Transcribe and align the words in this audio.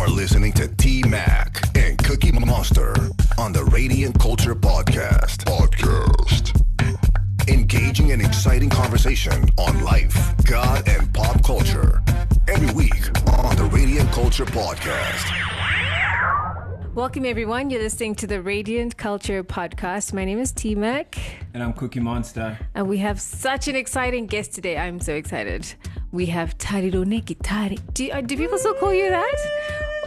are 0.00 0.08
listening 0.08 0.52
to 0.52 0.66
T 0.76 1.02
Mac 1.06 1.60
and 1.76 1.98
Cookie 1.98 2.32
Monster 2.32 2.94
on 3.38 3.52
the 3.52 3.64
Radiant 3.64 4.18
Culture 4.18 4.54
Podcast. 4.54 5.44
Podcast. 5.44 6.56
Engaging 7.48 8.12
and 8.12 8.22
exciting 8.22 8.70
conversation 8.70 9.44
on 9.58 9.82
life, 9.84 10.34
God, 10.44 10.88
and 10.88 11.12
pop 11.12 11.44
culture. 11.44 12.02
Every 12.48 12.72
week 12.74 13.08
on 13.38 13.56
the 13.56 13.68
Radiant 13.72 14.10
Culture 14.12 14.46
Podcast. 14.46 15.26
Welcome, 16.94 17.24
everyone. 17.24 17.70
You're 17.70 17.82
listening 17.82 18.14
to 18.16 18.26
the 18.26 18.42
Radiant 18.42 18.96
Culture 18.96 19.44
Podcast. 19.44 20.12
My 20.12 20.24
name 20.24 20.38
is 20.38 20.50
T 20.50 20.74
Mac, 20.74 21.18
And 21.54 21.62
I'm 21.62 21.72
Cookie 21.72 22.00
Monster. 22.00 22.58
and 22.74 22.88
we 22.88 22.98
have 22.98 23.20
such 23.20 23.68
an 23.68 23.76
exciting 23.76 24.26
guest 24.26 24.54
today. 24.54 24.76
I'm 24.78 24.98
so 25.00 25.14
excited. 25.14 25.72
We 26.12 26.26
have 26.26 26.58
Tariro 26.58 27.04
neGitare. 27.04 27.78
Do, 27.94 28.10
uh, 28.10 28.20
do 28.22 28.36
people 28.36 28.58
still 28.58 28.74
call 28.74 28.92
you 28.92 29.08
that? 29.10 29.36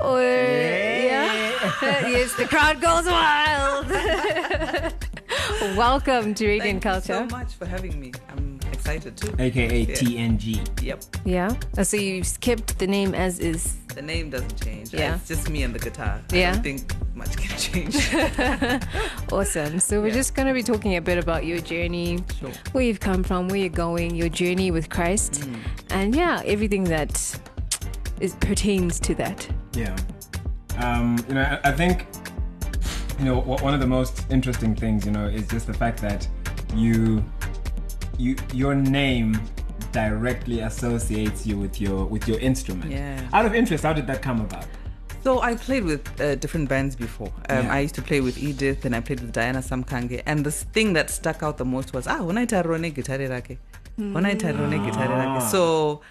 Or, 0.04 0.22
yeah? 0.22 1.62
yes, 1.82 2.34
the 2.36 2.46
crowd 2.46 2.82
goes 2.82 3.06
wild. 3.06 3.88
Welcome 5.78 6.34
to 6.36 6.48
Radiant 6.48 6.84
Thank 6.84 6.86
you 6.86 6.92
Culture. 7.12 7.28
so 7.30 7.36
much 7.38 7.54
for 7.54 7.66
having 7.66 8.00
me. 8.00 8.12
I'm 8.30 8.60
excited 8.74 9.16
too. 9.16 9.34
AKA 9.40 9.80
Yeah. 9.84 9.96
TNG. 9.96 10.84
Yep. 10.84 11.04
Yeah. 11.26 11.56
Uh, 11.78 11.84
So 11.86 11.96
you 11.98 12.22
kept 12.42 12.78
the 12.80 12.88
name 12.88 13.16
as 13.16 13.40
is. 13.40 13.76
The 13.96 14.02
name 14.02 14.30
doesn't 14.30 14.62
change. 14.62 14.94
Yeah. 14.94 15.16
It's 15.16 15.28
just 15.30 15.50
me 15.50 15.64
and 15.64 15.74
the 15.74 15.80
guitar. 15.80 16.20
Yeah. 16.32 16.36
I 16.36 16.40
Yeah. 16.40 16.52
don't 16.54 16.64
think 16.64 16.82
much 17.16 17.38
can 17.38 17.58
change. 17.58 17.96
Awesome. 19.32 19.80
So 19.80 20.02
we're 20.02 20.08
Yeah. 20.08 20.14
just 20.16 20.36
going 20.36 20.48
to 20.50 20.54
be 20.54 20.64
talking 20.64 20.98
a 20.98 21.02
bit 21.02 21.18
about 21.18 21.46
your 21.46 21.60
journey, 21.60 22.20
Sure. 22.40 22.52
where 22.74 22.84
you've 22.84 23.00
come 23.00 23.24
from, 23.24 23.48
where 23.48 23.60
you're 23.60 23.70
going, 23.88 24.16
your 24.16 24.30
journey 24.30 24.70
with 24.72 24.90
Christ, 24.90 25.34
Mm. 25.42 25.56
and 25.92 26.16
yeah, 26.16 26.42
everything 26.46 26.84
that 26.86 27.40
is 28.20 28.36
pertains 28.36 29.00
to 29.02 29.16
that. 29.16 29.48
Yeah. 29.74 29.96
Um, 30.78 31.24
you 31.28 31.36
know, 31.36 31.42
I, 31.42 31.70
I 31.70 31.72
think, 31.72 32.08
you 33.20 33.26
know, 33.26 33.40
one 33.40 33.74
of 33.74 33.80
the 33.80 33.88
most 33.88 34.26
interesting 34.32 34.76
things, 34.76 35.06
you 35.06 35.12
know, 35.12 35.26
is 35.26 35.48
just 35.48 35.68
the 35.68 35.74
fact 35.74 36.02
that 36.02 36.28
you, 36.76 37.24
you, 38.18 38.36
your 38.54 38.76
name 38.76 39.40
directly 39.92 40.62
associates 40.62 41.46
you 41.46 41.56
with 41.58 41.80
your 41.80 42.06
with 42.06 42.28
your 42.28 42.40
instrument. 42.40 42.92
Yeah. 42.92 43.22
Out 43.32 43.46
of 43.46 43.54
interest, 43.54 43.84
how 43.84 43.94
did 43.94 44.08
that 44.08 44.22
come 44.24 44.42
about? 44.42 44.66
So 45.24 45.42
I 45.42 45.56
played 45.56 45.84
with 45.86 46.20
uh, 46.20 46.36
different 46.36 46.68
bands 46.68 46.96
before. 46.96 47.32
Um, 47.50 47.66
Yeah. 47.66 47.74
I 47.76 47.80
used 47.82 47.96
to 47.96 48.02
play 48.02 48.20
with 48.20 48.38
Edith 48.38 48.84
and 48.86 48.96
I 48.96 49.00
played 49.00 49.22
with 49.22 49.32
Diana 49.32 49.60
Samkange. 49.60 50.22
And 50.26 50.44
the 50.46 50.52
thing 50.52 50.94
that 50.94 51.10
stuck 51.10 51.44
out 51.44 51.58
the 51.58 51.66
most 51.66 51.94
was, 51.94 52.08
ah, 52.08 52.22
when 52.24 52.38
I 52.38 52.46
tarone 52.46 52.92
guitare 52.94 53.30
rake. 53.30 53.58
When 53.96 54.26
I 54.26 54.34
tarone 54.34 54.80
guitare 54.86 55.10
Ah. 55.10 55.36
rake. 55.36 55.44
So 55.50 56.02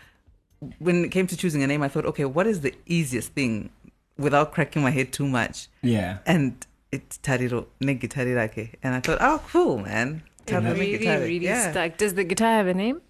when 0.79 1.05
it 1.05 1.11
came 1.11 1.27
to 1.27 1.37
choosing 1.37 1.63
a 1.63 1.67
name, 1.67 1.83
I 1.83 1.89
thought, 1.89 2.07
okay, 2.07 2.25
what 2.25 2.47
is 2.47 2.61
the 2.61 2.75
easiest 2.87 3.33
thing 3.33 3.71
without 4.19 4.53
cracking 4.53 4.83
my 4.83 4.91
head 4.91 5.13
too 5.13 5.27
much? 5.27 5.69
Yeah. 5.83 6.19
And 6.27 6.65
it's 6.91 7.19
Tariro 7.19 7.67
ne 7.81 7.95
guitare 7.97 8.35
rake. 8.37 8.79
And 8.83 8.95
I 8.95 9.01
thought, 9.01 9.19
oh, 9.21 9.43
cool, 9.49 9.79
man. 9.79 10.23
It 10.47 10.51
Tarone 10.51 10.75
really, 10.79 10.99
guitare. 10.99 11.21
really 11.21 11.45
Yeah. 11.47 11.71
stuck. 11.71 11.97
Does 11.97 12.15
the 12.15 12.25
guitar 12.25 12.53
have 12.53 12.67
a 12.67 12.75
name? 12.75 13.01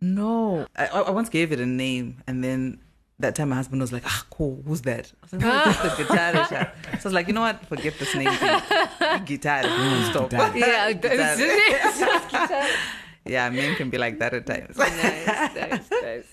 No, 0.00 0.66
I, 0.74 0.86
I 0.88 1.10
once 1.10 1.28
gave 1.28 1.52
it 1.52 1.60
a 1.60 1.66
name, 1.66 2.22
and 2.26 2.42
then 2.42 2.80
that 3.20 3.36
time 3.36 3.50
my 3.50 3.54
husband 3.56 3.80
was 3.80 3.92
like, 3.92 4.02
"Ah, 4.04 4.26
cool, 4.30 4.60
who's 4.66 4.80
that?" 4.82 5.12
I 5.22 5.26
was 5.26 5.32
like, 5.32 5.42
"No, 5.42 5.62
it's 5.70 5.82
just 5.82 5.96
the 5.96 6.04
guitarist." 6.04 6.48
So 6.84 6.90
I 6.92 7.00
was 7.04 7.12
like, 7.12 7.28
"You 7.28 7.34
know 7.34 7.40
what? 7.42 7.64
Forget 7.66 7.94
this 8.00 8.12
name. 8.16 8.28
thing. 8.32 9.24
Guitar. 9.24 9.62
Stop." 10.10 10.30
guitar. 10.30 10.50
Yeah, 10.56 10.92
Guitar. 10.92 12.66
yeah, 13.24 13.48
men 13.50 13.76
can 13.76 13.90
be 13.90 13.98
like 13.98 14.18
that 14.18 14.34
at 14.34 14.44
times. 14.44 14.76
nice, 14.76 15.54
nice, 15.54 15.90
nice. 16.02 16.26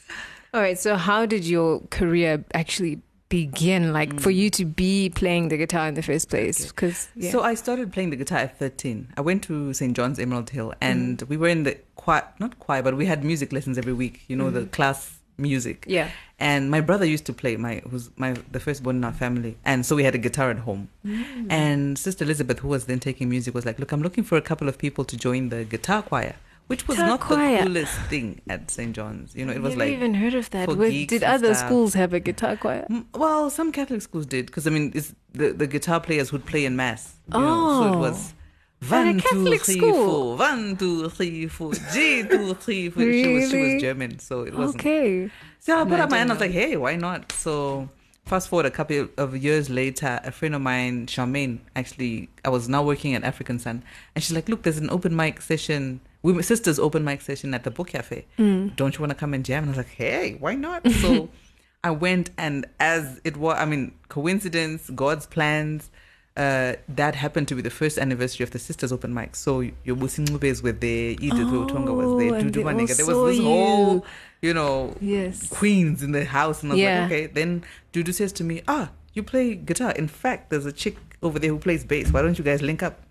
All 0.54 0.62
right. 0.62 0.78
So, 0.80 0.96
how 0.96 1.26
did 1.26 1.46
your 1.46 1.82
career 1.90 2.44
actually 2.54 3.02
begin? 3.30 3.94
Like 3.94 4.14
Mm. 4.16 4.22
for 4.22 4.32
you 4.32 4.50
to 4.52 4.66
be 4.66 5.10
playing 5.10 5.50
the 5.50 5.58
guitar 5.58 5.88
in 5.88 5.94
the 5.94 6.02
first 6.02 6.30
place? 6.30 6.66
Because 6.68 7.10
yeah. 7.16 7.32
So 7.32 7.42
I 7.42 7.54
started 7.56 7.92
playing 7.94 8.10
the 8.10 8.16
guitar 8.16 8.40
at 8.40 8.58
13. 8.58 9.08
I 9.18 9.22
went 9.22 9.44
to 9.44 9.74
St. 9.74 9.96
John's 9.96 10.18
Emerald 10.20 10.50
Hill, 10.50 10.74
and 10.82 11.20
Mm. 11.20 11.30
we 11.30 11.38
were 11.38 11.50
in 11.50 11.64
the 11.64 11.78
choir, 11.96 12.24
not 12.40 12.58
choir, 12.60 12.82
but 12.82 12.98
we 12.98 13.06
had 13.06 13.24
music 13.24 13.54
lessons 13.54 13.78
every 13.78 13.94
week. 13.94 14.22
You 14.28 14.36
know, 14.36 14.50
the 14.50 14.66
class 14.66 15.16
music. 15.38 15.82
Mm. 15.86 15.92
yeah. 15.94 16.10
and 16.42 16.70
my 16.72 16.80
brother 16.82 17.06
used 17.06 17.26
to 17.26 17.34
play 17.34 17.56
my 17.58 17.82
who's 17.90 18.10
my 18.18 18.34
the 18.52 18.60
firstborn 18.62 18.96
in 18.98 19.04
our 19.04 19.12
family 19.14 19.58
and 19.66 19.86
so 19.86 19.94
we 19.96 20.04
had 20.06 20.16
a 20.16 20.18
guitar 20.18 20.50
at 20.50 20.60
home 20.60 20.88
Mm. 21.06 21.48
and 21.50 21.98
sister 21.98 22.24
elizabeth 22.26 22.60
who 22.60 22.68
was 22.70 22.86
then 22.86 23.00
taking 23.00 23.28
music 23.30 23.54
was 23.54 23.66
like 23.66 23.78
look 23.80 23.92
i'm 23.94 24.02
looking 24.02 24.24
for 24.30 24.38
a 24.38 24.42
couple 24.50 24.68
of 24.72 24.78
people 24.78 25.04
to 25.12 25.16
join 25.18 25.48
the 25.50 25.64
guitar 25.74 26.02
choir 26.02 26.36
which 26.70 26.88
was 26.88 26.98
not 26.98 27.20
choir. 27.20 27.60
the 27.60 27.66
coolest 27.66 27.98
thing 28.12 28.28
at 28.48 28.70
st 28.72 28.96
john's 28.96 29.36
you 29.36 29.44
know 29.46 29.54
it 29.60 29.62
was 29.62 29.76
Never 29.76 29.86
like 29.90 29.94
even 29.98 30.14
heard 30.14 30.36
of 30.42 30.50
that. 30.52 30.68
geeks 30.70 31.10
did 31.14 31.24
other 31.24 31.54
stuff. 31.54 31.68
schools 31.68 31.94
have 32.02 32.14
a 32.14 32.20
guitar 32.20 32.56
choir? 32.64 32.86
Well 33.14 33.50
some 33.50 33.72
catholic 33.72 34.02
schools 34.02 34.26
did 34.36 34.46
because 34.48 34.66
i 34.68 34.70
mean 34.70 34.92
it's 34.96 35.14
the, 35.34 35.48
the 35.62 35.68
guitar 35.76 36.00
players 36.00 36.32
would 36.32 36.46
play 36.46 36.64
in 36.66 36.76
mass 36.76 37.16
you 37.34 37.40
know, 37.40 37.80
so 37.80 37.84
Oh. 37.90 37.94
it 37.94 37.98
was 38.08 38.20
oh. 38.34 38.36
At 38.82 38.92
a 38.92 38.96
one, 39.12 39.16
two, 39.20 39.22
Catholic 39.28 39.62
three, 39.66 39.78
school? 39.78 39.94
four. 39.94 40.38
One, 40.38 40.78
two, 40.78 41.10
three, 41.10 41.48
four. 41.48 41.74
G, 41.94 42.24
two, 42.24 42.54
three, 42.54 42.90
four. 42.90 43.04
She 43.04 43.34
was 43.34 43.50
she 43.52 43.58
was 43.74 43.82
German, 43.82 44.20
so 44.20 44.44
it 44.44 44.54
wasn't. 44.56 44.80
Okay. 44.80 45.30
So 45.60 45.76
I 45.82 45.84
put 45.84 45.90
No, 45.90 45.96
I 45.98 46.00
up 46.06 46.12
my 46.12 46.18
hand. 46.20 46.30
I 46.32 46.36
was 46.36 46.40
like, 46.40 46.52
hey, 46.52 46.78
why 46.78 46.96
not? 46.96 47.30
So 47.34 47.90
fast 48.26 48.48
forward 48.48 48.66
a 48.66 48.72
couple 48.72 49.10
of 49.18 49.36
years 49.36 49.70
later, 49.70 50.22
a 50.24 50.32
friend 50.32 50.56
of 50.56 50.62
mine, 50.62 51.08
Charmaine, 51.08 51.60
actually, 51.76 52.30
I 52.46 52.50
was 52.56 52.70
now 52.70 52.82
working 52.82 53.16
at 53.16 53.24
African 53.26 53.60
Sun, 53.60 53.84
and 54.16 54.24
she's 54.24 54.34
like, 54.34 54.48
look, 54.48 54.64
there's 54.64 54.78
an 54.78 54.90
open 54.90 55.14
mic 55.14 55.42
session, 55.42 56.00
women 56.22 56.44
sisters 56.44 56.80
open 56.80 57.04
mic 57.04 57.22
session 57.22 57.54
at 57.54 57.64
the 57.64 57.72
book 57.72 57.90
cafe. 57.90 58.26
Mm. 58.38 58.76
Don't 58.76 58.94
you 58.96 59.00
want 59.02 59.12
to 59.12 59.16
come 59.16 59.34
and 59.34 59.44
jam? 59.46 59.64
And 59.64 59.70
I 59.70 59.72
was 59.72 59.78
like, 59.78 59.96
hey, 59.96 60.36
why 60.40 60.56
not? 60.56 60.86
So 61.02 61.30
I 61.84 61.92
went, 61.92 62.30
and 62.38 62.66
as 62.80 63.22
it 63.24 63.38
was, 63.38 63.58
I 63.58 63.66
mean, 63.66 63.94
coincidence, 64.10 64.90
God's 64.90 65.26
plans. 65.26 65.90
Uh, 66.38 66.76
that 66.88 67.16
happened 67.16 67.50
to 67.50 67.56
be 67.56 67.62
the 67.62 67.70
first 67.70 67.98
anniversary 67.98 68.46
of 68.46 68.52
the 68.52 68.60
sisters 68.60 68.94
open 68.94 69.14
mic. 69.14 69.36
So 69.36 69.60
your 69.60 69.98
Busi 69.98 70.26
Ncubes 70.26 70.64
were 70.64 70.72
there, 70.72 71.12
Edith 71.12 71.48
WeUtonga 71.50 71.94
was 71.94 72.18
there, 72.18 72.34
Oh, 72.36 72.42
Dudu 72.42 72.64
Manhenga. 72.64 72.96
There 72.96 73.06
was 73.06 73.32
this 73.32 73.38
you. 73.40 73.44
whole, 73.44 74.06
you 74.42 74.54
know, 74.54 74.96
Yes. 75.02 75.48
queens 75.50 76.02
in 76.02 76.14
the 76.14 76.24
house 76.24 76.64
and 76.64 76.72
I 76.72 76.76
was 76.76 76.82
Yeah. 76.82 77.00
like, 77.02 77.12
okay. 77.12 77.26
Then 77.26 77.66
Dudu 77.92 78.14
says 78.14 78.32
to 78.34 78.46
me, 78.46 78.62
ah, 78.70 78.92
you 79.14 79.22
play 79.24 79.54
guitar. 79.56 79.92
In 79.92 80.08
fact, 80.08 80.50
there's 80.50 80.66
a 80.66 80.72
chick 80.72 80.96
over 81.22 81.40
there 81.40 81.50
who 81.50 81.58
plays 81.60 81.84
bass. 81.84 82.10
Why 82.14 82.22
don't 82.22 82.38
you 82.38 82.46
guys 82.46 82.62
link 82.62 82.84
up? 82.84 83.02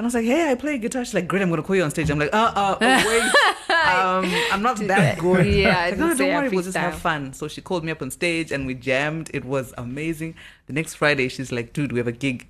And 0.00 0.06
I 0.06 0.08
was 0.08 0.14
like, 0.14 0.24
hey, 0.24 0.50
I 0.50 0.54
play 0.54 0.78
guitar. 0.78 1.04
She's 1.04 1.12
like, 1.12 1.28
great, 1.28 1.42
I'm 1.42 1.50
gonna 1.50 1.62
call 1.62 1.76
you 1.76 1.82
on 1.82 1.90
stage. 1.90 2.08
I'm 2.08 2.18
like, 2.18 2.32
uh, 2.32 2.52
uh, 2.56 2.78
oh, 2.80 3.06
wait, 3.06 3.22
um, 3.70 4.24
I'm 4.50 4.62
not 4.62 4.78
that 4.86 5.18
good. 5.18 5.44
Yeah, 5.46 5.78
I 5.78 5.90
Like, 5.90 5.98
no, 5.98 6.06
didn't 6.06 6.16
say 6.18 6.24
don't 6.28 6.34
I 6.34 6.38
worry, 6.38 6.48
we'll 6.48 6.62
just 6.64 6.76
have 6.78 6.94
freestyle. 6.94 6.98
fun. 6.98 7.32
So 7.34 7.48
she 7.48 7.60
called 7.60 7.84
me 7.84 7.92
up 7.92 8.00
on 8.00 8.10
stage 8.10 8.50
and 8.50 8.66
we 8.66 8.72
jammed. 8.72 9.30
It 9.34 9.44
was 9.44 9.74
amazing. 9.76 10.36
The 10.68 10.72
next 10.72 10.94
Friday, 10.94 11.28
she's 11.28 11.52
like, 11.52 11.74
dude, 11.74 11.92
we 11.92 11.98
have 11.98 12.06
a 12.06 12.12
gig. 12.12 12.48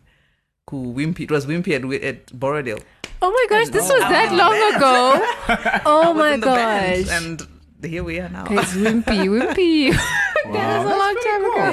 Cool, 0.69 0.94
Wimpy. 0.94 1.22
It 1.22 1.33
was 1.33 1.47
Wimpy 1.47 1.75
at, 1.75 2.05
at 2.05 2.27
Borrowdale. 2.27 2.81
Oh 3.21 3.33
my 3.33 3.47
gosh, 3.50 3.69
this 3.71 3.91
Oh, 3.91 3.94
was 3.94 4.03
that 4.05 4.31
wow. 4.31 4.38
long 4.38 4.77
ago. 4.77 5.81
Oh 5.87 6.03
I 6.03 6.09
was 6.11 6.17
my 6.17 6.31
in 6.34 6.41
the 6.41 6.47
band, 6.47 7.06
gosh. 7.06 7.17
and 7.22 7.49
here 7.91 8.05
we 8.05 8.21
are 8.21 8.28
now. 8.28 8.44
It's 8.49 8.75
wimpy, 8.75 9.27
wimpy. 9.34 9.91
that 9.91 10.84
was 10.84 10.87
a 10.87 10.97
long 10.97 11.17
time 11.25 11.44
ago. 11.44 11.71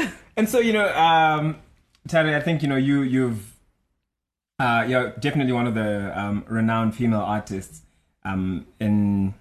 yeah. 0.00 0.10
And 0.38 0.48
so, 0.48 0.58
you 0.60 0.72
know, 0.72 0.88
um, 0.96 1.56
Tari, 2.08 2.34
I 2.34 2.40
think, 2.40 2.62
you 2.62 2.68
know, 2.68 2.76
you, 2.76 3.02
you've, 3.02 3.54
uh, 4.58 4.84
you're 4.88 5.10
definitely 5.20 5.52
one 5.52 5.66
of 5.66 5.74
the 5.74 6.18
um, 6.18 6.44
renowned 6.48 6.94
female 6.94 7.20
artists 7.20 7.82
um, 8.24 8.66
in, 8.80 9.34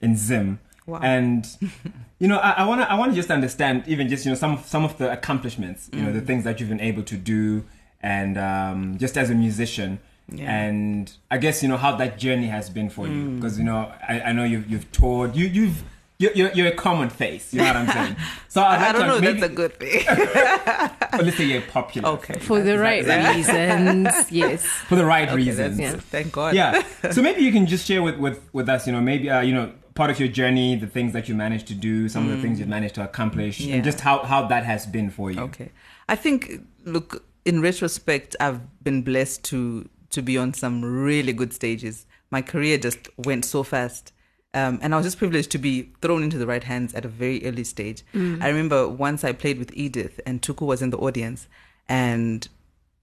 in 0.00 0.16
Zim. 0.16 0.60
Wow. 0.86 1.00
And, 1.02 1.46
you 2.18 2.28
know, 2.28 2.38
I, 2.42 2.52
to 2.64 2.90
I 2.92 2.94
wanna 2.98 3.14
just 3.14 3.30
understand 3.30 3.84
even 3.86 4.08
just, 4.08 4.24
you 4.24 4.30
know, 4.32 4.36
some 4.36 4.52
of, 4.54 4.66
some 4.66 4.84
of 4.84 4.98
the 4.98 5.10
accomplishments, 5.12 5.88
you 5.92 6.00
Mm. 6.00 6.04
know, 6.06 6.12
the 6.12 6.20
things 6.20 6.44
that 6.44 6.60
you've 6.60 6.68
been 6.68 6.80
able 6.80 7.02
to 7.04 7.16
do 7.16 7.64
and 8.02 8.36
um, 8.38 8.98
just 8.98 9.16
as 9.16 9.30
a 9.30 9.34
musician. 9.34 9.98
Yeah. 10.32 10.50
And 10.64 11.12
I 11.30 11.38
guess, 11.38 11.62
you 11.62 11.68
know, 11.68 11.76
how 11.76 11.96
that 11.96 12.18
journey 12.18 12.46
has 12.46 12.70
been 12.70 12.88
for 12.90 13.06
Mm. 13.06 13.14
you. 13.14 13.36
Because, 13.36 13.58
you 13.58 13.64
know, 13.64 13.92
I, 14.06 14.20
I 14.20 14.32
know 14.32 14.44
you've, 14.44 14.70
you've 14.70 14.90
toured, 14.92 15.34
you, 15.36 15.46
you've, 15.46 15.82
you're, 16.20 16.32
you're, 16.32 16.52
you're 16.52 16.66
a 16.68 16.74
common 16.76 17.08
face, 17.10 17.52
you 17.52 17.58
know 17.60 17.66
what 17.66 17.76
I'm 17.76 17.88
saying? 17.98 18.16
So 18.48 18.62
I'd 18.62 18.80
I 18.80 18.92
don't 18.92 19.06
know 19.08 19.16
if 19.16 19.22
maybe, 19.22 19.40
that's 19.40 19.52
a 19.52 19.56
good 19.56 19.74
thing. 19.80 20.04
but 21.10 21.24
let's 21.24 21.36
say 21.36 21.44
you're 21.44 21.62
popular. 21.62 22.08
okay. 22.10 22.38
For 22.38 22.60
the 22.60 22.78
right 22.78 23.04
reasons, 23.36 24.08
yes. 24.30 24.64
For 24.90 24.96
the 24.96 25.04
right 25.04 25.28
Okay, 25.28 25.36
reasons. 25.36 25.78
that's, 25.78 25.94
Yeah. 25.94 26.00
Thank 26.00 26.32
God. 26.32 26.54
yeah. 26.54 26.82
So 27.10 27.22
maybe 27.22 27.42
you 27.42 27.52
can 27.52 27.66
just 27.66 27.86
share 27.86 28.02
with, 28.02 28.18
with, 28.18 28.38
with 28.52 28.68
us, 28.68 28.86
you 28.86 28.92
know, 28.92 29.00
maybe, 29.00 29.30
uh, 29.30 29.40
you 29.40 29.54
know, 29.54 29.72
part 29.94 30.10
of 30.10 30.20
your 30.20 30.28
journey, 30.28 30.76
the 30.76 30.86
things 30.86 31.12
that 31.14 31.28
you 31.28 31.34
managed 31.34 31.66
to 31.68 31.74
do, 31.74 32.08
some 32.08 32.28
of 32.28 32.36
the 32.36 32.42
things 32.42 32.58
you've 32.60 32.68
managed 32.68 32.94
to 32.96 33.04
accomplish, 33.04 33.58
Mm. 33.60 33.66
Yeah. 33.68 33.74
and 33.76 33.84
just 33.84 34.00
how, 34.00 34.22
how 34.22 34.46
that 34.48 34.64
has 34.64 34.86
been 34.86 35.10
for 35.10 35.30
you. 35.30 35.40
Okay. 35.40 35.70
I 36.08 36.16
think, 36.16 36.60
look, 36.84 37.24
in 37.44 37.60
retrospect, 37.62 38.36
I've 38.40 38.60
been 38.84 39.02
blessed 39.02 39.42
to 39.44 39.88
to 40.10 40.22
be 40.22 40.36
on 40.36 40.52
some 40.52 40.84
really 40.84 41.32
good 41.32 41.52
stages. 41.52 42.04
My 42.32 42.42
career 42.42 42.78
just 42.78 43.08
went 43.16 43.44
so 43.44 43.62
fast. 43.62 44.12
Um, 44.52 44.80
and 44.82 44.92
I 44.92 44.96
was 44.96 45.06
just 45.06 45.18
privileged 45.18 45.50
to 45.52 45.58
be 45.58 45.90
thrown 46.02 46.24
into 46.24 46.36
the 46.36 46.46
right 46.46 46.64
hands 46.64 46.92
at 46.94 47.04
a 47.04 47.08
very 47.08 47.46
early 47.46 47.62
stage. 47.64 48.02
I 48.14 48.48
remember 48.48 48.88
once 48.88 49.22
I 49.22 49.32
played 49.32 49.58
with 49.58 49.70
Edith 49.74 50.20
and 50.26 50.42
Tuku 50.42 50.66
was 50.66 50.82
in 50.82 50.90
the 50.90 50.98
audience 50.98 51.46
and 51.88 52.48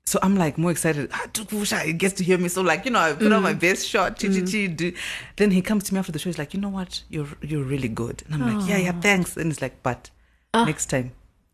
so 0.05 0.19
I'm 0.21 0.37
like 0.37 0.57
more 0.57 0.71
excited. 0.71 1.09
Ah, 1.11 1.27
Tuku 1.33 1.97
gets 1.97 2.13
to 2.15 2.23
hear 2.23 2.37
me. 2.37 2.47
So 2.47 2.61
like, 2.61 2.85
you 2.85 2.91
know, 2.91 2.99
I 2.99 3.11
put 3.11 3.29
on 3.31 3.43
my 3.43 3.53
best 3.53 3.85
shot. 3.85 4.17
Chi, 4.17 4.29
chi, 4.29 4.41
chi, 4.41 4.67
do. 4.67 4.93
Then 5.35 5.51
he 5.51 5.61
comes 5.61 5.83
to 5.85 5.93
me 5.93 5.99
after 5.99 6.13
the 6.13 6.19
show. 6.19 6.29
He's 6.29 6.37
like, 6.37 6.53
you 6.53 6.61
know 6.61 6.69
what? 6.69 7.03
You're 7.09 7.27
you're 7.41 7.63
really 7.63 7.89
good. 7.89 8.23
And 8.25 8.35
I'm 8.35 8.57
like, 8.57 8.69
yeah, 8.69 8.77
yeah, 8.77 8.93
thanks. 8.93 9.35
And 9.35 9.47
he's 9.47 9.61
like, 9.61 9.83
but 9.83 10.09
next 10.53 10.85
time, 10.85 11.11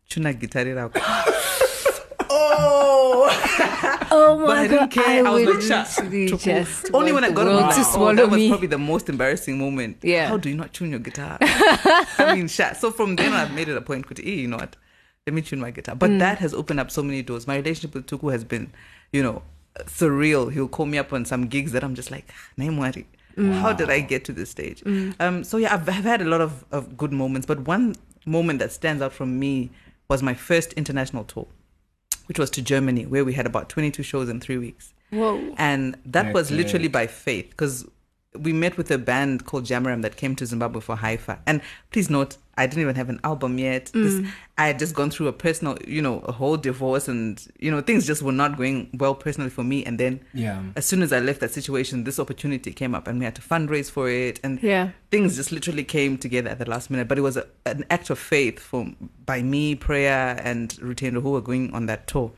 chuna 0.08 0.38
guitar 0.38 0.64
rako 0.64 1.00
oh 2.30 2.83
Oh 4.16 4.38
my 4.38 4.46
but 4.46 4.58
I 4.58 4.68
didn't 4.68 4.94
god! 4.94 5.04
care. 5.04 5.26
I, 5.26 5.30
was 5.30 5.46
would 5.46 5.54
like, 5.56 5.62
"Sha, 5.62 6.36
just 6.36 6.90
Only 6.94 7.12
when 7.12 7.24
I 7.24 7.30
got 7.30 7.48
on 7.48 7.72
to 7.72 7.76
my 7.76 7.82
swallow 7.82 8.14
that 8.14 8.30
was 8.30 8.38
me. 8.38 8.48
probably 8.48 8.66
the 8.68 8.78
most 8.78 9.08
embarrassing 9.08 9.58
moment. 9.58 9.98
Yeah. 10.02 10.28
How 10.28 10.36
do 10.36 10.48
you 10.48 10.56
not 10.56 10.72
tune 10.72 10.90
your 10.90 11.00
guitar? 11.00 11.38
I 11.40 12.32
mean, 12.36 12.48
sha. 12.48 12.74
So 12.74 12.90
from 12.90 13.16
then 13.16 13.32
on, 13.32 13.40
I've 13.40 13.52
made 13.52 13.68
it 13.68 13.76
a 13.76 13.80
point 13.80 14.06
to, 14.14 14.28
you 14.28 14.46
know 14.48 14.58
what? 14.58 14.76
Let 15.26 15.34
me 15.34 15.42
tune 15.42 15.60
my 15.60 15.70
guitar. 15.70 15.94
Mm. 15.96 15.98
But 15.98 16.18
that 16.18 16.38
has 16.38 16.54
opened 16.54 16.80
up 16.80 16.90
so 16.90 17.02
many 17.02 17.22
doors. 17.22 17.46
My 17.46 17.56
relationship 17.56 17.94
with 17.94 18.06
Tuku 18.06 18.30
has 18.30 18.44
been, 18.44 18.72
you 19.12 19.22
know, 19.22 19.42
surreal. 19.86 20.52
He'll 20.52 20.68
call 20.68 20.86
me 20.86 20.98
up 20.98 21.12
on 21.12 21.24
some 21.24 21.46
gigs 21.46 21.72
that 21.72 21.82
I'm 21.82 21.94
just 21.94 22.10
like, 22.10 22.30
name 22.56 22.76
worry. 22.76 23.06
How 23.36 23.72
did 23.72 23.90
I 23.90 23.98
get 23.98 24.24
to 24.26 24.32
this 24.32 24.50
stage? 24.50 24.80
Um, 25.18 25.42
so 25.42 25.56
yeah, 25.56 25.74
I've, 25.74 25.88
I've 25.88 26.04
had 26.04 26.22
a 26.22 26.24
lot 26.26 26.40
of, 26.40 26.64
of 26.70 26.96
good 26.96 27.12
moments, 27.12 27.46
but 27.46 27.60
one 27.60 27.96
moment 28.26 28.60
that 28.60 28.70
stands 28.70 29.02
out 29.02 29.12
from 29.12 29.38
me 29.40 29.70
was 30.08 30.22
my 30.22 30.34
first 30.34 30.72
international 30.74 31.24
tour, 31.24 31.46
which 32.26 32.38
was 32.38 32.50
to 32.50 32.62
Germany, 32.62 33.06
where 33.06 33.24
we 33.24 33.34
had 33.34 33.46
about 33.46 33.68
22 33.68 34.02
shows 34.02 34.28
in 34.28 34.40
three 34.40 34.58
weeks. 34.58 34.92
Whoa! 35.10 35.54
And 35.58 35.96
that 36.06 36.34
was 36.34 36.50
literally 36.50 36.88
by 36.88 37.06
faith 37.06 37.50
because 37.50 37.86
we 38.38 38.52
met 38.52 38.76
with 38.76 38.90
a 38.90 38.98
band 38.98 39.46
called 39.46 39.64
Jamaram 39.64 40.02
that 40.02 40.16
came 40.16 40.34
to 40.36 40.46
Zimbabwe 40.46 40.80
for 40.80 40.96
HIFA. 40.96 41.38
And 41.46 41.60
please 41.92 42.10
note, 42.10 42.36
I 42.56 42.66
didn't 42.66 42.82
even 42.82 42.94
have 42.94 43.08
an 43.08 43.20
album 43.24 43.58
yet. 43.58 43.86
This, 43.92 44.14
mm. 44.14 44.28
I 44.56 44.68
had 44.68 44.78
just 44.78 44.94
gone 44.94 45.10
through 45.10 45.28
a 45.28 45.32
personal, 45.32 45.76
you 45.86 46.00
know, 46.00 46.20
a 46.20 46.32
whole 46.32 46.56
divorce 46.56 47.08
and, 47.08 47.44
you 47.58 47.70
know, 47.70 47.80
things 47.80 48.06
just 48.06 48.22
were 48.22 48.32
not 48.32 48.56
going 48.56 48.90
well 48.94 49.14
personally 49.14 49.50
for 49.50 49.64
me. 49.64 49.84
And 49.84 49.98
then 49.98 50.20
Yeah. 50.32 50.62
as 50.76 50.86
soon 50.86 51.02
as 51.02 51.12
I 51.12 51.18
left 51.18 51.40
that 51.40 51.52
situation, 51.52 52.04
this 52.04 52.20
opportunity 52.20 52.72
came 52.72 52.94
up 52.94 53.08
and 53.08 53.18
we 53.18 53.24
had 53.24 53.34
to 53.34 53.42
fundraise 53.42 53.90
for 53.90 54.08
it. 54.08 54.40
And 54.44 54.62
Yeah. 54.62 54.90
things 55.10 55.36
just 55.36 55.50
literally 55.52 55.84
came 55.84 56.16
together 56.18 56.50
at 56.50 56.58
the 56.58 56.68
last 56.70 56.90
minute. 56.90 57.08
But 57.08 57.18
it 57.18 57.22
was 57.22 57.36
a, 57.36 57.46
an 57.66 57.84
act 57.90 58.10
of 58.10 58.18
faith 58.18 58.58
for 58.60 58.86
by 59.26 59.42
me, 59.42 59.74
prayer, 59.74 60.40
and 60.42 60.70
Rutendo 60.80 61.22
who 61.22 61.32
were 61.32 61.40
going 61.40 61.72
on 61.72 61.86
that 61.86 62.06
tour. 62.06 62.32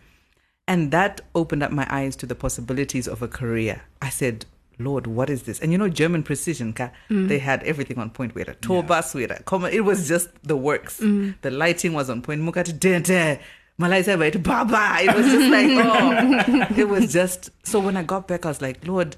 And 0.69 0.91
that 0.91 1.21
opened 1.35 1.63
up 1.63 1.71
my 1.71 1.87
eyes 1.91 2.17
to 2.17 2.27
the 2.27 2.35
possibilities 2.35 3.07
of 3.07 3.23
a 3.23 3.29
career. 3.29 3.83
I 4.03 4.09
said, 4.09 4.47
Lord, 4.78 5.06
what 5.06 5.31
is 5.31 5.44
this? 5.44 5.61
And 5.61 5.73
you 5.73 5.78
know, 5.78 5.88
German 5.88 6.23
precision, 6.23 6.73
ka, 6.73 6.90
mm. 7.11 7.28
they 7.28 7.38
had 7.38 7.62
everything 7.62 7.99
on 7.99 8.11
point. 8.11 8.34
We 8.34 8.43
had 8.43 8.49
a 8.49 8.55
tour 8.55 8.82
Yeah. 8.82 8.88
bus, 8.88 9.14
we 9.14 9.23
had 9.23 9.31
a 9.31 9.43
common, 9.43 9.73
it 9.73 9.84
was 9.84 10.06
just 10.08 10.28
the 10.43 10.56
works. 10.56 11.00
Mm. 11.00 11.34
The 11.40 11.50
lighting 11.50 11.93
was 11.94 12.11
on 12.11 12.23
point. 12.23 12.43
Mukati 12.43 12.78
dente, 12.78 13.40
Malaysia 13.78 14.17
baba. 14.38 14.99
It 15.00 15.14
was 15.14 15.26
just 15.26 15.50
like, 15.50 15.67
oh, 15.70 16.78
it 16.81 16.88
was 16.88 17.12
just. 17.12 17.50
So 17.64 17.81
when 17.81 17.96
I 17.96 18.02
got 18.02 18.28
back, 18.28 18.44
I 18.44 18.49
was 18.49 18.61
like, 18.61 18.87
Lord, 18.87 19.17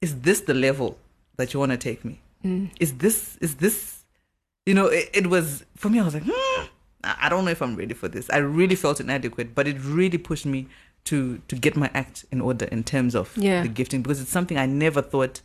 is 0.00 0.20
this 0.20 0.40
the 0.42 0.54
level 0.54 0.98
that 1.36 1.52
you 1.52 1.60
want 1.60 1.72
to 1.72 1.78
take 1.78 2.04
me? 2.04 2.20
Mm. 2.44 2.70
Is 2.80 2.94
this, 2.94 3.36
is 3.40 3.56
this, 3.56 4.04
you 4.66 4.74
know, 4.74 4.86
it, 4.86 5.10
it 5.12 5.26
was, 5.28 5.64
for 5.76 5.88
me, 5.88 6.00
I 6.00 6.04
was 6.04 6.14
like, 6.14 6.24
hmm, 6.26 6.64
I 7.04 7.28
don't 7.28 7.44
know 7.44 7.50
if 7.50 7.60
I'm 7.62 7.74
ready 7.76 7.94
for 7.94 8.08
this. 8.08 8.30
I 8.30 8.38
really 8.38 8.76
felt 8.76 9.00
inadequate, 9.00 9.54
but 9.54 9.66
it 9.66 9.76
really 9.82 10.18
pushed 10.18 10.46
me 10.46 10.68
to 11.04 11.38
to 11.48 11.56
get 11.56 11.76
my 11.76 11.90
act 11.94 12.24
in 12.30 12.40
order 12.40 12.66
in 12.66 12.84
terms 12.84 13.14
of 13.14 13.36
Yeah. 13.36 13.62
the 13.62 13.68
gifting 13.68 14.02
because 14.02 14.20
it's 14.20 14.30
something 14.30 14.56
I 14.58 14.66
never 14.66 15.02
thought 15.02 15.40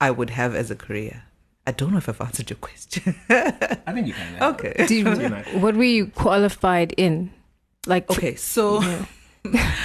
I 0.00 0.10
would 0.10 0.30
have 0.30 0.54
as 0.54 0.70
a 0.70 0.76
career. 0.76 1.24
I 1.66 1.70
don't 1.72 1.92
know 1.92 1.98
if 1.98 2.08
I've 2.08 2.20
answered 2.20 2.50
your 2.50 2.56
question. 2.58 3.14
I 3.30 3.92
think 3.92 4.06
you 4.08 4.14
can. 4.14 4.34
yeah. 4.34 4.48
okay. 4.48 4.74
Did 4.78 4.90
you, 4.90 5.08
You 5.08 5.60
what 5.60 5.76
were 5.76 5.84
you 5.84 6.06
qualified 6.08 6.92
in? 6.96 7.30
Like 7.86 8.10
Okay, 8.10 8.34
so 8.34 8.82
Yeah. 8.82 9.06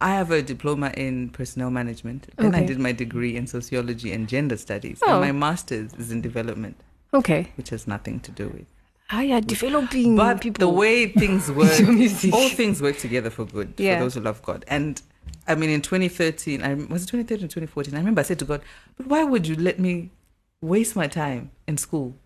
I 0.00 0.10
have 0.14 0.30
a 0.30 0.42
diploma 0.42 0.92
in 0.96 1.30
personnel 1.30 1.70
management. 1.70 2.28
Then 2.36 2.54
I 2.54 2.62
did 2.64 2.78
my 2.78 2.92
degree 2.92 3.34
in 3.36 3.48
sociology 3.48 4.12
and 4.12 4.28
gender 4.28 4.56
studies. 4.56 5.00
Oh. 5.02 5.10
And 5.10 5.20
my 5.20 5.32
master's 5.32 5.92
is 5.94 6.12
in 6.12 6.20
development, 6.20 6.76
Okay. 7.12 7.48
which 7.56 7.70
has 7.70 7.88
nothing 7.88 8.20
to 8.20 8.30
do 8.30 8.46
with. 8.48 8.66
Ah, 9.10 9.20
yeah, 9.22 9.40
developing 9.40 10.16
But 10.16 10.40
people. 10.42 10.66
the 10.68 10.72
way 10.72 11.06
things 11.08 11.50
work, 11.60 11.80
all 12.32 12.48
things 12.50 12.82
work 12.82 12.98
together 12.98 13.30
for 13.30 13.44
good 13.46 13.72
Yeah. 13.78 13.96
for 13.98 14.04
those 14.04 14.14
who 14.14 14.20
love 14.20 14.42
God. 14.42 14.64
And 14.68 15.00
I 15.46 15.54
mean, 15.54 15.70
in 15.70 15.80
2013, 15.80 16.62
I 16.62 16.74
was 16.74 17.04
it 17.04 17.08
2013 17.08 17.44
or 17.44 17.48
2014. 17.48 17.94
I 17.94 17.98
remember 17.98 18.20
I 18.20 18.24
said 18.24 18.38
to 18.40 18.44
God, 18.44 18.60
"But 18.96 19.06
why 19.06 19.24
would 19.24 19.46
you 19.46 19.56
let 19.56 19.78
me 19.78 20.10
waste 20.60 20.94
my 20.94 21.06
time 21.06 21.50
in 21.66 21.78
school 21.78 22.16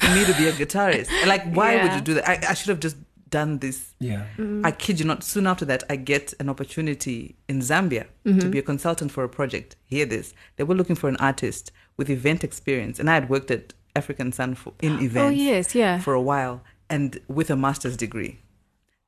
for 0.00 0.08
me 0.14 0.24
to 0.24 0.34
be 0.34 0.48
a 0.48 0.52
guitarist? 0.52 1.08
Like, 1.26 1.44
why 1.54 1.80
would 1.82 1.92
you 1.92 2.00
do 2.00 2.14
that? 2.14 2.28
I, 2.28 2.50
I 2.50 2.54
should 2.54 2.68
have 2.70 2.80
just 2.80 2.96
done 3.30 3.58
this 3.58 3.94
Yeah. 4.00 4.26
Mm. 4.38 4.64
I 4.64 4.70
kid 4.70 5.00
you 5.00 5.06
not, 5.06 5.22
soon 5.24 5.46
after 5.46 5.64
that, 5.64 5.82
I 5.90 5.96
get 5.96 6.34
an 6.40 6.48
opportunity 6.48 7.36
in 7.48 7.60
Zambia 7.60 8.06
Mm-hmm. 8.26 8.38
to 8.40 8.48
be 8.48 8.58
a 8.58 8.62
consultant 8.62 9.12
for 9.12 9.22
a 9.24 9.28
project. 9.28 9.76
Hear 9.86 10.06
this. 10.06 10.32
They 10.56 10.64
were 10.64 10.74
looking 10.74 10.96
for 10.96 11.08
an 11.08 11.16
artist 11.16 11.70
with 11.96 12.08
event 12.10 12.42
experience. 12.44 12.98
And 12.98 13.08
I 13.10 13.14
had 13.14 13.28
worked 13.28 13.50
at 13.50 13.74
African 13.96 14.32
Sun 14.32 14.54
for, 14.56 14.72
in 14.80 14.92
oh, 14.98 15.02
events 15.02 15.16
Oh 15.26 15.28
yes, 15.30 15.74
yeah. 15.74 15.98
for 16.00 16.14
a 16.14 16.20
while 16.20 16.62
and 16.90 17.18
with 17.28 17.50
a 17.50 17.56
master's 17.56 17.96
degree. 17.96 18.40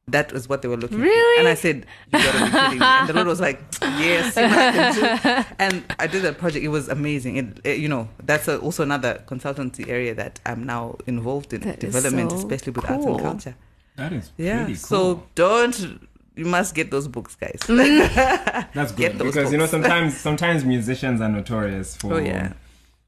That 0.08 0.32
was 0.32 0.48
what 0.48 0.62
they 0.62 0.68
were 0.68 0.76
looking 0.76 0.98
for. 0.98 1.02
Really? 1.02 1.40
And 1.40 1.48
I 1.48 1.54
said, 1.54 1.84
You 2.12 2.20
gotta 2.22 2.44
be 2.44 2.50
kidding 2.52 2.78
me. 2.78 2.86
And 2.86 3.08
the 3.08 3.12
Lord 3.14 3.26
was 3.26 3.40
like, 3.40 3.60
Yes, 3.82 4.34
I. 4.36 5.44
And 5.58 5.84
I 5.98 6.06
did 6.06 6.22
that 6.22 6.38
project. 6.38 6.64
It 6.64 6.68
was 6.68 6.88
amazing. 6.88 7.36
It, 7.38 7.60
it- 7.64 7.78
you 7.80 7.88
know, 7.88 8.08
that's 8.22 8.46
a, 8.46 8.58
also 8.58 8.84
another 8.84 9.24
consultancy 9.26 9.88
area 9.88 10.14
that 10.14 10.38
I'm 10.46 10.62
now 10.64 10.96
involved 11.08 11.52
in 11.52 11.62
That 11.62 11.82
is 11.82 11.92
development, 11.92 12.30
so 12.30 12.36
especially 12.38 12.72
with 12.72 12.88
arts 12.88 13.04
and 13.04 13.18
culture. 13.20 13.56
That 13.96 14.12
is 14.12 14.30
Yeah. 14.36 14.58
pretty 14.58 14.76
So 14.76 15.24
don't 15.34 15.98
you 16.36 16.44
must 16.44 16.74
get 16.76 16.92
those 16.92 17.08
books, 17.08 17.34
guys. 17.34 17.58
That's 17.66 18.92
get 18.92 19.12
good 19.12 19.18
those 19.18 19.34
because 19.34 19.50
you 19.50 19.58
know 19.58 19.66
sometimes 19.66 20.16
sometimes 20.28 20.64
musicians 20.64 21.20
are 21.20 21.28
notorious 21.28 21.96
for 21.96 22.14
Oh, 22.14 22.18
yeah. 22.18 22.52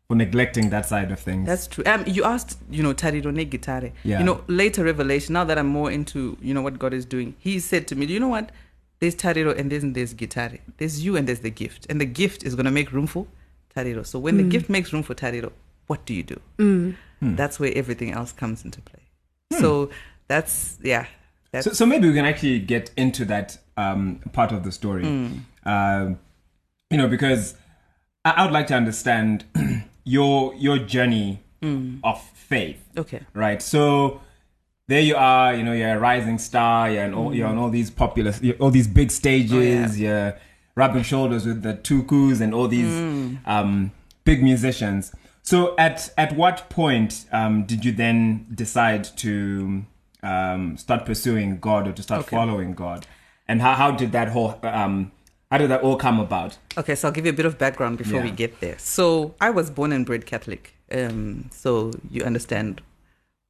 For 0.08 0.14
neglecting 0.14 0.70
that 0.70 0.86
side 0.86 1.10
of 1.12 1.20
things. 1.20 1.46
That's 1.46 1.66
true. 1.66 1.84
Um, 1.84 2.02
you 2.06 2.24
asked, 2.24 2.56
you 2.70 2.82
know, 2.82 2.94
Tariro 2.94 3.24
neGitare. 3.24 3.92
Yeah. 4.04 4.20
You 4.20 4.24
know, 4.24 4.42
later 4.46 4.82
revelation. 4.82 5.34
Now 5.34 5.44
that 5.44 5.58
I'm 5.58 5.66
more 5.66 5.90
into, 5.90 6.38
you 6.40 6.54
know, 6.54 6.62
what 6.62 6.78
God 6.78 6.94
is 6.94 7.04
doing, 7.04 7.34
He 7.38 7.60
said 7.60 7.86
to 7.88 7.94
me, 7.94 8.06
"Do 8.06 8.14
you 8.14 8.20
know 8.20 8.28
what? 8.28 8.50
There's 9.00 9.14
Tariro 9.14 9.54
and 9.58 9.70
then 9.70 9.92
there's 9.92 10.14
Gitare. 10.14 10.60
There's 10.78 11.04
you 11.04 11.14
and 11.18 11.28
there's 11.28 11.40
the 11.40 11.50
gift, 11.50 11.86
and 11.90 12.00
the 12.00 12.06
gift 12.06 12.42
is 12.42 12.54
gonna 12.54 12.70
make 12.70 12.90
room 12.90 13.06
for 13.06 13.26
Tariro. 13.76 14.06
So 14.06 14.18
when 14.18 14.38
the 14.38 14.44
gift 14.44 14.70
makes 14.70 14.94
room 14.94 15.02
for 15.02 15.14
Tariro, 15.14 15.52
what 15.88 16.06
do 16.06 16.14
you 16.14 16.22
do? 16.22 16.40
Mm. 16.56 16.96
That's 17.36 17.60
where 17.60 17.70
everything 17.76 18.10
else 18.10 18.32
comes 18.32 18.64
into 18.64 18.80
play. 18.80 19.02
So 19.60 19.90
that's 20.26 20.78
yeah. 20.82 21.04
That's 21.52 21.66
So, 21.66 21.72
so 21.72 21.84
maybe 21.84 22.08
we 22.08 22.14
can 22.14 22.24
actually 22.24 22.60
get 22.60 22.90
into 22.96 23.26
that 23.26 23.58
um, 23.76 24.20
part 24.32 24.52
of 24.52 24.64
the 24.64 24.72
story. 24.72 25.04
Um, 25.66 26.18
you 26.90 26.96
know, 26.96 27.08
because 27.08 27.56
I, 28.36 28.44
would 28.44 28.52
like 28.52 28.66
to 28.68 28.74
understand 28.74 29.44
your 30.04 30.54
your 30.54 30.78
journey 30.78 31.42
of 32.04 32.22
faith, 32.34 32.80
okay. 32.96 33.20
right? 33.34 33.60
So 33.60 34.20
there 34.86 35.00
you 35.00 35.16
are. 35.16 35.54
You 35.54 35.62
know, 35.64 35.72
you're 35.72 35.96
a 35.96 35.98
rising 35.98 36.38
star. 36.38 36.90
You're, 36.90 37.12
all, 37.14 37.34
you're 37.34 37.48
on 37.48 37.58
all 37.58 37.68
these 37.70 37.90
popular, 37.90 38.32
all 38.60 38.70
these 38.70 38.86
big 38.88 39.10
stages. 39.10 40.00
You're 40.00 40.36
rubbing 40.76 41.02
shoulders 41.02 41.44
with 41.46 41.62
the 41.62 41.74
Tukus 41.74 42.40
and 42.40 42.54
all 42.54 42.68
these 42.68 42.94
um, 43.46 43.90
big 44.24 44.42
musicians. 44.42 45.12
So 45.42 45.74
at 45.78 46.10
at 46.16 46.36
what 46.36 46.68
point 46.70 47.24
um, 47.32 47.64
did 47.64 47.84
you 47.84 47.92
then 47.92 48.46
decide 48.54 49.04
to 49.18 49.84
um, 50.22 50.76
start 50.76 51.04
pursuing 51.06 51.58
God 51.58 51.88
or 51.88 51.92
to 51.92 52.02
start 52.02 52.20
Okay. 52.22 52.36
following 52.36 52.72
God? 52.74 53.06
And 53.50 53.62
how, 53.62 53.74
how 53.74 53.90
did 53.92 54.12
that 54.12 54.28
whole 54.28 54.58
um, 54.62 55.10
how 55.50 55.58
did 55.58 55.70
that 55.70 55.82
all 55.82 55.96
come 55.96 56.20
about? 56.20 56.58
Okay, 56.76 56.94
so 56.94 57.08
I'll 57.08 57.14
give 57.14 57.24
you 57.24 57.32
a 57.32 57.34
bit 57.34 57.46
of 57.46 57.58
background 57.58 57.98
before 57.98 58.20
we 58.20 58.30
get 58.30 58.60
there. 58.60 58.78
So 58.78 59.34
I 59.40 59.50
was 59.50 59.70
born 59.70 59.92
and 59.92 60.04
bred 60.04 60.26
Catholic, 60.26 60.74
um, 60.92 61.48
so 61.52 61.92
you 62.10 62.22
understand 62.22 62.82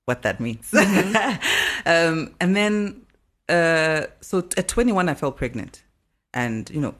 what 0.04 0.22
that 0.22 0.40
means. 0.40 0.72
um, 1.86 2.34
and 2.40 2.56
then, 2.56 3.02
uh, 3.48 4.06
so 4.20 4.46
at 4.56 4.68
21, 4.68 5.08
I 5.08 5.14
fell 5.14 5.32
pregnant, 5.32 5.82
and 6.32 6.70
you 6.70 6.80
know, 6.80 6.94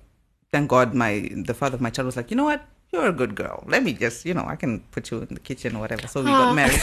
thank 0.53 0.69
God, 0.69 0.95
my 0.95 1.31
the 1.33 1.55
father 1.55 1.77
of 1.77 1.81
my 1.81 1.91
child 1.91 2.07
was 2.07 2.17
like, 2.17 2.31
you 2.31 2.37
know 2.37 2.45
what, 2.45 2.67
you're 2.93 3.07
a 3.07 3.13
good 3.13 3.35
girl. 3.35 3.65
Let 3.67 3.83
me 3.83 3.93
just, 3.93 4.25
you 4.25 4.35
know, 4.35 4.45
I 4.47 4.57
can 4.57 4.81
put 4.93 5.11
you 5.11 5.19
in 5.19 5.35
the 5.35 5.41
kitchen 5.41 5.77
or 5.77 5.81
whatever. 5.81 6.07
So 6.09 6.21
we 6.21 6.27
got 6.27 6.55
married. 6.55 6.81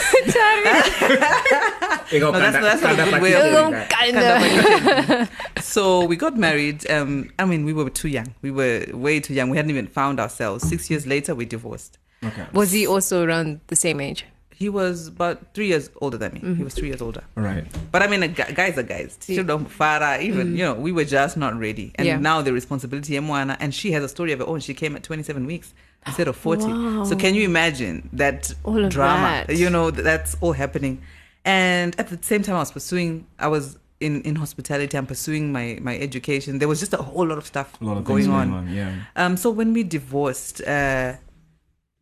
No, 2.12 2.30
that's- 2.32 2.62
that's 2.62 2.82
not 2.82 2.92
a 2.92 3.10
good 3.10 3.22
way 3.22 3.34
of 3.34 3.88
Kinda. 3.88 5.28
so 5.60 6.04
we 6.04 6.16
got 6.16 6.36
married. 6.36 6.88
Um, 6.90 7.30
I 7.38 7.44
mean, 7.44 7.64
we 7.64 7.72
were 7.72 7.90
too 7.90 8.08
young. 8.08 8.34
We 8.42 8.50
were 8.50 8.86
way 8.92 9.18
too 9.20 9.34
young. 9.34 9.50
We 9.50 9.56
hadn't 9.56 9.70
even 9.70 9.86
found 9.88 10.20
ourselves. 10.20 10.68
Six 10.68 10.88
years 10.90 11.06
later, 11.06 11.34
we 11.34 11.44
divorced. 11.44 11.98
Okay. 12.24 12.46
Was 12.52 12.70
he 12.72 12.86
also 12.86 13.24
around 13.24 13.60
the 13.66 13.76
same 13.76 14.00
age? 14.00 14.24
He 14.62 14.68
was 14.70 15.08
about 15.08 15.36
three 15.54 15.66
years 15.72 15.90
older 16.00 16.16
than 16.16 16.32
me. 16.32 16.40
He 16.54 16.64
was 16.64 16.72
three 16.74 16.88
years 16.88 17.02
older. 17.02 17.22
Right. 17.34 17.64
But 17.92 18.00
I 18.02 18.06
mean, 18.06 18.22
a 18.22 18.28
gu- 18.28 18.52
guys 18.54 18.78
are 18.78 18.82
guys. 18.82 19.18
Children, 19.20 19.66
Farah, 19.66 20.22
even, 20.22 20.56
you 20.56 20.64
know, 20.64 20.72
we 20.86 20.92
were 20.92 21.04
just 21.04 21.36
not 21.36 21.52
ready. 21.58 21.92
And 21.96 22.06
Yeah. 22.08 22.18
now 22.18 22.40
the 22.40 22.54
responsibility, 22.54 23.12
Mwana, 23.18 23.54
and 23.60 23.74
she 23.74 23.92
has 23.92 24.02
a 24.02 24.08
story 24.08 24.32
of 24.32 24.38
her 24.40 24.46
own. 24.46 24.60
She 24.60 24.72
came 24.72 24.96
at 24.96 25.02
27 25.02 25.44
weeks 25.46 25.74
instead 26.06 26.26
of 26.26 26.36
40. 26.36 26.64
Wow. 26.68 27.04
So 27.04 27.16
can 27.16 27.34
you 27.34 27.42
imagine 27.44 28.08
that 28.14 28.50
All 28.64 28.82
of 28.82 28.90
drama? 28.90 29.44
that. 29.46 29.56
You 29.58 29.68
know, 29.68 29.90
that's 29.90 30.36
all 30.40 30.52
happening. 30.52 31.02
And 31.44 31.94
at 32.00 32.08
the 32.08 32.18
same 32.22 32.42
time, 32.42 32.56
I 32.56 32.60
was 32.60 32.72
pursuing, 32.72 33.26
I 33.38 33.48
was 33.48 33.78
in, 34.00 34.22
in 34.22 34.36
hospitality, 34.36 34.96
I'm 34.96 35.06
pursuing 35.06 35.52
my, 35.52 35.78
my 35.82 35.98
education. 35.98 36.58
There 36.60 36.68
was 36.68 36.80
just 36.80 36.94
a 36.94 36.98
whole 36.98 37.26
lot 37.26 37.38
of 37.38 37.46
stuff 37.46 37.68
A 37.80 37.84
lot 37.84 37.98
of 37.98 38.04
going, 38.04 38.28
on. 38.30 38.48
going 38.50 38.68
on. 38.68 38.74
Yeah. 38.74 38.94
Um, 39.16 39.36
so 39.36 39.50
when 39.50 39.72
we 39.74 39.82
divorced, 39.82 40.62
uh, 40.66 41.14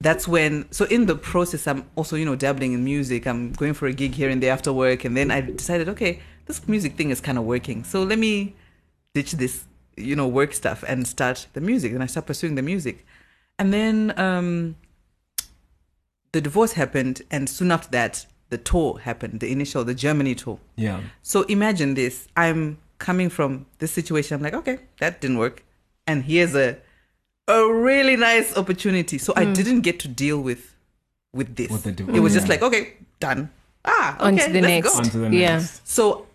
that's 0.04 0.28
when. 0.28 0.70
So 0.70 0.84
in 0.84 1.06
the 1.06 1.16
process, 1.16 1.66
I'm 1.66 1.84
also 1.96 2.14
you 2.16 2.24
know 2.24 2.36
dabbling 2.36 2.72
in 2.74 2.84
music. 2.84 3.26
I'm 3.26 3.52
going 3.52 3.74
for 3.74 3.86
a 3.86 3.92
gig 3.92 4.14
here 4.14 4.28
and 4.28 4.42
there 4.42 4.52
after 4.52 4.72
work, 4.72 5.04
and 5.04 5.16
then 5.16 5.30
I 5.30 5.40
decided, 5.40 5.88
okay, 5.88 6.20
this 6.46 6.68
music 6.68 6.96
thing 6.96 7.10
is 7.10 7.20
kind 7.20 7.38
of 7.38 7.44
working. 7.44 7.84
So 7.84 8.02
let 8.02 8.18
me 8.18 8.54
ditch 9.14 9.32
this, 9.32 9.64
you 9.96 10.14
know, 10.14 10.28
work 10.28 10.52
stuff 10.52 10.84
and 10.86 11.06
start 11.08 11.46
the 11.54 11.60
music. 11.60 11.92
And 11.92 12.02
I 12.02 12.06
start 12.06 12.26
pursuing 12.26 12.54
the 12.54 12.62
music. 12.62 13.06
And 13.58 13.72
then 13.72 14.12
um, 14.18 14.76
the 16.32 16.40
divorce 16.40 16.72
happened, 16.72 17.22
and 17.30 17.48
soon 17.48 17.72
after 17.72 17.90
that, 17.90 18.26
the 18.50 18.58
tour 18.58 18.98
happened, 18.98 19.40
the 19.40 19.50
initial, 19.50 19.84
the 19.84 19.94
Germany 19.94 20.34
tour. 20.34 20.58
Yeah. 20.76 21.00
So 21.22 21.42
imagine 21.44 21.94
this. 21.94 22.28
I'm 22.36 22.78
coming 22.98 23.30
from 23.30 23.66
this 23.78 23.92
situation. 23.92 24.36
I'm 24.36 24.42
like, 24.42 24.54
okay, 24.54 24.78
that 24.98 25.20
didn't 25.20 25.38
work. 25.38 25.64
And 26.06 26.24
here's 26.24 26.54
a 26.54 26.76
a 27.48 27.72
really 27.72 28.16
nice 28.16 28.56
opportunity. 28.56 29.18
So 29.18 29.32
I 29.36 29.44
didn't 29.44 29.80
get 29.82 30.00
to 30.00 30.08
deal 30.08 30.40
with 30.40 30.74
with 31.32 31.56
this. 31.56 31.70
With 31.70 31.82
the 31.84 31.92
div- 31.92 32.10
it 32.14 32.20
was 32.20 32.32
just 32.32 32.48
like, 32.48 32.62
okay, 32.62 32.94
done. 33.20 33.50
Ah, 33.84 34.14
okay, 34.16 34.24
On 34.26 34.36
to 34.38 34.52
the 34.52 34.60
next. 34.60 34.92
go. 34.92 34.98
On 34.98 35.04
to 35.04 35.18
the 35.18 35.30
Yeah. 35.36 35.56
next. 35.58 35.86
So 35.86 36.26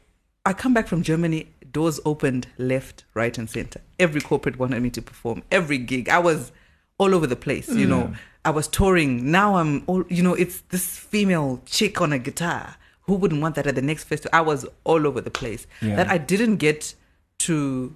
I 0.45 0.53
come 0.53 0.73
back 0.73 0.87
from 0.87 1.01
Germany, 1.03 1.47
doors 1.71 1.99
opened 2.05 2.47
left, 2.57 3.05
right, 3.13 3.35
and 3.37 3.49
center. 3.49 3.81
Every 3.97 4.21
corporate 4.21 4.59
wanted 4.59 4.81
me 4.83 4.89
to 4.91 5.01
perform, 5.01 5.41
every 5.51 5.77
gig. 5.77 6.09
I 6.09 6.19
was 6.19 6.51
all 6.97 7.15
over 7.15 7.25
the 7.27 7.35
place, 7.35 7.69
you 7.69 7.87
know. 7.87 8.13
I 8.45 8.51
was 8.51 8.67
touring. 8.67 9.31
Now 9.31 9.55
I'm 9.55 9.83
all, 9.87 10.03
you 10.09 10.21
know, 10.23 10.33
it's 10.33 10.61
this 10.69 10.97
female 10.97 11.61
chick 11.65 12.01
on 12.01 12.11
a 12.13 12.19
guitar. 12.19 12.75
Who 13.03 13.15
wouldn't 13.15 13.41
want 13.41 13.55
that 13.55 13.65
at 13.67 13.75
the 13.75 13.81
next 13.81 14.03
festival? 14.03 14.31
I 14.37 14.41
was 14.41 14.65
all 14.83 15.07
over 15.07 15.21
the 15.21 15.31
place. 15.31 15.65
Yeah. 15.81 15.95
That 15.95 16.09
I 16.09 16.17
didn't 16.17 16.57
get 16.57 16.93
to 17.39 17.95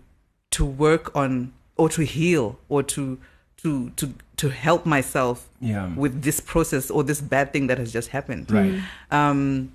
to 0.51 0.65
work 0.65 1.15
on 1.15 1.51
or 1.77 1.89
to 1.89 2.03
heal 2.03 2.59
or 2.69 2.83
to 2.83 3.17
to 3.57 3.89
to 3.95 4.13
to 4.37 4.49
help 4.49 4.85
myself 4.85 5.47
Yeah. 5.61 5.93
with 5.95 6.21
this 6.23 6.39
process 6.39 6.89
or 6.91 7.03
this 7.03 7.21
bad 7.21 7.53
thing 7.53 7.67
that 7.67 7.77
has 7.77 7.91
just 7.93 8.09
happened. 8.09 8.51
Right. 8.51 8.81
Um, 9.11 9.71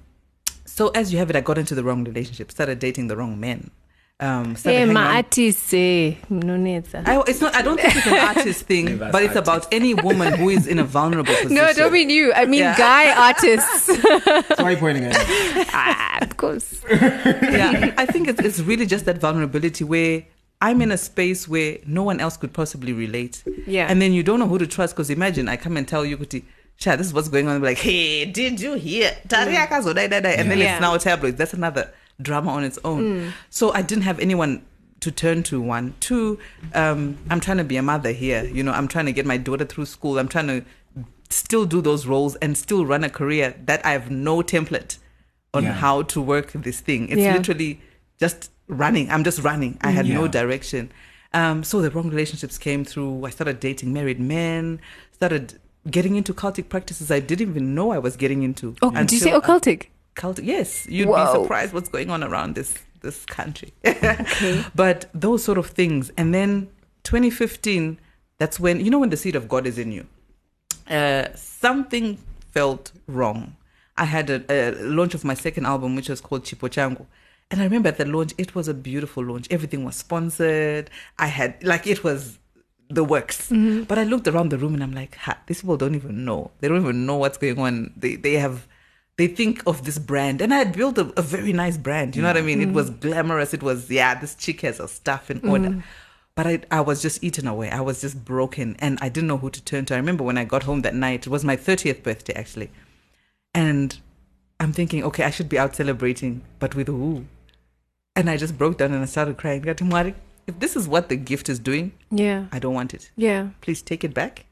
so 0.64 0.88
as 0.88 1.12
you 1.12 1.19
have 1.19 1.31
it, 1.31 1.37
I 1.37 1.40
got 1.40 1.59
into 1.59 1.75
the 1.75 1.83
wrong 1.83 2.05
relationship, 2.05 2.50
started 2.50 2.78
dating 2.78 3.09
the 3.09 3.17
wrong 3.17 3.40
men. 3.40 3.71
Um, 4.21 4.57
started 4.57 4.78
Hey, 4.78 4.85
my 4.87 5.00
around- 5.05 5.17
artist, 5.17 5.73
eh, 5.75 6.14
mnonetsa. 6.28 7.07
I, 7.07 7.23
it's 7.28 7.40
not. 7.40 7.55
I 7.55 7.62
don't 7.62 7.81
think 7.81 7.95
it's 7.97 8.07
an 8.07 8.14
artist 8.19 8.67
thing, 8.67 8.99
but 9.12 9.23
it's 9.23 9.37
artist. 9.37 9.37
about 9.37 9.69
any 9.73 9.95
woman 9.95 10.35
who 10.35 10.49
is 10.50 10.67
in 10.67 10.78
a 10.81 10.85
vulnerable 10.85 11.33
position. 11.33 11.55
No, 11.61 11.73
don't 11.73 11.93
mean 11.93 12.11
you. 12.11 12.33
I 12.35 12.45
mean 12.47 12.61
Yeah. 12.61 12.76
guy 12.76 13.14
artists. 13.28 13.87
So 13.87 13.95
why 14.59 14.64
are 14.64 14.71
you 14.73 14.76
pointing 14.76 15.05
at 15.05 15.12
me? 15.17 15.64
ah, 15.73 16.19
of 16.21 16.37
course. 16.37 16.83
yeah, 16.90 17.95
I 17.97 18.07
think 18.07 18.26
it's, 18.28 18.40
it's 18.40 18.59
really 18.61 18.87
just 18.87 19.05
that 19.07 19.19
vulnerability 19.19 19.85
where 19.85 20.25
I'm 20.61 20.83
in 20.83 20.91
a 20.91 20.99
space 20.99 21.47
where 21.49 21.79
no 21.87 22.03
one 22.03 22.19
else 22.21 22.37
could 22.37 22.53
possibly 22.53 22.93
relate. 22.93 23.45
Yeah. 23.67 23.87
And 23.88 24.03
then 24.03 24.12
you 24.12 24.23
don't 24.23 24.41
know 24.41 24.47
who 24.49 24.59
to 24.59 24.67
trust 24.67 24.95
because 24.97 25.09
imagine 25.11 25.49
I 25.49 25.57
come 25.57 25.77
and 25.77 25.87
tell 25.87 26.05
you, 26.05 26.17
Kuti, 26.17 26.43
Sha, 26.77 26.97
this 26.97 27.07
is 27.09 27.15
what's 27.15 27.29
going 27.29 27.47
on. 27.49 27.57
I'm 27.57 27.62
like, 27.62 27.79
hey, 27.79 28.25
did 28.25 28.61
you 28.61 28.75
hear? 28.75 29.12
Tariaka 29.29 29.83
zo 29.83 29.93
dai 29.93 30.07
dai 30.09 30.21
dai. 30.21 30.31
And 30.31 30.50
then 30.50 30.59
Yeah. 30.59 30.75
it's 30.75 30.81
now 30.81 30.97
tabloids. 30.97 31.37
That's 31.37 31.55
another 31.55 31.93
drama 32.21 32.50
on 32.50 32.65
its 32.65 32.79
own. 32.85 33.33
So 33.50 33.73
I 33.73 33.83
didn't 33.83 34.03
have 34.05 34.19
anyone 34.21 34.62
to 35.00 35.11
turn 35.12 35.45
to 35.45 35.61
one. 35.61 35.95
Two, 36.00 36.38
um, 36.75 37.19
I'm 37.31 37.38
trying 37.41 37.59
to 37.59 37.65
be 37.65 37.77
a 37.77 37.83
mother 37.83 38.11
here. 38.11 38.45
You 38.45 38.62
know, 38.65 38.73
I'm 38.73 38.88
trying 38.88 39.07
to 39.07 39.12
get 39.12 39.27
my 39.27 39.37
daughter 39.37 39.65
through 39.65 39.87
school. 39.87 40.19
I'm 40.19 40.29
trying 40.29 40.49
to 40.49 40.65
still 41.31 41.67
do 41.67 41.81
those 41.81 42.07
roles 42.07 42.35
and 42.37 42.57
still 42.59 42.85
run 42.87 43.05
a 43.05 43.11
career 43.11 43.55
that 43.67 43.85
I 43.87 43.93
have 43.93 44.11
no 44.11 44.38
template 44.43 44.99
on 45.55 45.65
Yeah. 45.65 45.73
how 45.75 46.03
to 46.03 46.21
work 46.21 46.53
this 46.53 46.81
thing. 46.81 47.09
It's 47.11 47.21
Yeah. 47.21 47.35
literally 47.37 47.81
just 48.19 48.50
running. 48.69 49.11
I'm 49.11 49.25
just 49.25 49.41
running. 49.43 49.79
I 49.81 49.91
had 49.91 50.07
no 50.07 50.29
direction. 50.29 50.93
Um, 51.35 51.63
so 51.65 51.81
the 51.83 51.91
wrong 51.91 52.09
relationships 52.09 52.57
came 52.57 52.85
through. 52.85 53.25
I 53.25 53.31
started 53.31 53.61
dating 53.61 53.93
married 53.93 54.19
men, 54.21 54.81
started 55.13 55.59
getting 55.91 56.17
into 56.17 56.33
cultic 56.35 56.69
practices 56.69 57.11
I 57.11 57.21
didn't 57.21 57.51
even 57.51 57.75
know 57.75 57.91
I 57.93 57.99
was 57.99 58.17
getting 58.17 58.43
into. 58.43 58.77
Oh, 58.83 58.91
did 58.91 59.13
you 59.13 59.19
say 59.19 59.31
until 59.33 59.51
I- 59.51 59.59
occultic? 59.59 59.87
Cult, 60.15 60.41
yes, 60.41 60.85
you'd 60.89 61.09
Whoa. 61.09 61.33
be 61.33 61.43
surprised 61.43 61.73
what's 61.73 61.89
going 61.89 62.11
on 62.11 62.25
around 62.25 62.57
this 62.57 62.75
this 63.03 63.25
country. 63.27 63.73
okay. 63.87 64.65
But 64.75 65.09
those 65.15 65.45
sort 65.45 65.59
of 65.59 65.67
things, 65.69 66.11
and 66.17 66.35
then 66.35 66.69
2015, 67.05 68.01
that's 68.39 68.59
when 68.59 68.85
you 68.85 68.91
know 68.91 68.99
when 68.99 69.11
the 69.11 69.17
seed 69.17 69.37
of 69.37 69.49
God 69.49 69.65
is 69.65 69.79
in 69.79 69.93
you. 69.93 70.07
Uh, 70.91 71.29
something 71.37 72.19
felt 72.51 72.91
wrong. 73.07 73.55
I 73.97 74.07
had 74.07 74.29
a, 74.31 74.43
a 74.51 74.71
launch 74.83 75.15
of 75.15 75.25
my 75.25 75.35
second 75.35 75.67
album, 75.67 75.95
which 75.95 76.09
was 76.09 76.21
called 76.21 76.43
Chipo 76.45 76.69
Changu. 76.69 77.07
And 77.50 77.61
I 77.61 77.64
remember 77.64 77.88
at 77.88 77.97
the 77.97 78.05
launch, 78.05 78.35
it 78.37 78.55
was 78.55 78.69
a 78.69 78.75
beautiful 78.75 79.25
launch. 79.25 79.47
Everything 79.50 79.85
was 79.85 79.97
sponsored. 79.97 80.90
I 81.19 81.28
had, 81.28 81.62
like, 81.64 81.87
it 81.87 82.05
was 82.05 82.38
the 82.90 83.05
works. 83.05 83.49
Mm-hmm. 83.49 83.85
But 83.85 83.99
I 83.99 84.05
looked 84.05 84.28
around 84.28 84.50
the 84.50 84.59
room 84.59 84.75
and 84.75 84.83
I'm 84.83 84.93
like, 84.93 85.14
ha, 85.17 85.38
these 85.47 85.62
people 85.62 85.76
don't 85.76 85.95
even 85.95 86.25
know. 86.25 86.50
They 86.61 86.69
don't 86.69 86.83
even 86.83 87.07
know 87.07 87.17
what's 87.17 87.38
going 87.38 87.59
on. 87.59 87.93
They, 87.97 88.17
they 88.17 88.35
have, 88.35 88.67
they 89.17 89.28
think 89.28 89.62
of 89.67 89.85
this 89.85 89.99
brand. 89.99 90.43
And 90.43 90.52
I 90.52 90.59
had 90.59 90.73
built 90.73 90.99
a, 90.99 91.12
a 91.19 91.23
very 91.23 91.52
nice 91.55 91.78
brand. 91.78 92.17
You 92.17 92.23
know 92.23 92.28
what 92.28 92.37
I 92.37 92.43
mean? 92.43 92.61
It 92.61 92.73
was 92.73 92.90
mm-hmm. 92.90 93.00
glamorous. 93.00 93.55
It 93.55 93.62
was, 93.62 93.90
yeah, 93.90 94.14
this 94.14 94.35
chick 94.35 94.61
has 94.61 94.78
her 94.78 94.87
stuff 94.87 95.31
in 95.31 95.47
order. 95.49 95.69
Mm-hmm. 95.71 95.81
But 96.35 96.47
I, 96.47 96.61
I 96.71 96.81
was 96.83 97.02
just 97.02 97.25
eaten 97.25 97.49
away. 97.49 97.71
I 97.71 97.81
was 97.81 98.00
just 98.00 98.25
broken 98.25 98.76
and 98.78 98.99
I 99.00 99.09
didn't 99.09 99.26
know 99.26 99.38
who 99.38 99.50
to 99.50 99.64
turn 99.64 99.87
to. 99.87 99.95
I 99.95 99.97
remember 99.97 100.23
when 100.23 100.38
I 100.38 100.45
got 100.45 100.62
home 100.62 100.83
that 100.83 100.95
night, 100.95 101.26
it 101.26 101.31
was 101.31 101.45
my 101.45 101.57
30th 101.57 102.02
birthday 102.02 102.35
actually. 102.35 102.71
And 103.55 103.99
I'm 104.61 104.73
thinking, 104.73 105.02
okay, 105.05 105.25
I 105.25 105.31
should 105.31 105.49
be 105.49 105.59
out 105.59 105.75
celebrating, 105.75 106.43
but 106.59 106.75
with 106.75 106.87
who? 106.87 107.25
And 108.19 108.29
I 108.29 108.37
just 108.37 108.59
broke 108.59 108.79
down 108.79 108.93
and 108.93 109.01
I 109.01 109.07
started 109.07 109.37
crying. 109.37 109.63
Gatumari, 109.63 110.13
if 110.49 110.59
this 110.59 110.75
is 110.75 110.89
what 110.89 111.09
the 111.09 111.15
gift 111.15 111.49
is 111.49 111.61
doing, 111.61 111.93
Yeah. 112.11 112.47
I 112.51 112.59
don't 112.59 112.75
want 112.75 112.93
it. 112.93 113.13
Yeah. 113.17 113.51
Please 113.61 113.81
take 113.81 114.03
it 114.03 114.13
back. 114.13 114.47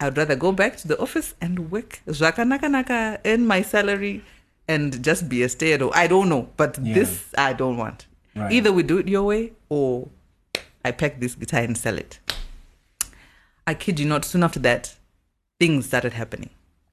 I'd 0.00 0.16
rather 0.16 0.34
go 0.34 0.50
back 0.50 0.78
to 0.78 0.88
the 0.88 0.98
office 0.98 1.34
and 1.38 1.70
work. 1.70 2.00
Zaka 2.08 2.46
naka 2.48 2.68
naka, 2.70 3.20
earn 3.26 3.46
my 3.46 3.60
salary 3.60 4.24
and 4.66 5.04
just 5.04 5.28
be 5.28 5.42
a 5.42 5.48
stay 5.50 5.74
at 5.74 5.82
home. 5.82 5.92
I 5.94 6.06
don't 6.06 6.30
know, 6.30 6.48
but 6.56 6.78
Yeah. 6.82 6.94
this 6.94 7.26
I 7.36 7.52
don't 7.52 7.76
want. 7.76 8.06
Right. 8.34 8.50
Either 8.50 8.72
we 8.72 8.82
do 8.82 8.96
it 8.96 9.08
your 9.08 9.24
way 9.24 9.52
or 9.68 10.08
I 10.82 10.90
pack 10.92 11.20
this 11.20 11.34
guitar 11.34 11.60
and 11.60 11.76
sell 11.76 11.98
it. 11.98 12.18
I 13.66 13.74
kid 13.74 14.00
you 14.00 14.06
not, 14.06 14.24
soon 14.24 14.42
after 14.42 14.58
that, 14.60 14.96
things 15.60 15.84
started 15.86 16.14
happening. 16.14 16.50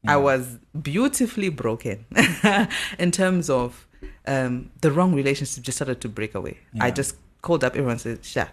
I 0.08 0.18
was 0.18 0.60
beautifully 0.82 1.50
broken 1.50 2.06
in 3.00 3.12
terms 3.12 3.50
of 3.50 3.86
um, 4.27 4.72
the 4.82 4.91
wrong 4.91 5.13
relationship 5.13 5.63
just 5.63 5.77
started 5.77 6.00
to 6.01 6.10
break 6.10 6.36
away. 6.36 6.58
I 6.79 6.91
just 6.91 7.15
called 7.41 7.63
up 7.63 7.74
everyone 7.74 7.94
and 7.94 8.01
said, 8.01 8.25
Sha, 8.25 8.46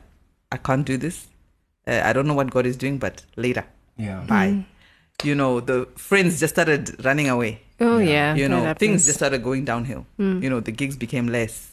I 0.53 0.57
can't 0.59 0.85
do 0.87 0.97
this. 0.97 1.29
Uh, 1.87 2.01
I 2.05 2.13
don't 2.13 2.27
know 2.27 2.35
what 2.35 2.51
God 2.51 2.67
is 2.67 2.77
doing, 2.77 2.99
but 2.99 3.23
later, 3.37 3.65
Yeah. 3.97 4.25
bye. 4.27 4.65
You 5.23 5.35
know, 5.35 5.61
the 5.61 5.89
friends 5.97 6.41
just 6.41 6.55
started 6.55 7.05
running 7.05 7.29
away 7.29 7.63
Oh 7.81 7.99
Yeah. 7.99 8.09
yeah. 8.09 8.35
you 8.35 8.49
know 8.49 8.75
things 8.75 9.05
just 9.07 9.19
started 9.19 9.43
going 9.43 9.65
downhill 9.67 10.07
you 10.19 10.49
know 10.51 10.61
the 10.61 10.73
gigs 10.73 10.97
became 10.97 11.27
less 11.29 11.73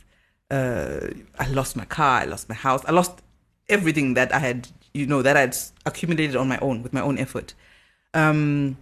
uh, 0.51 0.99
i 1.39 1.47
lost 1.47 1.75
my 1.77 1.85
car 1.85 2.21
i 2.21 2.25
lost 2.25 2.49
my 2.49 2.55
house 2.55 2.83
i 2.85 2.91
lost 2.91 3.21
everything 3.69 4.13
that 4.15 4.33
i 4.33 4.39
had 4.39 4.67
you 4.93 5.05
know 5.07 5.21
that 5.21 5.37
i'd 5.37 5.55
accumulated 5.85 6.35
on 6.35 6.47
my 6.49 6.57
own 6.59 6.83
with 6.83 6.91
my 6.91 6.99
own 7.01 7.17
effort 7.17 7.53
um 8.13 8.75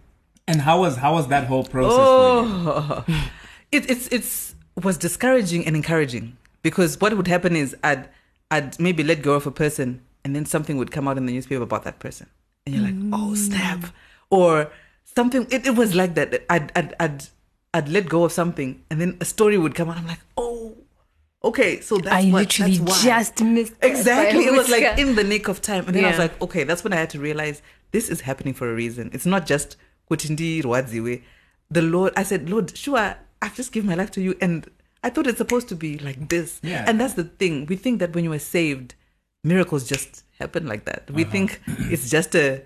And 0.48 0.62
how 0.62 0.81
was 0.81 0.98
how 0.98 1.13
was 1.13 1.27
that 1.27 1.45
whole 1.45 1.63
process 1.63 2.07
for 2.17 2.25
you? 2.33 2.43
oh 2.48 3.05
it, 3.71 3.83
it's 3.89 4.07
it's 4.17 4.55
was 4.83 4.97
discouraging 4.97 5.65
and 5.65 5.75
encouraging 5.75 6.38
because 6.61 7.00
what 7.00 7.15
would 7.15 7.27
happen 7.27 7.55
is 7.55 7.75
i'd 7.83 8.07
i'd 8.51 8.79
maybe 8.79 9.03
let 9.03 9.21
go 9.21 9.33
of 9.33 9.47
a 9.47 9.51
person 9.51 10.01
and 10.23 10.35
then 10.35 10.45
something 10.45 10.77
would 10.77 10.91
come 10.91 11.07
out 11.07 11.17
in 11.17 11.25
the 11.25 11.33
newspaper 11.33 11.63
about 11.63 11.83
that 11.83 12.00
person 12.00 12.27
and 12.65 12.75
you're 12.75 12.83
like 12.83 12.95
mm. 12.95 13.11
oh 13.13 13.33
snap 13.35 13.85
or 14.29 14.71
something 15.03 15.47
it, 15.50 15.65
it 15.65 15.75
was 15.75 15.95
like 15.95 16.15
that 16.15 16.43
I'd, 16.50 16.71
I'd 16.75 16.95
i'd 17.00 17.23
i'd 17.73 17.89
let 17.89 18.07
go 18.07 18.23
of 18.23 18.31
something 18.31 18.83
and 18.89 19.01
then 19.01 19.17
a 19.21 19.25
story 19.25 19.57
would 19.57 19.75
come 19.75 19.89
out 19.89 19.97
i'm 19.97 20.07
like 20.07 20.19
oh 20.38 20.75
okay 21.43 21.81
so 21.81 21.97
that's 21.97 22.25
I 22.25 22.29
what, 22.29 22.41
literally 22.41 22.77
that's 22.77 23.03
just 23.03 23.41
missed 23.41 23.73
Exactly. 23.81 24.45
It 24.45 24.53
was 24.53 24.69
like 24.69 24.97
in 24.97 25.15
the 25.15 25.23
nick 25.23 25.47
of 25.47 25.61
time. 25.61 25.85
And 25.88 25.95
then 25.95 26.05
I 26.05 26.09
was 26.09 26.19
like, 26.19 26.39
okay, 26.41 26.63
that's 26.63 26.83
when 26.83 26.93
I 26.93 26.97
had 26.97 27.09
to 27.11 27.19
realize 27.19 27.61
this 27.91 28.09
is 28.09 28.21
happening 28.21 28.53
for 28.53 28.69
a 28.71 28.75
reason. 28.75 29.09
It's 29.13 29.25
not 29.25 29.45
just. 29.45 29.75
The 31.69 31.81
Lord, 31.81 32.13
I 32.17 32.23
said, 32.23 32.50
Lord, 32.50 32.77
sure, 32.77 33.15
I've 33.41 33.55
just 33.55 33.71
given 33.71 33.89
my 33.89 33.95
life 33.95 34.12
to 34.12 34.21
you. 34.21 34.38
And 34.41 34.69
I 35.03 35.10
thought 35.10 35.27
it's 35.27 35.38
supposed 35.38 35.67
to 35.69 35.75
be 35.75 35.98
like 35.98 36.29
this. 36.29 36.60
Yeah. 36.63 36.86
And 36.88 37.00
that's 37.00 37.15
the 37.15 37.24
thing. 37.24 37.65
We 37.65 37.75
think 37.75 38.00
that 38.00 38.13
when 38.13 38.24
you 38.24 38.31
are 38.33 38.39
saved, 38.39 38.95
miracles 39.43 39.88
just 39.88 40.24
happen 40.39 40.67
like 40.67 40.86
that. 40.86 41.10
We 41.12 41.24
think 41.24 41.62
it's 41.67 42.10
just 42.10 42.36
a, 42.36 42.63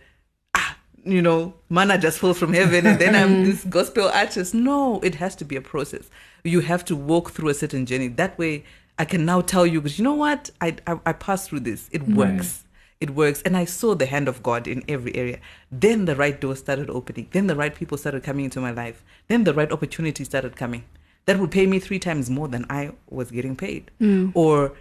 ah, 0.53 0.77
you 1.03 1.21
know, 1.21 1.53
manna 1.69 1.97
just 1.97 2.19
falls 2.19 2.37
from 2.37 2.53
heaven 2.53 2.85
and 2.85 2.99
then 2.99 3.15
I'm 3.15 3.45
this 3.45 3.63
gospel 3.63 4.09
artist. 4.09 4.53
No, 4.53 4.99
it 5.01 5.15
has 5.15 5.35
to 5.37 5.45
be 5.45 5.55
a 5.55 5.61
process. 5.61 6.09
You 6.43 6.59
have 6.61 6.83
to 6.85 6.95
walk 6.95 7.31
through 7.31 7.49
a 7.49 7.53
certain 7.53 7.85
journey. 7.85 8.09
That 8.09 8.37
way, 8.37 8.65
I 8.99 9.05
can 9.05 9.25
now 9.25 9.41
tell 9.41 9.65
you, 9.65 9.81
because 9.81 9.97
you 9.97 10.03
know 10.03 10.13
what? 10.13 10.49
I, 10.61 10.75
I, 10.87 10.99
I 11.05 11.13
passed 11.13 11.49
through 11.49 11.61
this. 11.61 11.89
It 11.91 12.03
works. 12.03 12.64
It 13.01 13.09
works. 13.11 13.41
And 13.43 13.57
I 13.57 13.65
saw 13.65 13.93
the 13.95 14.05
hand 14.05 14.27
of 14.27 14.41
God 14.41 14.67
in 14.67 14.83
every 14.87 15.15
area. 15.15 15.39
Then 15.71 16.05
the 16.05 16.15
right 16.15 16.39
doors 16.39 16.59
started 16.59 16.89
opening. 16.89 17.27
Then 17.31 17.47
the 17.47 17.55
right 17.55 17.75
people 17.75 17.97
started 17.97 18.23
coming 18.23 18.45
into 18.45 18.59
my 18.61 18.71
life. 18.71 19.03
Then 19.27 19.43
the 19.43 19.53
right 19.53 19.71
opportunities 19.71 20.27
started 20.27 20.55
coming. 20.55 20.83
That 21.25 21.39
would 21.39 21.51
pay 21.51 21.65
me 21.67 21.79
three 21.79 21.99
times 21.99 22.29
more 22.29 22.47
than 22.47 22.65
I 22.69 22.91
was 23.09 23.31
getting 23.31 23.55
paid. 23.55 23.91
Or 24.33 24.73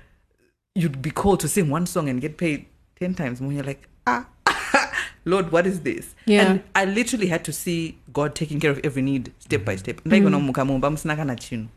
you'd 0.75 1.01
be 1.03 1.11
called 1.11 1.41
to 1.41 1.49
sing 1.49 1.71
one 1.71 1.87
song 1.87 2.09
and 2.09 2.21
get 2.21 2.37
paid 2.37 2.67
10 3.01 3.15
times 3.15 3.41
more. 3.41 3.53
You're 3.53 3.65
like, 3.65 3.89
ah, 4.07 4.27
Lord, 5.25 5.51
what 5.53 5.67
is 5.67 5.81
this? 5.81 6.15
Yeah. 6.27 6.43
And 6.43 6.63
I 6.75 6.85
literally 6.85 7.27
had 7.29 7.45
to 7.47 7.53
see 7.53 7.99
God 8.13 8.35
taking 8.35 8.61
care 8.61 8.71
of 8.71 8.81
every 8.85 9.03
need 9.03 9.33
step 9.39 9.65
by 9.65 9.77
step. 9.77 10.03
Ndaigono 10.05 10.41
muka 10.41 10.65
mumba 10.65 10.91
musina 10.91 11.17
kana 11.17 11.35
chinhu. 11.37 11.69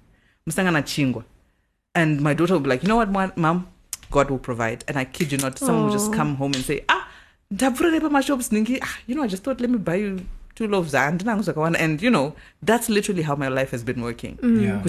Musina 0.48 0.64
kana 0.66 0.82
chingwa. 0.84 1.24
and 1.96 2.22
my 2.22 2.34
daughter 2.34 2.54
would 2.54 2.64
be 2.64 2.70
like, 2.70 2.84
you 2.84 2.88
know 2.90 2.98
what, 2.98 3.38
mom, 3.38 3.68
God 4.12 4.30
will 4.30 4.40
provide. 4.40 4.84
And 4.88 4.98
I 4.98 5.06
kid 5.06 5.32
you 5.32 5.38
not, 5.38 5.58
someone 5.60 5.86
will 5.86 5.92
just 5.92 6.14
come 6.14 6.36
home 6.36 6.54
and 6.54 6.64
say, 6.64 6.84
ah, 6.90 7.08
ndabvura 7.54 7.92
nepa 7.92 8.10
mashops 8.10 8.50
ningi, 8.50 8.80
ah, 8.82 8.98
you 9.08 9.16
know, 9.16 9.24
I 9.24 9.28
just 9.28 9.44
thought, 9.44 9.60
let 9.62 9.70
me 9.70 9.78
buy 9.78 9.96
you 9.96 10.26
two 10.56 10.68
loaves 10.68 10.96
and 10.96 11.24
and 11.28 12.02
you 12.02 12.10
know, 12.10 12.36
that's 12.64 12.90
literally 12.90 13.22
how 13.22 13.36
my 13.36 13.48
life 13.48 13.72
has 13.72 13.84
been 13.84 14.02
working. 14.02 14.40
Yeah. 14.42 14.84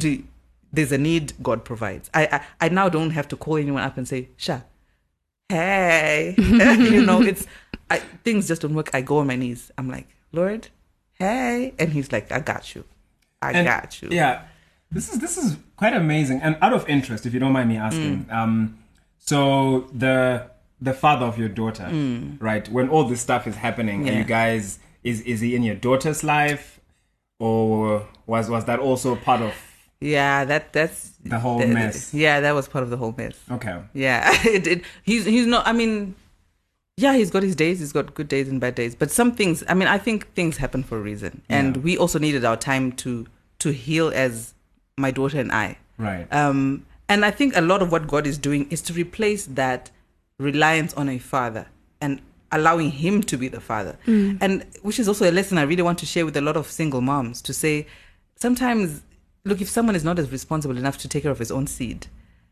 There's 0.72 0.92
a 0.92 0.98
need, 0.98 1.32
God 1.42 1.64
provides. 1.64 2.10
I, 2.12 2.26
I 2.26 2.66
I 2.66 2.68
now 2.68 2.88
don't 2.90 3.10
have 3.10 3.26
to 3.28 3.36
call 3.36 3.56
anyone 3.56 3.82
up 3.82 3.96
and 3.96 4.06
say, 4.06 4.28
Sha, 4.36 4.60
hey, 5.48 6.34
you 6.38 7.04
know, 7.04 7.22
it's 7.22 7.46
I, 7.90 7.98
things 8.24 8.48
just 8.48 8.62
don't 8.62 8.74
work. 8.74 8.90
I 8.94 9.00
go 9.00 9.18
on 9.18 9.26
my 9.26 9.36
knees. 9.36 9.70
I'm 9.78 9.88
like, 9.88 10.08
Lord, 10.32 10.68
hey, 11.14 11.72
and 11.78 11.90
He's 11.92 12.12
like, 12.12 12.30
I 12.30 12.40
got 12.40 12.74
you, 12.74 12.84
I 13.40 13.52
And- 13.52 13.66
got 13.66 14.02
you. 14.02 14.08
Yeah, 14.12 14.42
this 14.90 15.10
is 15.12 15.20
this 15.20 15.38
is 15.38 15.56
quite 15.76 15.94
amazing. 15.94 16.40
And 16.42 16.56
out 16.60 16.72
of 16.72 16.86
interest, 16.88 17.24
if 17.26 17.32
you 17.34 17.40
don't 17.40 17.52
mind 17.52 17.68
me 17.68 17.76
asking, 17.76 18.26
um, 18.30 18.78
so 19.28 19.40
the 20.04 20.16
the 20.88 20.94
father 21.02 21.26
of 21.30 21.36
your 21.42 21.48
daughter, 21.60 21.88
right? 22.50 22.64
When 22.76 22.86
all 22.92 23.04
this 23.12 23.20
stuff 23.28 23.42
is 23.50 23.56
happening, 23.66 23.98
are 24.08 24.12
Yeah. 24.12 24.18
you 24.20 24.24
guys 24.38 24.78
is 25.10 25.20
is 25.32 25.38
he 25.44 25.50
in 25.56 25.62
your 25.68 25.78
daughter's 25.86 26.20
life, 26.36 26.64
or 27.38 28.06
was 28.26 28.48
was 28.54 28.64
that 28.70 28.78
also 28.88 29.16
part 29.16 29.42
of? 29.48 29.54
Yeah, 30.00 30.44
that 30.50 30.72
that's 30.72 30.98
The 31.24 31.38
whole 31.44 31.58
that- 31.58 31.68
mess. 31.68 32.14
Yeah, 32.14 32.40
that 32.44 32.54
was 32.58 32.68
part 32.68 32.84
of 32.84 32.90
the 32.90 32.96
whole 32.96 33.14
mess. 33.16 33.36
Okay, 33.56 33.76
Yeah, 33.94 34.20
it, 34.56 34.66
it, 34.66 34.80
he's 35.02 35.24
he's 35.24 35.46
not. 35.54 35.66
I 35.66 35.72
mean, 35.72 36.14
yeah, 36.96 37.14
he's 37.16 37.30
got 37.30 37.42
his 37.42 37.56
days. 37.56 37.80
He's 37.80 37.92
got 37.92 38.14
good 38.14 38.28
days 38.28 38.48
and 38.48 38.60
bad 38.60 38.74
days. 38.76 38.94
But 38.94 39.10
some 39.10 39.32
things. 39.40 39.64
I 39.68 39.74
mean, 39.74 39.88
I 39.88 39.98
think 39.98 40.32
things 40.34 40.56
happen 40.58 40.82
for 40.84 40.96
a 40.98 41.00
reason, 41.10 41.42
and 41.48 41.76
Yeah. 41.76 41.82
we 41.82 41.98
also 41.98 42.18
needed 42.18 42.44
our 42.44 42.56
time 42.56 42.92
to 43.02 43.26
to 43.64 43.68
heal 43.72 44.08
as 44.14 44.54
my 44.96 45.10
daughter 45.10 45.40
and 45.40 45.50
I. 45.52 45.76
right. 45.98 46.26
Um, 46.32 46.84
and 47.08 47.24
I 47.24 47.30
think 47.30 47.56
a 47.56 47.60
lot 47.60 47.82
of 47.82 47.90
what 47.90 48.06
God 48.06 48.26
is 48.26 48.38
doing 48.38 48.68
is 48.70 48.82
to 48.82 48.92
replace 48.92 49.46
that 49.46 49.90
reliance 50.38 50.94
on 50.94 51.08
a 51.08 51.18
father 51.18 51.66
and 52.00 52.20
allowing 52.52 52.90
him 52.90 53.22
to 53.22 53.36
be 53.36 53.48
the 53.48 53.60
father. 53.60 53.98
Mm. 54.06 54.38
And 54.40 54.66
which 54.82 54.98
is 54.98 55.08
also 55.08 55.28
a 55.28 55.32
lesson 55.32 55.58
I 55.58 55.62
really 55.62 55.82
want 55.82 55.98
to 55.98 56.06
share 56.06 56.24
with 56.24 56.36
a 56.36 56.40
lot 56.40 56.56
of 56.56 56.66
single 56.66 57.00
moms 57.00 57.42
to 57.42 57.52
say 57.52 57.86
sometimes, 58.36 59.02
look, 59.44 59.60
if 59.60 59.68
someone 59.68 59.96
is 59.96 60.04
not 60.04 60.18
as 60.18 60.30
responsible 60.30 60.76
enough 60.76 60.98
to 60.98 61.08
take 61.08 61.22
care 61.24 61.32
of 61.32 61.38
his 61.38 61.50
own 61.50 61.66
seed, 61.66 62.06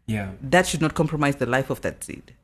yeah, 0.06 0.32
that 0.40 0.66
should 0.66 0.80
not 0.80 0.94
compromise 0.94 1.36
the 1.36 1.46
life 1.46 1.70
of 1.70 1.80
that 1.82 2.04
seed. 2.04 2.34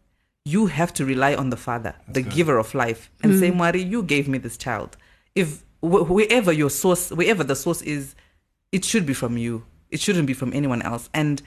You 0.44 0.66
have 0.66 0.92
to 0.94 1.04
rely 1.04 1.34
on 1.36 1.50
the 1.50 1.56
Father, 1.56 1.94
the 2.08 2.22
good. 2.22 2.32
giver 2.32 2.58
of 2.58 2.74
life, 2.74 3.10
and 3.22 3.32
mm. 3.32 3.38
say, 3.38 3.50
Mari, 3.50 3.82
you 3.82 4.02
gave 4.02 4.26
me 4.26 4.38
this 4.38 4.56
child. 4.56 4.96
If 5.36 5.62
wh- 5.80 6.10
wherever 6.10 6.52
your 6.52 6.70
source, 6.70 7.10
wherever 7.10 7.44
the 7.44 7.54
source 7.54 7.82
is, 7.82 8.16
it 8.72 8.84
should 8.84 9.06
be 9.06 9.14
from 9.14 9.38
you. 9.38 9.64
It 9.90 10.00
shouldn't 10.00 10.26
be 10.26 10.34
from 10.34 10.52
anyone 10.52 10.82
else. 10.82 11.08
And 11.14 11.42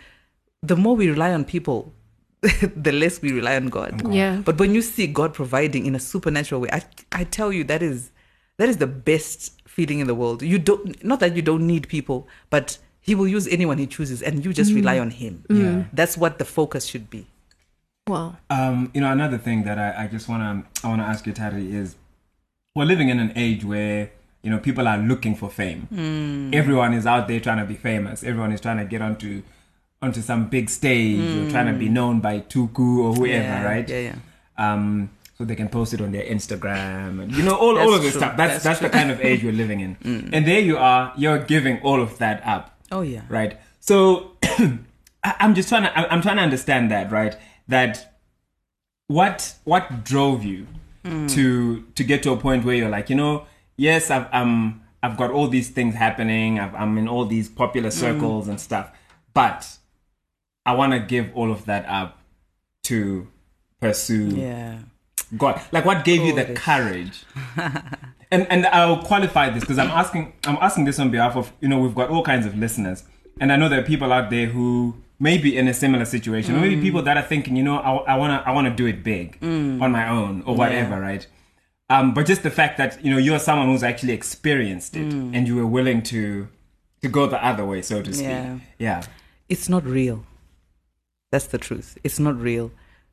the 0.62 0.76
more 0.76 0.96
we 0.96 1.10
rely 1.10 1.34
on 1.34 1.46
people, 1.46 1.94
the 2.42 2.92
less 2.92 3.22
we 3.22 3.32
rely 3.32 3.56
on 3.56 3.68
God. 3.68 4.14
Yeah. 4.14 4.42
But 4.44 4.60
when 4.60 4.74
you 4.74 4.82
see 4.82 5.08
God 5.08 5.34
providing 5.34 5.86
in 5.86 5.96
a 5.96 6.00
supernatural 6.00 6.62
way, 6.62 6.70
I, 6.72 6.84
I 7.12 7.24
tell 7.24 7.52
you 7.52 7.64
that 7.66 7.82
is 7.82 8.12
that 8.58 8.70
is 8.70 8.78
the 8.78 8.88
best 8.88 9.62
feeling 9.68 10.00
in 10.00 10.08
the 10.08 10.16
world. 10.16 10.42
You 10.42 10.60
don't 10.60 11.04
not 11.04 11.20
that 11.20 11.36
you 11.36 11.42
don't 11.42 11.66
need 11.66 11.88
people, 11.88 12.28
but 12.50 12.78
He 13.02 13.16
will 13.16 13.28
use 13.28 13.48
anyone 13.48 13.78
He 13.78 13.88
chooses, 13.88 14.22
and 14.22 14.46
you 14.46 14.54
just 14.54 14.74
rely 14.74 15.00
on 15.00 15.12
Him. 15.12 15.44
Yeah. 15.50 15.84
That's 15.94 16.18
what 16.18 16.40
the 16.40 16.46
focus 16.46 16.86
should 16.86 17.10
be. 17.10 17.28
Wow. 18.08 18.38
Um, 18.52 18.92
you 18.94 19.02
know, 19.02 19.12
another 19.12 19.40
thing 19.40 19.64
that 19.64 19.80
I, 19.80 20.04
I 20.04 20.08
just 20.08 20.30
wanna 20.30 20.64
I 20.84 20.88
wanna 20.88 21.04
ask 21.04 21.26
you, 21.26 21.34
Tari, 21.34 21.76
is 21.76 21.96
we're 22.76 22.86
living 22.86 23.10
in 23.10 23.20
an 23.20 23.34
age 23.36 23.66
where 23.66 24.12
you 24.44 24.52
know 24.52 24.60
people 24.60 24.88
are 24.88 24.98
looking 24.98 25.36
for 25.36 25.50
fame. 25.50 25.88
Everyone 26.54 26.94
is 26.94 27.08
out 27.08 27.28
there 27.28 27.40
trying 27.40 27.58
to 27.58 27.66
be 27.66 27.76
famous. 27.76 28.24
Everyone 28.24 28.52
is 28.52 28.62
trying 28.62 28.78
to 28.78 28.86
get 28.86 29.02
onto 29.02 29.42
onto 30.06 30.22
some 30.22 30.48
big 30.48 30.70
stage 30.70 31.20
or 31.38 31.50
trying 31.50 31.68
to 31.74 31.78
be 31.78 31.90
known 31.90 32.20
by 32.22 32.40
Tuku 32.40 33.00
or 33.06 33.14
whoever, 33.14 33.28
Yeah, 33.56 33.64
right? 33.66 33.88
yeah, 33.90 34.00
yeah. 34.10 34.16
Um, 34.58 35.10
so 35.38 35.44
they 35.44 35.56
can 35.56 35.68
post 35.68 35.94
it 35.94 36.00
on 36.00 36.12
their 36.14 36.24
Instagram 36.24 37.22
and 37.22 37.36
you 37.36 37.44
know 37.44 37.56
all, 37.56 37.78
all 37.78 37.94
of 37.94 38.02
this 38.02 38.12
true. 38.14 38.22
stuff. 38.22 38.38
That's 38.38 38.64
That's 38.64 38.64
that's, 38.64 38.80
the 38.80 38.90
kind 38.90 39.12
of 39.12 39.20
age 39.20 39.44
we're 39.44 39.52
living 39.64 39.80
in. 39.82 39.98
And 40.34 40.48
there 40.48 40.60
you 40.62 40.78
are, 40.78 41.12
you're 41.18 41.40
giving 41.40 41.82
all 41.82 42.02
of 42.02 42.18
that 42.20 42.42
up 42.48 42.64
Oh 42.92 43.02
yeah. 43.02 43.24
right 43.30 43.60
so 43.80 44.32
i'm 45.24 45.54
just 45.56 45.70
trying 45.70 45.84
to 45.84 45.92
i'm 46.14 46.22
trying 46.22 46.38
to 46.38 46.44
understand 46.44 46.90
that 46.92 47.12
right 47.12 47.36
that 47.68 48.16
what 49.08 49.56
what 49.64 50.04
drove 50.04 50.44
you 50.44 50.68
to 51.28 51.82
to 51.98 52.04
get 52.04 52.24
to 52.24 52.32
a 52.32 52.38
point 52.38 52.66
where 52.66 52.76
you're 52.76 52.90
like 52.90 53.10
you 53.10 53.16
know 53.16 53.46
yes 53.78 54.10
i've 54.10 54.28
um 54.34 54.82
i've 55.04 55.18
got 55.18 55.30
all 55.32 55.48
these 55.48 55.70
things 55.70 55.94
happening 55.96 56.60
I've, 56.60 56.74
i'm 56.76 56.98
in 56.98 57.08
all 57.08 57.26
these 57.26 57.48
popular 57.50 57.92
circles 57.92 58.48
and 58.48 58.60
stuff 58.60 58.90
but 59.34 59.78
i 60.66 60.74
want 60.74 60.94
to 60.94 61.00
give 61.00 61.32
all 61.36 61.52
of 61.52 61.66
that 61.66 61.86
up 61.88 62.20
to 62.84 63.28
pursue 63.80 64.28
Yeah. 64.30 64.80
God, 65.38 65.60
like 65.72 65.86
what 65.86 66.06
gave 66.06 66.22
you 66.22 66.36
the 66.36 66.54
courage? 66.54 67.24
and 68.32 68.48
and 68.52 68.66
I'll 68.68 69.02
qualify 69.04 69.50
this 69.50 69.62
because 69.62 69.80
I'm 69.80 69.90
asking 69.90 70.34
I'm 70.46 70.58
asking 70.62 70.86
this 70.86 71.00
on 71.00 71.10
behalf 71.10 71.36
of 71.36 71.52
you 71.62 71.68
know 71.68 71.80
we've 71.80 71.96
got 71.96 72.10
all 72.10 72.24
kinds 72.24 72.46
of 72.46 72.58
listeners, 72.58 73.04
and 73.40 73.52
I 73.52 73.56
know 73.56 73.68
there 73.68 73.80
are 73.80 73.84
people 73.84 74.14
out 74.14 74.30
there 74.30 74.48
who 74.48 74.96
may 75.20 75.38
be 75.38 75.58
in 75.58 75.68
a 75.68 75.74
similar 75.74 76.06
situation, 76.06 76.56
or 76.56 76.60
maybe 76.60 76.78
mm. 76.78 76.82
people 76.82 77.02
that 77.04 77.18
are 77.18 77.24
thinking, 77.24 77.56
you 77.56 77.64
know, 77.64 77.78
I, 77.78 78.14
I 78.14 78.18
wanna 78.18 78.44
I 78.46 78.52
wanna 78.52 78.76
do 78.76 78.86
it 78.86 79.04
big 79.04 79.40
mm. 79.40 79.82
on 79.82 79.92
my 79.92 80.08
own 80.10 80.44
or 80.46 80.56
whatever, 80.56 81.00
right? 81.00 81.26
Um, 81.90 82.14
but 82.14 82.26
just 82.26 82.44
the 82.44 82.52
fact 82.52 82.78
that 82.78 83.04
you 83.04 83.12
know 83.12 83.18
you're 83.18 83.40
someone 83.40 83.68
who's 83.68 83.84
actually 83.84 84.14
experienced 84.14 84.96
it 84.96 85.10
mm. 85.10 85.36
and 85.36 85.48
you 85.48 85.56
were 85.56 85.68
willing 85.68 86.04
to 86.04 86.48
to 87.02 87.10
go 87.10 87.28
the 87.28 87.44
other 87.44 87.66
way, 87.66 87.82
so 87.82 88.02
to 88.02 88.14
speak. 88.14 88.28
Yeah. 88.28 88.60
yeah. 88.78 89.04
It's 89.50 89.70
not 89.70 89.86
real. 89.86 90.24
That's 91.36 91.48
the 91.48 91.58
truth. 91.58 91.98
It's 92.06 92.18
not 92.18 92.40
real. 92.40 92.72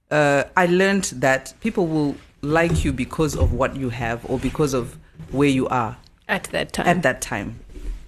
Uh, 0.09 0.45
I 0.57 0.67
learned 0.67 1.07
that 1.17 1.55
people 1.61 1.89
will 1.89 2.15
like 2.41 2.85
you 2.85 2.93
because 2.93 3.35
of 3.35 3.53
what 3.53 3.75
you 3.75 3.89
have 3.89 4.25
or 4.31 4.39
because 4.39 4.75
of 4.75 4.97
where 5.33 5.49
you 5.49 5.67
are 5.67 5.97
At 6.29 6.45
that 6.53 6.73
time. 6.73 6.87
at 6.87 7.03
that 7.03 7.21
time. 7.21 7.59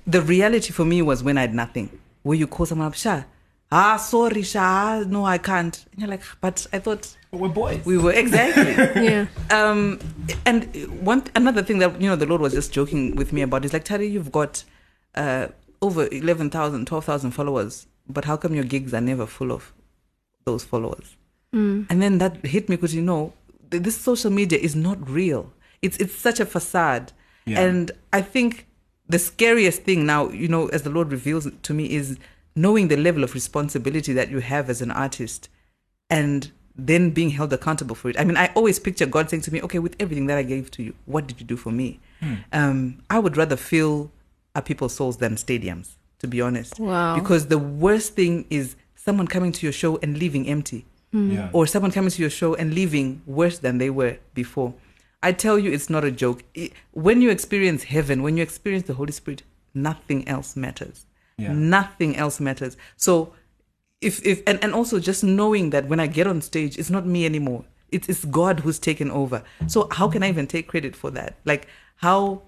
The 0.07 0.23
reality 0.23 0.73
for 0.73 0.85
me 0.85 1.03
was 1.03 1.25
when 1.25 1.37
I 1.37 1.41
had 1.41 1.53
nothing. 1.55 1.99
Where 2.23 2.39
you 2.39 2.47
call 2.47 2.65
someone 2.67 2.87
up, 2.87 2.95
Sha, 2.95 3.25
ah, 3.73 3.97
sorry, 3.97 4.43
Sha, 4.43 5.03
no, 5.09 5.25
I 5.27 5.37
can't. 5.39 5.85
And 5.91 6.01
you're 6.01 6.09
like, 6.11 6.23
but 6.41 6.65
I 6.73 6.79
thought 6.79 7.17
But 7.33 7.41
we're 7.41 7.49
boys. 7.49 7.85
we 7.85 7.99
were 7.99 8.13
exactly. 8.13 8.73
yeah. 9.05 9.27
um 9.51 9.99
and 10.47 10.61
one 11.05 11.25
another 11.35 11.65
thing 11.65 11.79
that 11.81 12.01
you 12.01 12.09
know 12.09 12.15
the 12.15 12.27
lord 12.27 12.41
was 12.41 12.53
just 12.53 12.73
joking 12.73 13.17
with 13.17 13.33
me 13.33 13.43
about 13.43 13.65
is 13.65 13.73
like 13.73 13.85
tari 13.85 14.07
you've 14.07 14.31
got 14.31 14.63
uh 15.17 15.49
over 15.83 16.07
11,000 16.13 16.87
12,000 16.87 17.33
followers 17.33 17.89
but 18.09 18.25
how 18.27 18.37
come 18.37 18.55
your 18.55 18.63
gigs 18.75 18.95
are 18.95 19.01
never 19.01 19.27
full 19.27 19.51
of 19.51 19.73
those 20.45 20.65
followers 20.65 21.17
and 21.53 22.03
then 22.03 22.19
that 22.19 22.45
hit 22.45 22.69
me 22.69 22.75
because 22.75 22.95
you 22.97 23.03
know 23.03 23.33
th- 23.71 23.83
this 23.85 23.97
social 23.97 24.31
media 24.31 24.59
is 24.59 24.75
not 24.75 24.99
real 25.09 25.53
it's 25.83 25.97
it's 25.99 26.15
such 26.29 26.41
a 26.41 26.47
facade 26.47 27.13
Yeah. 27.47 27.61
and 27.65 27.93
i 28.13 28.21
think 28.23 28.67
the 29.09 29.21
scariest 29.21 29.83
thing 29.83 30.05
now 30.05 30.31
you 30.31 30.49
know 30.49 30.67
as 30.77 30.83
the 30.83 30.91
lord 30.91 31.13
reveals 31.13 31.47
to 31.69 31.73
me 31.73 31.85
is 32.01 32.19
knowing 32.57 32.89
the 32.89 32.97
level 32.97 33.23
of 33.23 33.35
responsibility 33.35 34.13
that 34.13 34.31
you 34.31 34.41
have 34.41 34.69
as 34.69 34.83
an 34.83 34.91
artist 34.91 35.49
and 36.11 36.51
then 36.77 37.11
being 37.11 37.31
held 37.31 37.53
accountable 37.53 37.95
for 37.95 38.09
it. 38.11 38.19
I 38.19 38.25
mean, 38.25 38.37
I 38.37 38.47
always 38.57 38.81
picture 38.81 39.07
God 39.07 39.31
saying 39.31 39.43
to 39.43 39.53
me, 39.53 39.63
"Okay, 39.63 39.79
with 39.79 39.95
everything 40.01 40.27
that 40.27 40.39
I 40.39 40.43
gave 40.43 40.73
to 40.73 40.83
you, 40.83 40.93
what 41.07 41.27
did 41.29 41.41
you 41.41 41.47
do 41.47 41.57
for 41.57 41.71
me?" 41.71 42.01
Um, 42.53 43.03
I 43.09 43.19
would 43.21 43.37
rather 43.37 43.57
fill 43.57 44.11
our 44.57 44.63
people's 44.63 44.95
souls 44.95 45.19
than 45.19 45.37
stadiums, 45.37 45.91
to 46.19 46.27
be 46.27 46.41
honest. 46.41 46.81
Wow. 46.81 47.15
Because 47.21 47.47
the 47.47 47.59
worst 47.59 48.15
thing 48.15 48.45
is 48.51 48.75
someone 49.05 49.27
coming 49.27 49.53
to 49.53 49.67
your 49.67 49.73
show 49.73 49.99
and 50.03 50.17
leaving 50.19 50.49
empty, 50.49 50.87
hmm. 51.13 51.31
Yeah. 51.33 51.51
or 51.53 51.67
someone 51.67 51.93
coming 51.93 52.11
to 52.11 52.21
your 52.23 52.31
show 52.31 52.55
and 52.55 52.73
leaving 52.75 53.23
worse 53.27 53.59
than 53.59 53.79
they 53.79 53.91
were 53.91 54.17
before. 54.35 54.75
I 55.23 55.33
tell 55.33 55.59
you, 55.59 55.71
it's 55.73 55.89
not 55.91 56.05
a 56.05 56.11
joke. 56.11 56.43
I- 56.57 56.71
When 56.93 57.21
you 57.23 57.31
experience 57.31 57.85
heaven, 57.85 58.23
when 58.23 58.37
you 58.37 58.43
experience 58.43 58.87
the 58.87 58.95
Holy 58.95 59.13
Spirit, 59.13 59.43
nothing 59.75 60.27
else 60.29 60.57
matters. 60.57 61.07
Yeah. 61.39 61.53
Nothing 61.53 62.17
else 62.17 62.41
matters. 62.41 62.77
So 62.97 63.33
if 64.01 64.25
if 64.25 64.43
and, 64.47 64.59
and 64.63 64.73
also 64.75 64.99
just 65.01 65.23
knowing 65.25 65.71
that 65.71 65.89
when 65.89 66.01
I 66.01 66.07
get 66.07 66.27
on 66.27 66.41
stage, 66.43 66.79
it's 66.79 66.91
not 66.91 67.07
me 67.07 67.25
anymore. 67.27 67.65
It's 67.91 68.09
it's 68.09 68.25
God 68.25 68.61
who's 68.61 68.79
taken 68.79 69.11
over. 69.11 69.43
So 69.67 69.89
how 69.91 70.09
can 70.09 70.23
I 70.23 70.29
even 70.29 70.47
take 70.47 70.67
credit 70.69 70.95
for 70.97 71.11
that? 71.13 71.37
Like 71.45 71.67
how 71.97 72.43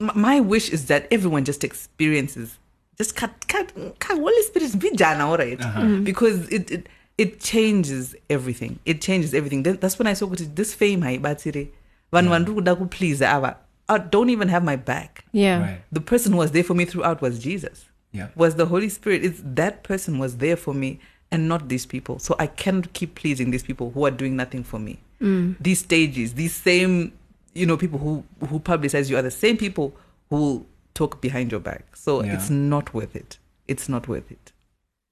my 0.00 0.40
wish 0.40 0.68
is 0.70 0.86
that 0.86 1.06
everyone 1.10 1.44
just 1.44 1.62
experiences 1.64 2.58
just 2.98 3.16
cut 3.16 3.30
cut 3.48 3.72
cut 3.98 4.18
Holy 4.18 4.42
Spirit 4.42 4.78
be 4.78 4.90
jana, 4.96 5.26
all 5.28 5.36
right? 5.38 6.04
because 6.04 6.48
it, 6.48 6.70
it 6.70 6.86
it 7.18 7.40
changes 7.40 8.14
everything. 8.30 8.78
It 8.84 9.00
changes 9.00 9.34
everything. 9.34 9.62
That's 9.62 9.98
when 9.98 10.06
I 10.06 10.14
saw 10.14 10.26
ukuthi 10.26 10.54
this 10.54 10.74
fame 10.74 11.00
haibatsire 11.02 11.68
vanhu 12.12 12.30
vandiri 12.30 12.54
kuda 12.54 12.74
kuplease 12.76 13.22
ava 13.36 13.56
uh, 13.88 13.98
don't 13.98 14.30
even 14.30 14.48
have 14.48 14.64
my 14.64 14.76
back. 14.76 15.24
Yeah. 15.32 15.60
Right. 15.62 15.80
The 15.92 16.00
person 16.00 16.32
who 16.32 16.38
was 16.38 16.50
there 16.52 16.64
for 16.64 16.74
me 16.74 16.84
throughout 16.84 17.20
was 17.22 17.38
Jesus 17.38 17.84
Yeah. 18.12 18.28
was 18.36 18.54
the 18.56 18.66
Holy 18.66 18.88
Spirit. 18.90 19.24
It's 19.24 19.40
that 19.44 19.82
person 19.82 20.18
was 20.18 20.36
there 20.36 20.56
for 20.56 20.74
me 20.74 20.98
and 21.30 21.48
not 21.48 21.68
these 21.68 21.86
people. 21.86 22.18
So 22.18 22.36
I 22.38 22.46
cannot 22.46 22.92
keep 22.92 23.14
pleasing 23.14 23.50
these 23.50 23.62
people 23.62 23.90
who 23.90 24.04
are 24.06 24.10
doing 24.10 24.36
nothing 24.36 24.64
for 24.64 24.78
me. 24.78 24.98
These 25.60 25.78
stages, 25.78 26.34
these 26.34 26.52
same, 26.54 27.12
you 27.54 27.64
know, 27.64 27.76
people 27.76 27.98
who 27.98 28.24
who 28.48 28.58
publicize 28.60 29.08
you 29.10 29.16
are 29.16 29.22
the 29.22 29.30
same 29.30 29.56
people 29.56 29.92
who 30.30 30.36
will 30.36 30.66
talk 30.94 31.20
behind 31.20 31.50
your 31.50 31.60
back. 31.60 31.96
So 31.96 32.22
Yeah. 32.24 32.34
it's 32.34 32.50
not 32.50 32.92
worth 32.94 33.14
it. 33.16 33.38
It's 33.68 33.88
not 33.88 34.08
worth 34.08 34.30
it. 34.30 34.52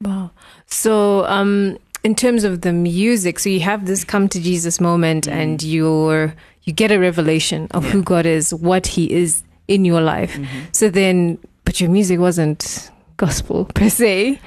Wow. 0.03 0.31
So, 0.67 1.25
um, 1.27 1.77
in 2.03 2.15
terms 2.15 2.45
of 2.45 2.63
the 2.63 2.73
music, 2.73 3.39
so 3.39 3.51
you 3.51 3.61
have 3.61 3.85
this 3.87 4.05
come 4.05 4.29
to 4.31 4.41
Jesus 4.41 4.81
moment, 4.81 5.29
and 5.29 5.63
you're 5.63 6.35
you 6.65 6.73
get 6.73 6.91
a 6.91 6.99
revelation 6.99 7.69
of 7.73 7.85
who 7.87 8.03
God 8.03 8.27
is, 8.27 8.53
what 8.55 8.87
He 8.87 9.11
is 9.13 9.43
in 9.69 9.85
your 9.85 10.01
life. 10.01 10.39
So 10.73 10.89
then, 10.91 11.39
but 11.65 11.81
your 11.81 11.91
music 11.91 12.19
wasn't 12.19 12.91
gospel 13.17 13.65
per 13.75 13.89
se. 13.91 14.41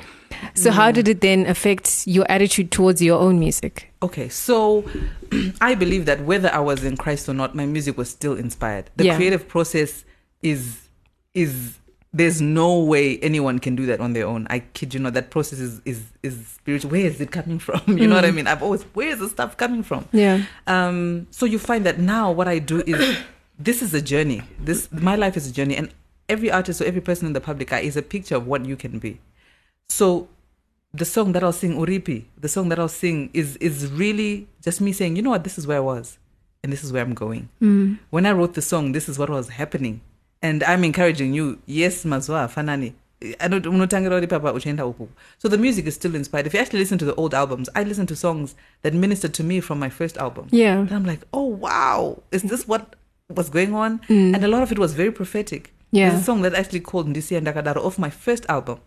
So 0.55 0.71
how 0.71 0.91
did 0.91 1.07
it 1.07 1.21
then 1.21 1.45
affect 1.45 2.05
your 2.07 2.25
attitude 2.29 2.71
towards 2.71 3.01
your 3.01 3.19
own 3.19 3.39
music? 3.39 3.93
Okay, 4.01 4.29
so 4.29 4.83
I 5.61 5.75
believe 5.75 6.05
that 6.05 6.21
whether 6.25 6.51
I 6.53 6.59
was 6.59 6.83
in 6.83 6.97
Christ 6.97 7.29
or 7.29 7.33
not, 7.33 7.55
my 7.55 7.65
music 7.65 7.97
was 7.97 8.09
still 8.09 8.33
inspired. 8.35 8.89
The 8.95 9.05
Yeah. 9.05 9.15
creative 9.15 9.47
process 9.47 10.03
is 10.41 10.82
is 11.33 11.79
there's 12.15 12.39
no 12.39 12.79
way 12.79 13.17
anyone 13.19 13.57
can 13.57 13.75
do 13.75 13.87
that 13.87 13.99
on 13.99 14.13
their 14.13 14.27
own. 14.27 14.45
I 14.49 14.59
kid 14.59 14.93
you 14.93 14.99
not. 14.99 15.13
That 15.15 15.31
process 15.31 15.59
is 15.59 15.81
is 15.85 16.03
is 16.21 16.47
spiritual. 16.47 16.91
Where 16.91 17.05
is 17.05 17.19
it 17.19 17.31
coming 17.31 17.59
from? 17.67 17.81
You 17.87 18.07
know 18.07 18.15
what 18.15 18.25
I 18.25 18.31
mean? 18.31 18.47
I've 18.47 18.61
always 18.61 18.83
where 18.93 19.09
is 19.09 19.19
the 19.19 19.29
stuff 19.29 19.57
coming 19.57 19.83
from? 19.83 20.07
Yeah. 20.11 20.43
Um, 20.67 21.27
so 21.31 21.45
you 21.45 21.59
find 21.59 21.85
that 21.85 21.99
now 21.99 22.31
what 22.31 22.47
I 22.47 22.59
do 22.59 22.81
is 22.85 23.17
this 23.59 23.81
is 23.81 23.93
a 23.93 24.01
journey. 24.01 24.43
This 24.59 24.91
my 24.91 25.15
life 25.15 25.35
is 25.35 25.49
a 25.49 25.53
journey, 25.53 25.75
and 25.75 25.89
every 26.29 26.51
artist 26.51 26.81
or 26.81 26.85
every 26.85 27.01
person 27.01 27.27
in 27.27 27.33
the 27.33 27.41
public 27.41 27.73
eye 27.73 27.81
is 27.81 27.97
a 27.97 28.01
picture 28.01 28.35
of 28.35 28.47
what 28.47 28.65
you 28.65 28.75
can 28.75 28.99
be. 28.99 29.19
So 29.89 30.27
the 30.93 31.05
song 31.05 31.31
that 31.31 31.43
I'll 31.43 31.51
sing, 31.51 31.73
Uripi, 31.75 32.25
the 32.39 32.47
song 32.47 32.69
that 32.69 32.77
I'll 32.77 32.87
sing 32.87 33.31
is 33.33 33.57
is 33.57 33.91
really 33.91 34.47
just 34.61 34.79
me 34.81 34.93
saying, 34.93 35.15
you 35.15 35.23
know 35.23 35.31
what, 35.31 35.43
this 35.43 35.57
is 35.57 35.65
where 35.65 35.77
I 35.77 35.81
was, 35.81 36.19
and 36.63 36.71
this 36.71 36.83
is 36.83 36.93
where 36.93 37.01
I'm 37.01 37.15
going. 37.15 37.49
When 38.11 38.25
I 38.27 38.31
wrote 38.31 38.53
the 38.53 38.61
song, 38.61 38.91
this 38.91 39.09
is 39.09 39.17
what 39.17 39.29
was 39.29 39.49
happening, 39.49 40.01
and 40.43 40.63
I'm 40.63 40.83
encouraging 40.83 41.33
you. 41.33 41.57
Yes, 41.65 42.05
mazwa 42.05 42.47
fanani. 42.47 42.93
I 43.39 43.47
don't 43.47 43.65
unotangira 43.65 44.15
uri 44.15 44.27
papa 44.27 44.53
uchienda 44.53 44.85
uku. 44.85 45.07
So 45.37 45.47
the 45.47 45.57
music 45.57 45.85
is 45.87 45.95
still 45.95 46.13
inspired. 46.13 46.45
If 46.45 46.53
you 46.53 46.59
actually 46.59 46.79
listen 46.79 46.97
to 46.97 47.05
the 47.05 47.15
old 47.15 47.33
albums, 47.33 47.69
I 47.73 47.83
listen 47.83 48.05
to 48.07 48.15
songs 48.15 48.53
that 48.81 48.93
ministered 48.93 49.33
to 49.35 49.43
me 49.43 49.61
from 49.61 49.79
my 49.79 49.89
first 49.89 50.17
album. 50.17 50.47
Yeah. 50.51 50.79
And 50.79 50.91
I'm 50.91 51.05
like, 51.05 51.21
oh 51.31 51.45
wow, 51.45 52.21
is 52.31 52.43
this 52.43 52.67
what 52.67 52.97
was 53.29 53.49
going 53.49 53.73
on? 53.73 54.01
And 54.09 54.43
a 54.43 54.47
lot 54.49 54.61
of 54.61 54.71
it 54.73 54.77
was 54.77 54.93
very 54.93 55.11
prophetic. 55.11 55.73
Yeah. 55.91 56.09
There's 56.09 56.21
a 56.21 56.25
song 56.25 56.41
that 56.41 56.53
actually 56.53 56.81
called 56.81 57.07
Ndisi 57.07 57.37
and 57.37 57.47
Dakadaro 57.47 57.77
off 57.77 57.97
my 57.97 58.09
first 58.09 58.45
album. 58.49 58.79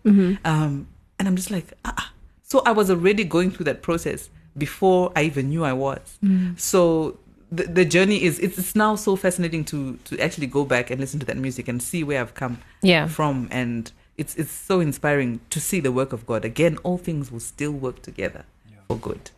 Um, 0.45 0.89
and 1.19 1.27
I'm 1.29 1.37
just 1.37 1.51
like, 1.51 1.73
ah. 1.85 1.95
ah. 1.97 2.13
So 2.43 2.63
I 2.67 2.73
was 2.73 2.91
already 2.91 3.25
going 3.25 3.51
through 3.51 3.65
that 3.65 3.81
process 3.83 4.29
before 4.57 5.13
I 5.17 5.23
even 5.23 5.49
knew 5.49 5.65
I 5.65 5.73
was. 5.73 6.19
So 6.57 7.19
the, 7.53 7.65
the 7.65 7.85
journey 7.85 8.23
is 8.23 8.39
it's, 8.39 8.59
it's 8.59 8.75
now 8.75 8.97
so 8.97 9.17
fascinating 9.17 9.65
to 9.67 9.99
to 10.05 10.19
actually 10.21 10.47
go 10.49 10.65
back 10.65 10.91
and 10.91 11.01
listen 11.01 11.21
to 11.21 11.27
that 11.27 11.37
music 11.37 11.69
and 11.69 11.81
see 11.83 12.03
where 12.05 12.21
I've 12.21 12.35
come 12.35 12.59
Yeah. 12.83 13.07
from 13.09 13.49
and 13.51 13.91
it's 14.17 14.35
it's 14.37 14.51
so 14.51 14.81
inspiring 14.81 15.41
to 15.51 15.61
see 15.61 15.81
the 15.81 15.93
work 15.93 16.13
of 16.13 16.27
God. 16.27 16.45
Again, 16.45 16.79
all 16.83 16.99
things 16.99 17.31
will 17.31 17.41
still 17.41 17.73
work 17.73 18.03
together 18.03 18.45
for 18.89 18.97
good. 18.97 19.31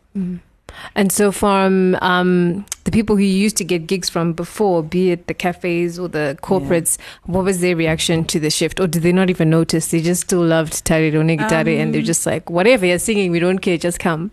And 0.95 1.11
so, 1.11 1.31
from 1.31 1.97
um, 2.01 2.65
the 2.83 2.91
people 2.91 3.15
who 3.15 3.23
you 3.23 3.33
used 3.33 3.57
to 3.57 3.63
get 3.63 3.87
gigs 3.87 4.07
from 4.09 4.33
before, 4.33 4.83
be 4.83 5.11
it 5.11 5.27
the 5.27 5.33
cafes 5.33 5.97
or 5.97 6.07
the 6.07 6.37
corporates, 6.43 6.97
what 7.23 7.43
was 7.43 7.59
their 7.59 7.75
reaction 7.75 8.23
to 8.25 8.39
the 8.39 8.49
shift? 8.51 8.79
Or 8.79 8.85
did 8.87 9.01
they 9.03 9.11
not 9.11 9.29
even 9.31 9.49
notice? 9.49 9.87
They 9.87 10.01
just 10.01 10.21
still 10.21 10.43
loved 10.45 10.73
Tariro 10.85 11.23
Negitare 11.23 11.79
and 11.79 11.93
they're 11.93 12.01
just 12.03 12.25
like, 12.25 12.49
whatever 12.51 12.85
you're 12.85 12.99
singing, 12.99 13.31
we 13.31 13.39
don't 13.39 13.59
care, 13.59 13.77
just 13.77 13.99
come. 13.99 14.29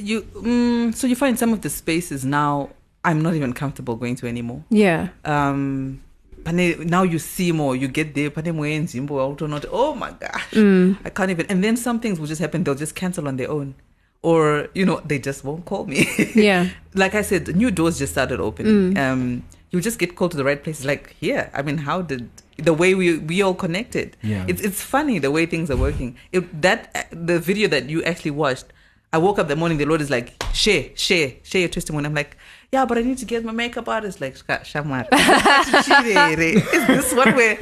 You 0.00 0.22
mm, 0.22 0.94
so 0.94 1.08
you 1.08 1.16
find 1.16 1.36
some 1.36 1.52
of 1.52 1.62
the 1.62 1.68
spaces 1.68 2.24
now 2.24 2.70
I'm 3.04 3.20
not 3.20 3.34
even 3.34 3.52
comfortable 3.52 3.96
going 3.96 4.14
to 4.16 4.28
anymore. 4.28 4.62
Yeah. 4.70 5.08
Um 5.24 6.02
pane, 6.44 6.86
now 6.86 7.02
you 7.02 7.18
see 7.18 7.50
more, 7.50 7.74
you 7.74 7.88
get 7.88 8.14
there, 8.14 8.30
pane 8.30 8.52
mwenzi, 8.52 9.00
mbo 9.00 9.18
auto 9.18 9.48
not 9.48 9.64
oh 9.72 9.96
my 9.96 10.12
gosh. 10.12 10.52
Mm. 10.52 10.98
I 11.04 11.10
can't 11.10 11.32
even 11.32 11.46
and 11.46 11.64
then 11.64 11.76
some 11.76 11.98
things 11.98 12.20
will 12.20 12.28
just 12.28 12.40
happen, 12.40 12.62
they'll 12.62 12.76
just 12.76 12.94
cancel 12.94 13.26
on 13.26 13.38
their 13.38 13.50
own. 13.50 13.74
Or, 14.22 14.68
you 14.72 14.84
know, 14.86 15.00
they 15.04 15.18
just 15.18 15.42
won't 15.42 15.64
call 15.64 15.86
me. 15.86 16.06
Yeah. 16.36 16.68
like 16.94 17.16
I 17.16 17.22
said, 17.22 17.56
new 17.56 17.72
doors 17.72 17.98
just 17.98 18.12
started 18.12 18.38
opening. 18.38 18.94
Mm. 18.94 18.98
Um, 18.98 19.44
you 19.70 19.80
just 19.80 19.98
get 19.98 20.14
called 20.14 20.30
to 20.30 20.36
the 20.36 20.44
right 20.44 20.62
places. 20.62 20.86
Like 20.86 21.16
here, 21.18 21.50
I 21.52 21.62
mean, 21.62 21.78
how 21.78 22.02
did 22.02 22.30
the 22.56 22.72
way 22.72 22.94
we 22.94 23.18
we 23.18 23.42
all 23.42 23.54
connected? 23.54 24.16
Yeah. 24.22 24.44
It's 24.46 24.62
it's 24.62 24.80
funny 24.80 25.18
the 25.18 25.32
way 25.32 25.44
things 25.46 25.72
are 25.72 25.76
working. 25.76 26.16
It, 26.30 26.62
that 26.62 27.08
the 27.10 27.40
video 27.40 27.66
that 27.68 27.90
you 27.90 28.02
actually 28.04 28.30
watched, 28.30 28.66
I 29.12 29.18
woke 29.18 29.38
up 29.38 29.48
the 29.48 29.56
morning. 29.56 29.78
The 29.78 29.86
Lord 29.86 30.00
is 30.00 30.10
like, 30.10 30.34
share, 30.52 30.90
share, 30.94 31.32
share 31.42 31.60
your 31.62 31.70
testimony. 31.70 32.06
I'm 32.06 32.14
like, 32.14 32.36
yeah, 32.72 32.84
but 32.84 32.98
I 32.98 33.02
need 33.02 33.16
to 33.18 33.24
get 33.24 33.44
my 33.44 33.52
makeup 33.52 33.88
artist. 33.88 34.20
Like, 34.20 34.34
"Shka- 34.36 34.60
Shamar, 34.62 35.08
is 36.74 36.86
this 36.86 37.14
what 37.14 37.34
we're? 37.34 37.56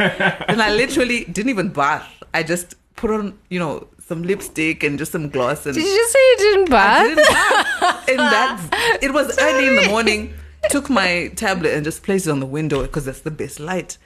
And 0.49 0.61
I 0.61 0.75
literally 0.75 1.25
didn't 1.25 1.51
even 1.51 1.69
bath. 1.69 2.09
I 2.35 2.43
just 2.43 2.75
put 2.97 3.13
on, 3.13 3.39
you 3.49 3.61
know, 3.61 3.87
some 4.01 4.25
lipstick 4.25 4.83
and 4.83 4.99
just 4.99 5.13
some 5.13 5.29
gloss 5.31 5.67
and 5.67 5.75
Did 5.75 5.85
you 5.85 5.95
just 5.97 6.13
say 6.13 6.19
you 6.19 6.37
didn't 6.39 6.73
I 6.73 7.03
didn't 7.05 7.17
bath. 7.29 8.09
And 8.09 8.19
that 8.19 8.99
it 9.03 9.13
was 9.13 9.39
early 9.39 9.69
in 9.69 9.77
the 9.77 9.89
morning. 9.89 10.35
Took 10.71 10.91
my 10.91 11.31
tablet 11.37 11.75
and 11.75 11.85
just 11.85 12.03
placed 12.03 12.27
it 12.27 12.31
on 12.31 12.41
the 12.41 12.47
window 12.47 12.83
because 12.83 13.05
that's 13.05 13.21
the 13.21 13.31
best 13.31 13.61
light. 13.61 13.99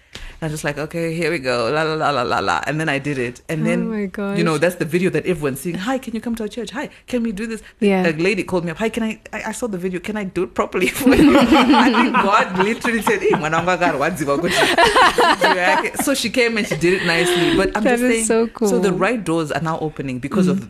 And 0.42 0.48
I'm 0.48 0.50
just 0.52 0.64
like, 0.64 0.78
okay, 0.78 1.12
here 1.14 1.30
we 1.30 1.38
go, 1.38 1.70
la 1.70 1.82
la 1.82 1.94
la 1.94 2.10
la 2.10 2.22
la 2.22 2.38
la. 2.38 2.62
And 2.66 2.80
then 2.80 2.88
I 2.88 2.98
did 2.98 3.18
it. 3.18 3.42
And 3.50 3.66
then, 3.66 3.82
Oh 3.82 3.90
my 3.92 4.06
gosh. 4.06 4.38
you 4.38 4.44
know, 4.44 4.56
that's 4.56 4.76
the 4.76 4.86
video 4.86 5.10
that 5.10 5.26
everyone's 5.26 5.60
seeing. 5.60 5.76
Hi, 5.76 5.98
can 5.98 6.14
you 6.14 6.20
come 6.22 6.34
to 6.36 6.44
our 6.44 6.48
church? 6.48 6.70
Hi, 6.70 6.88
can 7.06 7.22
we 7.22 7.30
do 7.32 7.46
this? 7.46 7.62
Yeah. 7.80 8.06
A 8.08 8.12
lady 8.12 8.42
called 8.42 8.64
me 8.64 8.70
up. 8.70 8.78
Hi, 8.78 8.88
can 8.88 9.02
I? 9.02 9.20
I, 9.34 9.42
I 9.48 9.52
saw 9.52 9.66
the 9.66 9.76
video. 9.76 10.00
Can 10.00 10.16
I 10.16 10.24
do 10.24 10.44
it 10.44 10.54
properly 10.54 10.86
for 11.00 11.14
you? 11.14 11.36
I 11.38 11.92
think 11.92 12.14
God 12.14 12.58
literally 12.64 13.02
said, 13.02 13.22
"Eh, 13.22 13.36
mwana 13.36 13.56
wanga 13.60 13.76
gari 13.78 13.98
wadziva 13.98 14.38
kuti-" 14.38 16.02
So 16.04 16.14
she 16.14 16.30
came 16.30 16.56
and 16.56 16.66
she 16.66 16.76
did 16.76 16.94
it 17.02 17.06
nicely. 17.06 17.56
But 17.56 17.76
I'm 17.76 17.84
That 17.84 17.98
just 17.98 18.02
is 18.04 18.12
saying. 18.12 18.24
so 18.24 18.46
cool. 18.46 18.68
So 18.68 18.78
the 18.78 18.92
right 18.92 19.22
doors 19.22 19.52
are 19.52 19.60
now 19.62 19.78
opening 19.80 20.20
because 20.20 20.48
of 20.48 20.68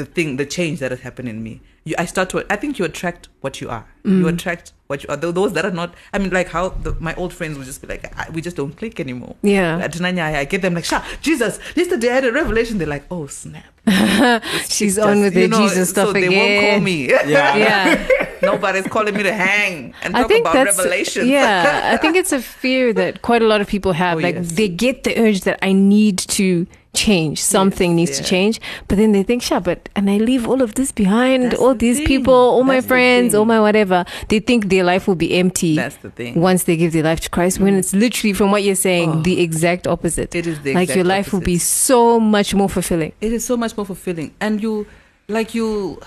the 0.00 0.06
thing, 0.06 0.36
the 0.36 0.46
change 0.46 0.80
that 0.80 0.90
has 0.90 1.00
happened 1.00 1.28
in 1.28 1.42
me. 1.42 1.60
You, 1.84 1.94
I 1.98 2.06
start 2.06 2.30
to. 2.30 2.44
I 2.50 2.56
think 2.56 2.78
you 2.78 2.84
attract 2.84 3.28
what 3.40 3.60
you 3.60 3.68
are. 3.68 3.86
You 4.04 4.24
mm. 4.24 4.34
attract 4.34 4.72
what 4.86 5.02
you 5.02 5.08
are. 5.10 5.16
Those 5.16 5.52
that 5.52 5.64
are 5.64 5.70
not. 5.70 5.94
I 6.12 6.18
mean, 6.18 6.30
like 6.30 6.48
how 6.48 6.70
the, 6.70 6.94
my 7.00 7.14
old 7.14 7.32
friends 7.32 7.56
would 7.58 7.66
just 7.66 7.80
be 7.82 7.86
like, 7.86 8.04
I, 8.18 8.30
we 8.30 8.40
just 8.40 8.56
don't 8.56 8.74
click 8.76 8.98
anymore. 8.98 9.36
Yeah. 9.42 9.78
At 9.78 9.92
Nanya, 9.92 10.34
I 10.34 10.44
get 10.44 10.62
them 10.62 10.74
like, 10.74 10.84
Sha, 10.84 11.02
Jesus. 11.20 11.58
Yesterday 11.74 12.10
I 12.10 12.14
had 12.14 12.24
a 12.24 12.32
revelation. 12.32 12.78
They're 12.78 12.86
like, 12.86 13.04
oh 13.10 13.26
snap. 13.26 13.64
She's 14.68 14.98
It's 14.98 15.06
on 15.06 15.20
with 15.20 15.34
the 15.34 15.48
know, 15.48 15.68
Jesus 15.68 15.90
stuff 15.90 16.08
so 16.08 16.14
again. 16.14 16.30
They 16.30 16.36
won't 16.36 16.70
call 16.70 16.80
me. 16.80 17.08
Yeah. 17.10 17.56
Yeah. 17.56 18.26
Nobody's 18.42 18.86
calling 18.86 19.14
me 19.14 19.22
to 19.22 19.34
hang 19.34 19.92
and 20.02 20.16
I 20.16 20.22
talk 20.22 20.30
think 20.30 20.46
about 20.46 20.54
that's 20.54 20.78
revelations. 20.78 21.28
yeah. 21.28 21.90
I 21.92 21.98
think 21.98 22.16
it's 22.16 22.32
a 22.32 22.40
fear 22.40 22.94
that 22.94 23.20
quite 23.20 23.42
a 23.42 23.46
lot 23.46 23.60
of 23.60 23.68
people 23.68 23.92
have. 23.92 24.16
Oh, 24.16 24.22
like 24.22 24.36
yes. 24.36 24.52
they 24.52 24.68
get 24.68 25.04
the 25.04 25.18
urge 25.18 25.42
that 25.42 25.58
I 25.62 25.72
need 25.72 26.18
to 26.40 26.66
change. 26.92 27.40
Something 27.40 27.94
needs 27.94 28.18
to 28.18 28.24
change, 28.24 28.60
but 28.88 28.98
then 28.98 29.12
they 29.12 29.22
think, 29.22 29.42
"Sure, 29.42 29.60
but 29.60 29.88
and 29.94 30.10
I 30.10 30.18
leave 30.18 30.46
all 30.48 30.60
of 30.60 30.74
this 30.74 30.90
behind. 30.92 31.44
That's 31.52 31.60
all 31.60 31.72
the 31.74 31.78
these 31.78 31.98
thing. 31.98 32.06
people, 32.06 32.34
all 32.34 32.64
my 32.64 32.74
That's 32.74 32.84
the 32.86 32.88
friends, 32.88 33.34
all 33.34 33.44
my 33.44 33.60
whatever. 33.60 34.04
They 34.28 34.40
think 34.40 34.68
their 34.68 34.82
life 34.84 35.06
will 35.06 35.14
be 35.14 35.38
empty. 35.38 35.76
That's 35.76 35.96
the 35.96 36.10
thing. 36.10 36.40
Once 36.40 36.64
they 36.64 36.76
give 36.76 36.92
their 36.92 37.04
life 37.04 37.20
to 37.20 37.30
Christ, 37.30 37.60
when 37.60 37.74
it's 37.76 37.92
literally 37.94 38.32
from 38.32 38.50
what 38.50 38.62
you're 38.64 38.74
saying, 38.74 39.10
Oh. 39.10 39.22
the 39.22 39.40
exact 39.40 39.86
opposite. 39.86 40.34
It 40.34 40.46
is 40.46 40.60
the 40.62 40.74
like 40.74 40.94
your 40.94 41.04
life 41.04 41.32
will 41.32 41.40
be 41.40 41.58
so 41.58 42.18
much 42.18 42.54
more 42.54 42.68
fulfilling. 42.68 43.12
it 43.20 43.32
is 43.32 43.44
so 43.44 43.56
much 43.56 43.76
more 43.76 43.86
fulfilling 43.86 44.34
and 44.40 44.62
you 44.62 44.86
like 45.28 45.54
you 45.54 46.00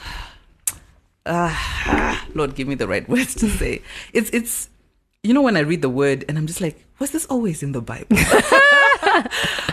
ah, 1.25 2.25
lord 2.33 2.55
give 2.55 2.67
me 2.67 2.75
the 2.75 2.87
right 2.87 3.07
words 3.13 3.33
to 3.35 3.49
say 3.49 3.81
it's 4.13 4.29
it's 4.31 4.69
you 5.23 5.33
know 5.33 5.41
when 5.41 5.55
i 5.55 5.59
read 5.61 5.81
the 5.81 5.89
word 5.89 6.25
and 6.27 6.37
i'm 6.37 6.45
just 6.47 6.59
like 6.61 6.83
was 6.99 7.11
this 7.11 7.25
always 7.27 7.63
in 7.63 7.71
the 7.71 7.81
bible 7.81 8.05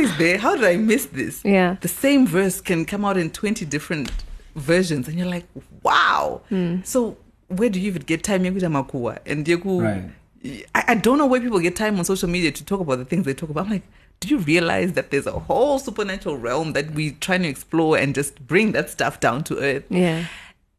always 0.00 0.18
there 0.18 0.38
how 0.38 0.54
did 0.56 0.64
i 0.64 0.76
miss 0.76 1.06
this 1.06 1.44
Yeah. 1.44 1.76
the 1.80 1.88
same 1.88 2.26
verse 2.26 2.60
can 2.60 2.84
come 2.84 3.04
out 3.04 3.16
in 3.16 3.30
20 3.30 3.64
different 3.66 4.10
versions 4.54 5.08
and 5.08 5.18
you're 5.18 5.28
like 5.28 5.46
wow 5.82 6.40
hmm. 6.48 6.78
so 6.84 7.16
where 7.48 7.68
do 7.68 7.80
you 7.80 7.88
even 7.88 8.02
get 8.02 8.22
time 8.22 8.44
and 8.44 8.56
yeku 8.56 9.82
Right. 9.82 10.10
I, 10.74 10.84
I 10.88 10.94
don't 10.94 11.18
know 11.18 11.26
where 11.26 11.40
people 11.40 11.58
get 11.60 11.76
time 11.76 11.98
on 11.98 12.04
social 12.04 12.28
media 12.28 12.50
to 12.50 12.64
talk 12.64 12.80
about 12.80 12.96
the 12.98 13.04
things 13.04 13.26
they 13.26 13.34
talk 13.34 13.50
about. 13.50 13.66
I'm 13.66 13.72
like, 13.72 13.82
do 14.20 14.28
you 14.28 14.38
realize 14.38 14.94
that 14.94 15.10
there's 15.10 15.26
a 15.26 15.32
whole 15.38 15.78
supernatural 15.78 16.38
realm 16.38 16.72
that 16.72 16.92
we're 16.92 17.14
trying 17.20 17.42
to 17.42 17.48
explore 17.48 17.98
and 17.98 18.14
just 18.14 18.40
bring 18.46 18.72
that 18.72 18.88
stuff 18.88 19.20
down 19.20 19.44
to 19.44 19.58
earth? 19.58 19.84
Yeah. 19.90 20.24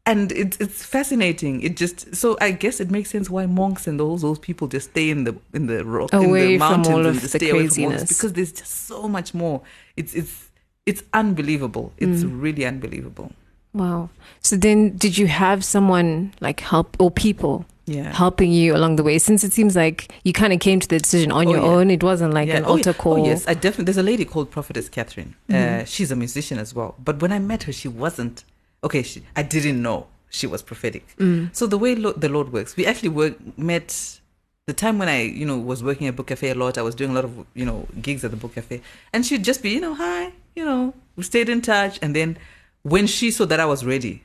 And 0.04 0.32
it's 0.32 0.56
it's 0.58 0.84
fascinating. 0.84 1.60
It 1.62 1.76
just 1.76 2.14
so 2.14 2.36
I 2.40 2.50
guess 2.50 2.80
it 2.80 2.90
makes 2.90 3.10
sense 3.10 3.30
why 3.30 3.46
monks 3.46 3.86
and 3.86 4.00
those 4.00 4.22
those 4.22 4.38
people 4.38 4.66
just 4.66 4.90
stay 4.90 5.10
in 5.10 5.22
the 5.24 5.36
in 5.54 5.66
the 5.66 5.84
rock 5.84 6.12
in 6.12 6.24
Away 6.24 6.56
the 6.56 6.58
from 6.58 6.84
all 6.86 7.06
of 7.06 7.14
just 7.20 7.32
the 7.32 7.38
stay 7.38 7.50
away 7.50 7.68
from 7.68 7.84
all 7.84 7.90
this 7.90 7.98
craziness. 8.00 8.08
because 8.18 8.32
there's 8.32 8.52
just 8.52 8.86
so 8.88 9.06
much 9.06 9.32
more. 9.32 9.62
It's 9.96 10.12
it's 10.14 10.50
it's 10.86 11.04
unbelievable. 11.12 11.92
It's 11.98 12.24
really 12.24 12.64
unbelievable. 12.66 13.30
Wow. 13.74 14.10
So 14.40 14.56
then, 14.56 14.96
did 14.96 15.16
you 15.16 15.28
have 15.28 15.64
someone 15.64 16.34
like 16.40 16.58
help 16.60 16.96
or 16.98 17.10
people 17.10 17.64
Yeah. 17.86 18.12
helping 18.12 18.50
you 18.52 18.74
along 18.76 18.96
the 18.96 19.02
way? 19.04 19.18
Since 19.18 19.44
it 19.44 19.52
seems 19.52 19.76
like 19.76 20.12
you 20.24 20.32
kind 20.32 20.52
of 20.52 20.58
came 20.60 20.80
to 20.80 20.88
the 20.88 20.98
decision 20.98 21.30
on 21.32 21.46
Oh, 21.46 21.50
your 21.52 21.60
yeah. 21.62 21.68
own, 21.76 21.90
it 21.90 22.02
wasn't 22.02 22.34
like 22.34 22.48
an 22.50 22.64
Oh, 22.64 22.70
altar 22.72 22.92
call. 22.92 23.20
Oh, 23.20 23.24
yes, 23.24 23.46
I 23.46 23.54
definitely. 23.54 23.84
There's 23.84 23.96
a 23.98 24.02
lady 24.02 24.24
called 24.24 24.50
Prophetess 24.50 24.88
Catherine. 24.90 25.36
Uh, 25.48 25.84
she's 25.84 26.10
a 26.10 26.16
musician 26.16 26.58
as 26.58 26.74
well. 26.74 26.96
But 27.02 27.22
when 27.22 27.30
I 27.32 27.38
met 27.38 27.62
her, 27.62 27.72
she 27.72 27.88
wasn't. 27.88 28.44
Okay, 28.84 29.02
she, 29.02 29.22
I 29.36 29.42
didn't 29.42 29.80
know 29.80 30.06
she 30.30 30.46
was 30.46 30.62
prophetic. 30.62 31.14
Mm. 31.18 31.54
So 31.54 31.66
the 31.66 31.78
way 31.78 31.94
lo- 31.94 32.12
the 32.12 32.28
Lord 32.28 32.52
works, 32.52 32.76
we 32.76 32.86
actually 32.86 33.10
work, 33.10 33.36
met 33.56 34.20
the 34.66 34.72
time 34.72 34.98
when 34.98 35.08
I, 35.08 35.22
you 35.22 35.44
know, 35.44 35.58
was 35.58 35.82
working 35.82 36.06
at 36.06 36.16
Book 36.16 36.28
Cafe 36.28 36.50
a 36.50 36.54
lot, 36.54 36.78
I 36.78 36.82
was 36.82 36.94
doing 36.94 37.10
a 37.10 37.14
lot 37.14 37.24
of, 37.24 37.46
you 37.54 37.64
know, 37.64 37.86
gigs 38.00 38.24
at 38.24 38.30
the 38.30 38.36
Book 38.36 38.54
Cafe. 38.54 38.80
And 39.12 39.26
she'd 39.26 39.44
just 39.44 39.62
be, 39.62 39.70
you 39.70 39.80
know, 39.80 39.94
hi, 39.94 40.32
you 40.54 40.64
know, 40.64 40.94
we 41.16 41.22
stayed 41.24 41.48
in 41.48 41.60
touch. 41.60 41.98
And 42.00 42.14
then 42.14 42.38
when 42.82 43.06
she 43.06 43.30
saw 43.30 43.44
that 43.46 43.60
I 43.60 43.66
was 43.66 43.84
ready, 43.84 44.22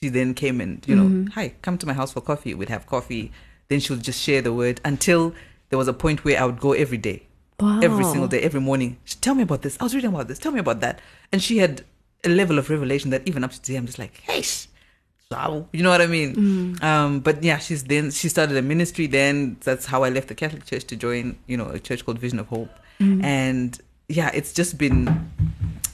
she 0.00 0.08
then 0.08 0.34
came 0.34 0.60
and, 0.60 0.82
you 0.86 0.96
know, 0.96 1.04
mm-hmm. 1.04 1.26
hi, 1.28 1.54
come 1.62 1.78
to 1.78 1.86
my 1.86 1.92
house 1.92 2.12
for 2.12 2.20
coffee. 2.20 2.54
We'd 2.54 2.70
have 2.70 2.86
coffee. 2.86 3.30
Then 3.68 3.80
she 3.80 3.92
would 3.92 4.02
just 4.02 4.20
share 4.20 4.42
the 4.42 4.52
word 4.52 4.80
until 4.84 5.34
there 5.68 5.78
was 5.78 5.88
a 5.88 5.92
point 5.92 6.24
where 6.24 6.40
I 6.40 6.44
would 6.44 6.60
go 6.60 6.72
every 6.72 6.98
day. 6.98 7.26
Wow. 7.60 7.80
Every 7.80 8.04
single 8.04 8.26
day, 8.26 8.40
every 8.40 8.60
morning. 8.60 8.98
She, 9.04 9.16
Tell 9.16 9.34
me 9.34 9.42
about 9.42 9.62
this. 9.62 9.76
I 9.80 9.84
was 9.84 9.94
reading 9.94 10.12
about 10.12 10.28
this. 10.28 10.38
Tell 10.38 10.52
me 10.52 10.60
about 10.60 10.80
that. 10.80 11.00
And 11.30 11.42
she 11.42 11.58
had 11.58 11.84
a 12.24 12.28
level 12.28 12.58
of 12.58 12.70
revelation 12.70 13.10
that 13.10 13.22
even 13.26 13.44
up 13.44 13.52
to 13.52 13.60
today, 13.60 13.76
I'm 13.78 13.86
just 13.86 13.98
like, 13.98 14.16
hey, 14.20 14.42
sh- 14.42 14.66
so 15.30 15.68
you 15.72 15.82
know 15.82 15.90
what 15.90 16.00
I 16.02 16.06
mean? 16.06 16.78
Um, 16.82 17.20
but 17.20 17.42
yeah, 17.42 17.58
she's 17.58 17.84
then 17.84 18.10
she 18.10 18.28
started 18.28 18.56
a 18.56 18.62
ministry. 18.62 19.06
Then 19.06 19.56
that's 19.64 19.86
how 19.86 20.04
I 20.04 20.10
left 20.10 20.28
the 20.28 20.34
Catholic 20.34 20.64
Church 20.66 20.84
to 20.84 20.96
join, 20.96 21.38
you 21.46 21.56
know, 21.56 21.68
a 21.70 21.78
church 21.78 22.04
called 22.04 22.18
Vision 22.18 22.38
of 22.38 22.48
Hope. 22.48 22.70
And 23.00 23.78
yeah, 24.08 24.30
it's 24.34 24.52
just 24.52 24.78
been, 24.78 25.30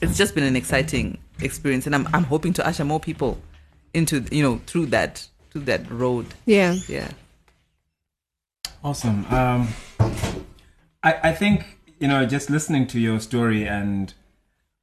it's 0.01 0.17
just 0.17 0.35
been 0.35 0.43
an 0.43 0.55
exciting 0.55 1.17
experience, 1.41 1.85
and 1.85 1.95
I'm 1.95 2.07
I'm 2.13 2.25
hoping 2.25 2.53
to 2.53 2.67
usher 2.67 2.85
more 2.85 2.99
people 2.99 3.39
into 3.93 4.23
you 4.31 4.43
know 4.43 4.61
through 4.67 4.87
that 4.87 5.27
through 5.49 5.63
that 5.63 5.89
road. 5.89 6.27
Yeah. 6.45 6.75
Yeah. 6.87 7.09
Awesome. 8.83 9.25
Um, 9.33 9.69
I 11.03 11.13
I 11.29 11.31
think 11.33 11.77
you 11.99 12.07
know 12.07 12.25
just 12.25 12.49
listening 12.49 12.87
to 12.87 12.99
your 12.99 13.19
story 13.19 13.67
and 13.67 14.13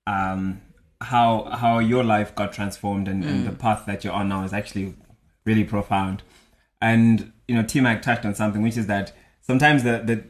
um, 0.06 0.60
how 1.00 1.44
how 1.44 1.78
your 1.78 2.02
life 2.04 2.34
got 2.34 2.52
transformed 2.52 3.06
and, 3.08 3.24
and 3.24 3.46
the 3.46 3.52
path 3.52 3.84
that 3.86 4.02
you're 4.04 4.12
on 4.12 4.28
now 4.28 4.44
is 4.44 4.52
actually 4.52 4.94
really 5.44 5.64
profound. 5.64 6.22
And 6.80 7.32
you 7.46 7.54
know, 7.54 7.62
T 7.62 7.80
Mac 7.80 8.02
touched 8.02 8.24
on 8.24 8.34
something, 8.34 8.62
which 8.62 8.76
is 8.76 8.86
that 8.88 9.12
sometimes 9.40 9.84
the 9.84 9.98
the 10.04 10.24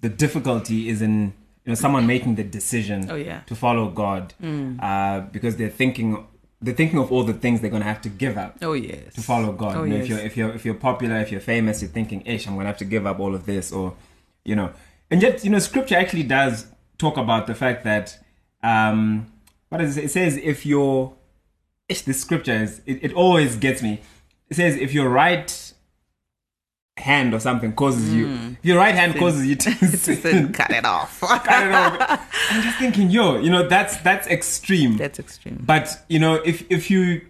the 0.00 0.08
difficulty 0.08 0.88
is 0.88 1.02
in 1.02 1.32
you 1.64 1.70
know 1.72 1.74
someone 1.74 2.06
making 2.06 2.34
the 2.36 2.44
decision 2.44 3.10
Oh, 3.10 3.14
yeah. 3.16 3.40
to 3.46 3.54
follow 3.54 3.88
God 3.90 4.34
uh, 4.80 5.20
because 5.20 5.56
they're 5.56 5.68
thinking 5.70 6.26
they're 6.60 6.74
thinking 6.74 6.98
of 6.98 7.12
all 7.12 7.22
the 7.22 7.32
things 7.34 7.60
they're 7.60 7.70
going 7.70 7.82
to 7.82 7.88
have 7.88 8.00
to 8.02 8.08
give 8.08 8.36
up 8.36 8.58
Oh 8.62 8.72
yes. 8.72 9.14
to 9.14 9.20
follow 9.20 9.52
God. 9.52 9.76
Oh, 9.76 9.84
you 9.84 9.90
know, 9.90 9.96
yes. 9.96 10.04
if 10.04 10.08
you're 10.10 10.18
if 10.20 10.36
you're 10.36 10.50
if 10.54 10.64
you're 10.64 10.74
popular, 10.74 11.16
if 11.18 11.30
you're 11.30 11.40
famous, 11.40 11.80
you're 11.82 11.90
thinking, 11.90 12.22
"Ish, 12.26 12.46
I'm 12.48 12.54
gonna 12.56 12.66
have 12.66 12.78
to 12.78 12.84
give 12.84 13.06
up 13.06 13.20
all 13.20 13.34
of 13.34 13.46
this," 13.46 13.70
or 13.72 13.94
you 14.44 14.56
know, 14.56 14.70
and 15.10 15.22
yet 15.22 15.44
you 15.44 15.50
know, 15.50 15.58
Scripture 15.60 15.96
actually 15.96 16.24
does 16.24 16.66
talk 16.98 17.16
about 17.16 17.46
the 17.46 17.54
fact 17.54 17.84
that 17.84 18.18
um, 18.64 19.32
what 19.68 19.80
is 19.80 19.96
it? 19.96 20.04
It 20.04 20.10
says 20.10 20.36
if 20.36 20.64
your 20.64 21.14
the 21.88 22.12
scripture 22.12 22.52
is 22.52 22.80
it, 22.86 23.02
it 23.02 23.12
always 23.14 23.56
gets 23.56 23.82
me. 23.82 24.00
It 24.50 24.56
says 24.56 24.76
if 24.76 24.92
your 24.92 25.08
right 25.08 25.72
hand 26.96 27.32
or 27.32 27.40
something 27.40 27.72
causes 27.74 28.12
you, 28.12 28.26
hmm. 28.28 28.52
if 28.58 28.64
your 28.64 28.78
right 28.78 28.94
hand 28.94 29.16
causes 29.16 29.46
you 29.46 29.56
to 29.56 29.70
sin, 29.96 30.52
cut 30.52 30.70
it 30.70 30.84
off. 30.84 31.20
cut 31.44 31.66
it 31.66 31.72
off. 31.72 32.50
I'm 32.50 32.62
just 32.62 32.78
thinking, 32.78 33.10
yo, 33.10 33.38
you 33.38 33.50
know, 33.50 33.66
that's 33.66 33.96
that's 33.98 34.26
extreme. 34.28 34.96
That's 34.96 35.18
extreme. 35.18 35.62
But 35.64 36.04
you 36.08 36.18
know, 36.18 36.36
if 36.36 36.70
if 36.70 36.90
you 36.90 37.22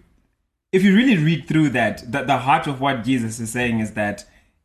if 0.73 0.83
you 0.83 0.95
really 0.95 1.17
read 1.17 1.49
through 1.49 1.71
that, 1.71 2.11
the, 2.11 2.25
the 2.25 2.39
heart 2.39 2.67
of 2.67 2.81
what 2.81 3.05
Jesus 3.05 3.41
is 3.41 3.51
saying 3.51 3.81
is 3.81 3.93
that 3.93 4.25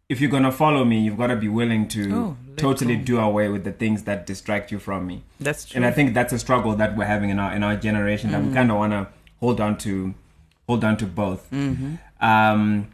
if 0.10 0.20
you're 0.20 0.32
gonna 0.32 0.52
follow 0.52 0.84
me, 0.86 1.00
you've 1.00 1.18
got 1.18 1.28
to 1.28 1.36
be 1.36 1.48
willing 1.48 1.88
to 1.90 2.14
Oh, 2.14 2.38
totally 2.58 2.96
do 2.96 3.20
away 3.20 3.50
with 3.50 3.64
the 3.64 3.72
things 3.72 4.04
that 4.04 4.26
distract 4.26 4.72
you 4.72 4.80
from 4.80 5.06
me. 5.08 5.24
That's 5.40 5.66
true. 5.66 5.78
And 5.78 5.86
I 5.86 5.92
think 5.92 6.14
that's 6.14 6.34
a 6.34 6.40
struggle 6.40 6.76
that 6.76 6.96
we're 6.98 7.06
having 7.06 7.30
in 7.30 7.40
our 7.40 7.54
in 7.56 7.64
our 7.64 7.76
generation 7.76 8.32
that 8.32 8.42
we 8.44 8.54
kind 8.54 8.72
of 8.72 8.78
want 8.78 8.94
to 8.94 9.08
hold 9.40 9.60
on 9.60 9.78
to, 9.80 10.14
hold 10.68 10.84
on 10.84 10.98
to 10.98 11.06
both. 11.06 11.52
Um, 12.22 12.88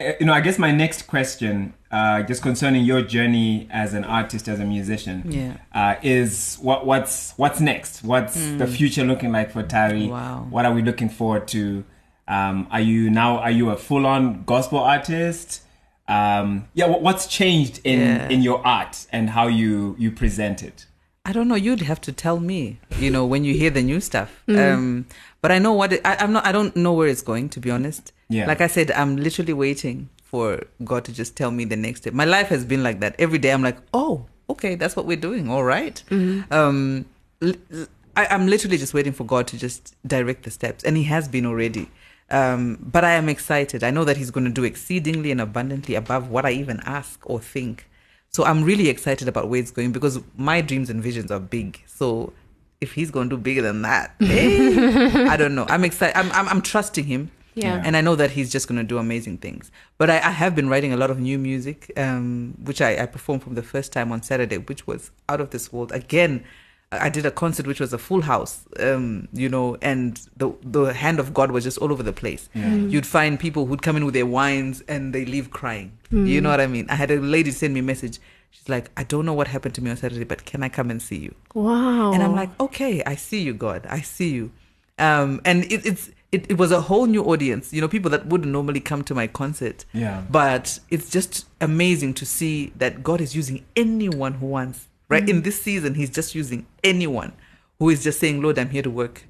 eh, 0.00 0.14
you 0.20 0.26
know, 0.26 0.32
I 0.32 0.40
guess 0.40 0.58
my 0.58 0.72
next 0.72 1.02
question, 1.06 1.74
uh, 1.90 2.22
just 2.22 2.42
concerning 2.42 2.84
your 2.84 3.02
journey 3.02 3.68
as 3.70 3.94
an 3.94 4.04
artist, 4.04 4.48
as 4.48 4.58
a 4.60 4.64
musician, 4.64 5.22
Yeah. 5.30 5.52
uh, 5.72 5.96
is 6.02 6.56
what 6.60 6.86
what's 6.86 7.32
what's 7.36 7.60
next? 7.60 8.02
What's 8.02 8.34
the 8.56 8.66
future 8.66 9.04
looking 9.04 9.32
like 9.32 9.50
for 9.52 9.62
Tari? 9.62 10.08
Wow. 10.08 10.46
What 10.50 10.64
are 10.66 10.72
we 10.72 10.82
looking 10.82 11.08
forward 11.08 11.46
to? 11.48 11.84
Um, 12.28 12.66
are 12.70 12.80
you 12.80 13.10
now? 13.10 13.38
Are 13.38 13.50
you 13.50 13.70
a 13.70 13.76
full-on 13.76 14.44
gospel 14.44 14.78
artist? 14.78 15.62
Um, 16.08 16.68
yeah. 16.74 16.86
What's 16.86 17.26
changed 17.26 17.80
in 17.84 18.00
Yeah. 18.00 18.28
in 18.28 18.42
your 18.42 18.64
art 18.66 19.06
and 19.12 19.30
how 19.30 19.46
you 19.46 19.94
you 19.98 20.10
present 20.10 20.62
it? 20.62 20.86
I 21.24 21.32
don't 21.32 21.46
know. 21.46 21.54
You'd 21.54 21.82
have 21.82 22.00
to 22.02 22.12
tell 22.12 22.40
me, 22.40 22.80
you 22.98 23.08
know, 23.08 23.24
when 23.24 23.44
you 23.44 23.54
hear 23.54 23.70
the 23.70 23.82
new 23.82 24.00
stuff. 24.00 24.42
Um, 24.48 25.06
but 25.40 25.52
I 25.52 25.58
know 25.60 25.72
what 25.72 25.92
it, 25.92 26.00
I, 26.04 26.16
I'm 26.18 26.32
not. 26.32 26.44
I 26.44 26.50
don't 26.52 26.74
know 26.74 26.92
where 26.92 27.06
it's 27.08 27.22
going. 27.22 27.48
To 27.50 27.60
be 27.60 27.70
honest, 27.70 28.12
Yeah. 28.28 28.46
Like 28.46 28.60
I 28.60 28.66
said, 28.66 28.90
I'm 28.90 29.16
literally 29.16 29.52
waiting 29.52 30.08
for 30.24 30.60
God 30.82 31.04
to 31.04 31.12
just 31.12 31.36
tell 31.36 31.50
me 31.52 31.64
the 31.64 31.76
next 31.76 32.00
step. 32.00 32.12
My 32.14 32.24
life 32.24 32.48
has 32.48 32.64
been 32.64 32.82
like 32.82 32.98
that. 33.00 33.14
Every 33.18 33.38
day, 33.38 33.52
I'm 33.52 33.62
like, 33.62 33.76
oh, 33.94 34.26
okay, 34.50 34.74
that's 34.74 34.96
what 34.96 35.06
we're 35.06 35.16
doing. 35.28 35.48
All 35.48 35.62
right. 35.62 36.02
Um, 36.50 37.04
l- 37.40 37.52
l- 37.72 37.86
I, 38.16 38.26
I'm 38.26 38.46
literally 38.48 38.76
just 38.78 38.92
waiting 38.92 39.12
for 39.12 39.24
God 39.24 39.46
to 39.48 39.58
just 39.58 39.94
direct 40.06 40.42
the 40.42 40.50
steps, 40.50 40.82
and 40.84 40.96
He 40.96 41.04
has 41.04 41.28
been 41.28 41.46
already. 41.46 41.88
Um, 42.32 42.78
but 42.80 43.04
I 43.04 43.12
am 43.12 43.28
excited. 43.28 43.84
I 43.84 43.90
know 43.90 44.04
that 44.04 44.16
He's 44.16 44.30
going 44.30 44.44
to 44.44 44.50
do 44.50 44.64
exceedingly 44.64 45.30
and 45.30 45.40
abundantly 45.40 45.94
above 45.94 46.30
what 46.30 46.44
I 46.46 46.52
even 46.52 46.80
ask 46.84 47.20
or 47.28 47.38
think. 47.38 47.88
So 48.30 48.44
I'm 48.44 48.64
really 48.64 48.88
excited 48.88 49.28
about 49.28 49.48
where 49.48 49.60
it's 49.60 49.70
going 49.70 49.92
because 49.92 50.18
my 50.36 50.62
dreams 50.62 50.88
and 50.88 51.02
visions 51.02 51.30
are 51.30 51.38
big. 51.38 51.82
So 51.86 52.32
if 52.80 52.94
he's 52.94 53.10
going 53.10 53.28
to 53.28 53.36
do 53.36 53.42
bigger 53.42 53.60
than 53.60 53.82
that, 53.82 54.14
eh, 54.22 55.26
I 55.28 55.36
don't 55.36 55.54
know. 55.54 55.66
I'm 55.68 55.84
excited. 55.84 56.16
I'm, 56.16 56.32
I'm, 56.32 56.48
I'm 56.48 56.62
trusting 56.62 57.04
him. 57.04 57.30
Yeah. 57.54 57.82
And 57.84 57.96
I 57.96 58.00
know 58.00 58.16
that 58.16 58.30
he's 58.30 58.50
just 58.50 58.66
going 58.66 58.78
to 58.78 58.84
do 58.84 58.96
amazing 58.96 59.38
things. 59.38 59.70
But 59.98 60.08
I, 60.08 60.16
I 60.16 60.30
have 60.30 60.54
been 60.54 60.70
writing 60.70 60.94
a 60.94 60.96
lot 60.96 61.10
of 61.10 61.20
new 61.20 61.38
music, 61.38 61.92
um, 61.98 62.54
which 62.64 62.80
I, 62.80 63.02
I 63.02 63.06
performed 63.06 63.42
from 63.42 63.54
the 63.54 63.62
first 63.62 63.92
time 63.92 64.10
on 64.10 64.22
Saturday, 64.22 64.56
which 64.56 64.86
was 64.86 65.10
out 65.28 65.42
of 65.42 65.50
this 65.50 65.70
world. 65.70 65.92
Again, 65.92 66.44
I 66.92 67.06
I 67.06 67.08
did 67.08 67.24
a 67.26 67.30
concert 67.30 67.66
which 67.66 67.80
was 67.80 67.92
a 67.92 67.98
full 67.98 68.22
house, 68.22 68.54
um, 68.78 69.28
you 69.32 69.48
know, 69.48 69.76
and 69.82 70.20
the 70.36 70.52
the 70.62 70.92
hand 70.92 71.18
of 71.18 71.32
God 71.34 71.50
was 71.50 71.64
just 71.64 71.78
all 71.78 71.90
over 71.92 72.02
the 72.02 72.12
place. 72.12 72.48
You'd 72.92 73.06
find 73.06 73.40
people 73.40 73.66
who'd 73.66 73.82
come 73.82 73.96
in 73.96 74.04
with 74.04 74.14
their 74.14 74.26
wines 74.26 74.82
and 74.88 75.14
they 75.14 75.24
leave 75.24 75.50
crying. 75.50 75.88
You 76.10 76.40
know 76.42 76.50
what 76.50 76.60
I 76.60 76.66
mean? 76.66 76.86
I 76.90 76.94
had 76.94 77.10
a 77.10 77.18
lady 77.20 77.50
send 77.50 77.72
me 77.74 77.80
a 77.80 77.82
message. 77.82 78.18
She's 78.50 78.68
like, 78.68 78.90
I 78.98 79.04
don't 79.04 79.24
know 79.24 79.32
what 79.32 79.48
happened 79.48 79.74
to 79.76 79.82
me 79.82 79.90
on 79.90 79.96
Saturday, 79.96 80.24
but 80.24 80.44
can 80.44 80.62
I 80.62 80.68
come 80.68 80.90
and 80.90 81.00
see 81.00 81.16
you? 81.16 81.34
Wow. 81.54 82.12
And 82.12 82.22
I'm 82.22 82.34
like, 82.34 82.50
okay, 82.60 83.02
I 83.04 83.14
see 83.16 83.40
you, 83.40 83.54
God. 83.54 83.86
I 83.88 84.02
see 84.02 84.28
you. 84.28 84.52
Um, 84.98 85.40
and 85.46 85.64
it, 85.72 85.86
it's 85.86 86.10
it, 86.32 86.50
it 86.50 86.58
was 86.58 86.70
a 86.72 86.80
whole 86.82 87.06
new 87.06 87.22
audience, 87.24 87.72
you 87.72 87.80
know, 87.80 87.88
people 87.88 88.10
that 88.10 88.26
wouldn't 88.26 88.50
normally 88.50 88.80
come 88.80 89.04
to 89.04 89.14
my 89.14 89.26
concert. 89.26 89.84
Yeah. 89.92 90.22
But 90.30 90.78
it's 90.90 91.10
just 91.10 91.46
amazing 91.60 92.14
to 92.14 92.26
see 92.26 92.72
that 92.76 93.02
God 93.02 93.20
is 93.20 93.36
using 93.36 93.64
anyone 93.76 94.34
who 94.34 94.46
wants. 94.46 94.88
Right 95.12 95.28
in 95.28 95.42
this 95.42 95.60
season, 95.60 95.94
He's 95.94 96.10
just 96.10 96.34
using 96.34 96.66
anyone 96.82 97.32
who 97.78 97.90
is 97.90 98.02
just 98.02 98.18
saying, 98.20 98.42
"Lord, 98.42 98.58
I'm 98.58 98.70
here 98.70 98.82
to 98.82 98.90
work." 98.90 99.24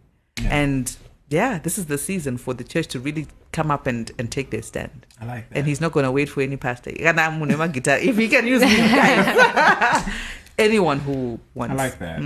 And 0.45 0.95
yeah, 1.29 1.59
this 1.59 1.79
is 1.79 1.87
the 1.87 1.99
season 1.99 2.37
for 2.39 2.55
the 2.55 2.65
church 2.65 2.87
to 2.89 3.01
really 3.01 3.27
come 3.53 3.71
up 3.71 3.87
and, 3.87 4.11
and 4.19 4.31
take 4.31 4.51
their 4.51 4.63
stand. 4.63 5.07
I 5.21 5.27
like 5.27 5.49
that. 5.51 5.59
And 5.59 5.67
He's 5.67 5.81
not 5.81 5.93
going 5.93 6.05
to 6.05 6.13
wait 6.13 6.29
for 6.29 6.41
any 6.43 6.57
pastor. 6.57 6.91
If 6.95 8.17
He 8.17 8.29
can 8.29 8.47
use 8.47 8.63
me, 8.63 8.77
anyone 10.59 10.99
who 11.01 11.39
wants. 11.55 11.73
I 11.73 11.77
like 11.77 11.99
that. 11.99 12.23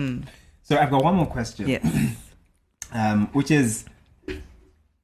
So 0.62 0.76
I've 0.76 0.90
got 0.90 1.04
one 1.04 1.14
more 1.14 1.26
question. 1.26 1.68
Yes. 1.68 2.16
um, 2.92 3.28
which 3.32 3.50
is 3.50 3.84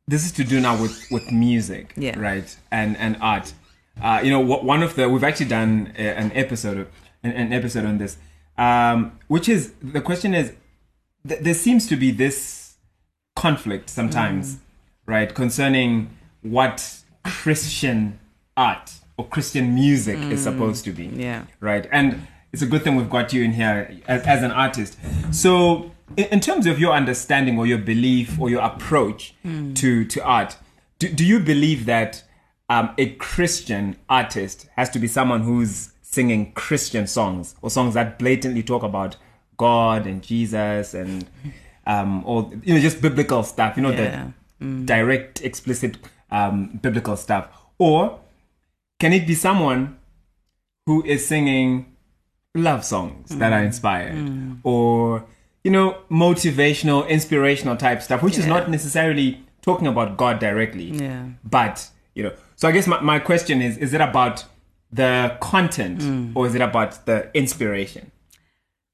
this 0.08 0.24
is 0.24 0.32
to 0.32 0.44
do 0.44 0.60
now 0.60 0.80
with 0.80 1.06
with 1.10 1.30
music, 1.32 1.92
Yeah. 1.96 2.18
right, 2.18 2.56
and 2.70 2.96
and 2.96 3.16
art. 3.20 3.52
Uh, 4.00 4.20
you 4.24 4.30
know, 4.30 4.40
one 4.40 4.82
of 4.82 4.94
the 4.96 5.08
we've 5.08 5.24
actually 5.24 5.46
done 5.48 5.92
an 5.96 6.32
episode 6.34 6.88
an, 7.22 7.32
an 7.32 7.52
episode 7.52 7.84
on 7.84 7.98
this, 7.98 8.16
um, 8.62 9.18
which 9.28 9.48
is 9.48 9.72
the 9.82 10.00
question 10.00 10.34
is 10.34 10.52
th- 11.28 11.40
there 11.40 11.54
seems 11.54 11.86
to 11.88 11.96
be 11.96 12.10
this 12.10 12.74
conflict 13.36 13.88
sometimes, 13.90 14.58
right, 15.06 15.34
concerning 15.34 16.10
what 16.42 16.76
Christian 17.24 18.18
art 18.56 18.92
or 19.16 19.26
Christian 19.26 19.74
music 19.74 20.18
is 20.34 20.42
supposed 20.42 20.84
to 20.84 20.92
be 20.92 21.06
Yeah. 21.06 21.44
right? 21.60 21.86
And 21.92 22.26
it's 22.52 22.62
a 22.62 22.66
good 22.66 22.82
thing 22.82 22.96
we've 22.96 23.10
got 23.10 23.32
you 23.32 23.42
in 23.42 23.52
here 23.52 23.98
as, 24.06 24.22
as 24.22 24.42
an 24.42 24.50
artist. 24.50 24.98
So, 25.30 25.90
in, 26.16 26.24
in 26.26 26.40
terms 26.40 26.66
of 26.66 26.78
your 26.78 26.92
understanding 26.92 27.58
or 27.58 27.66
your 27.66 27.78
belief 27.78 28.38
or 28.40 28.50
your 28.50 28.62
approach 28.62 29.34
to 29.80 30.04
to 30.04 30.22
art, 30.24 30.56
do, 30.98 31.08
do 31.08 31.24
you 31.24 31.40
believe 31.40 31.86
that 31.86 32.22
um, 32.68 32.90
a 32.98 33.10
Christian 33.14 33.96
artist 34.08 34.68
has 34.76 34.88
to 34.90 34.98
be 34.98 35.08
someone 35.08 35.42
who's 35.42 35.91
singing 36.12 36.52
Christian 36.52 37.06
songs 37.06 37.54
or 37.62 37.70
songs 37.70 37.94
that 37.94 38.18
blatantly 38.18 38.62
talk 38.62 38.82
about 38.82 39.16
God 39.56 40.06
and 40.06 40.22
Jesus 40.22 40.94
and 40.94 41.26
um, 41.86 42.22
or 42.26 42.50
you 42.62 42.74
know 42.74 42.80
just 42.80 43.00
biblical 43.02 43.42
stuff, 43.42 43.76
you 43.76 43.82
know 43.82 43.90
Yeah. 43.90 44.30
the 44.60 44.84
direct, 44.84 45.42
explicit 45.42 45.96
um, 46.30 46.78
biblical 46.82 47.16
stuff, 47.16 47.48
or 47.78 48.20
can 49.00 49.12
it 49.12 49.26
be 49.26 49.34
someone 49.34 49.96
who 50.86 51.02
is 51.04 51.26
singing 51.26 51.94
love 52.54 52.84
songs 52.84 53.30
that 53.36 53.52
are 53.52 53.62
inspired 53.64 54.58
or 54.62 55.24
you 55.64 55.70
know 55.70 55.96
motivational 56.10 57.08
inspirational 57.08 57.76
type 57.76 58.02
stuff 58.02 58.22
which 58.22 58.36
is 58.36 58.46
not 58.46 58.68
necessarily 58.68 59.42
talking 59.62 59.86
about 59.86 60.18
god 60.18 60.38
directly 60.38 60.90
Yeah. 60.90 61.28
but 61.44 61.88
you 62.14 62.22
know. 62.24 62.32
So 62.56 62.68
i 62.68 62.72
guess 62.72 62.86
my, 62.86 63.00
my 63.00 63.18
question 63.20 63.62
is 63.62 63.78
is 63.78 63.94
it 63.94 64.02
about 64.02 64.44
the 64.92 65.36
content 65.40 66.00
mm. 66.00 66.32
or 66.34 66.46
is 66.46 66.54
it 66.54 66.60
about 66.60 67.06
the 67.06 67.30
inspiration? 67.34 68.10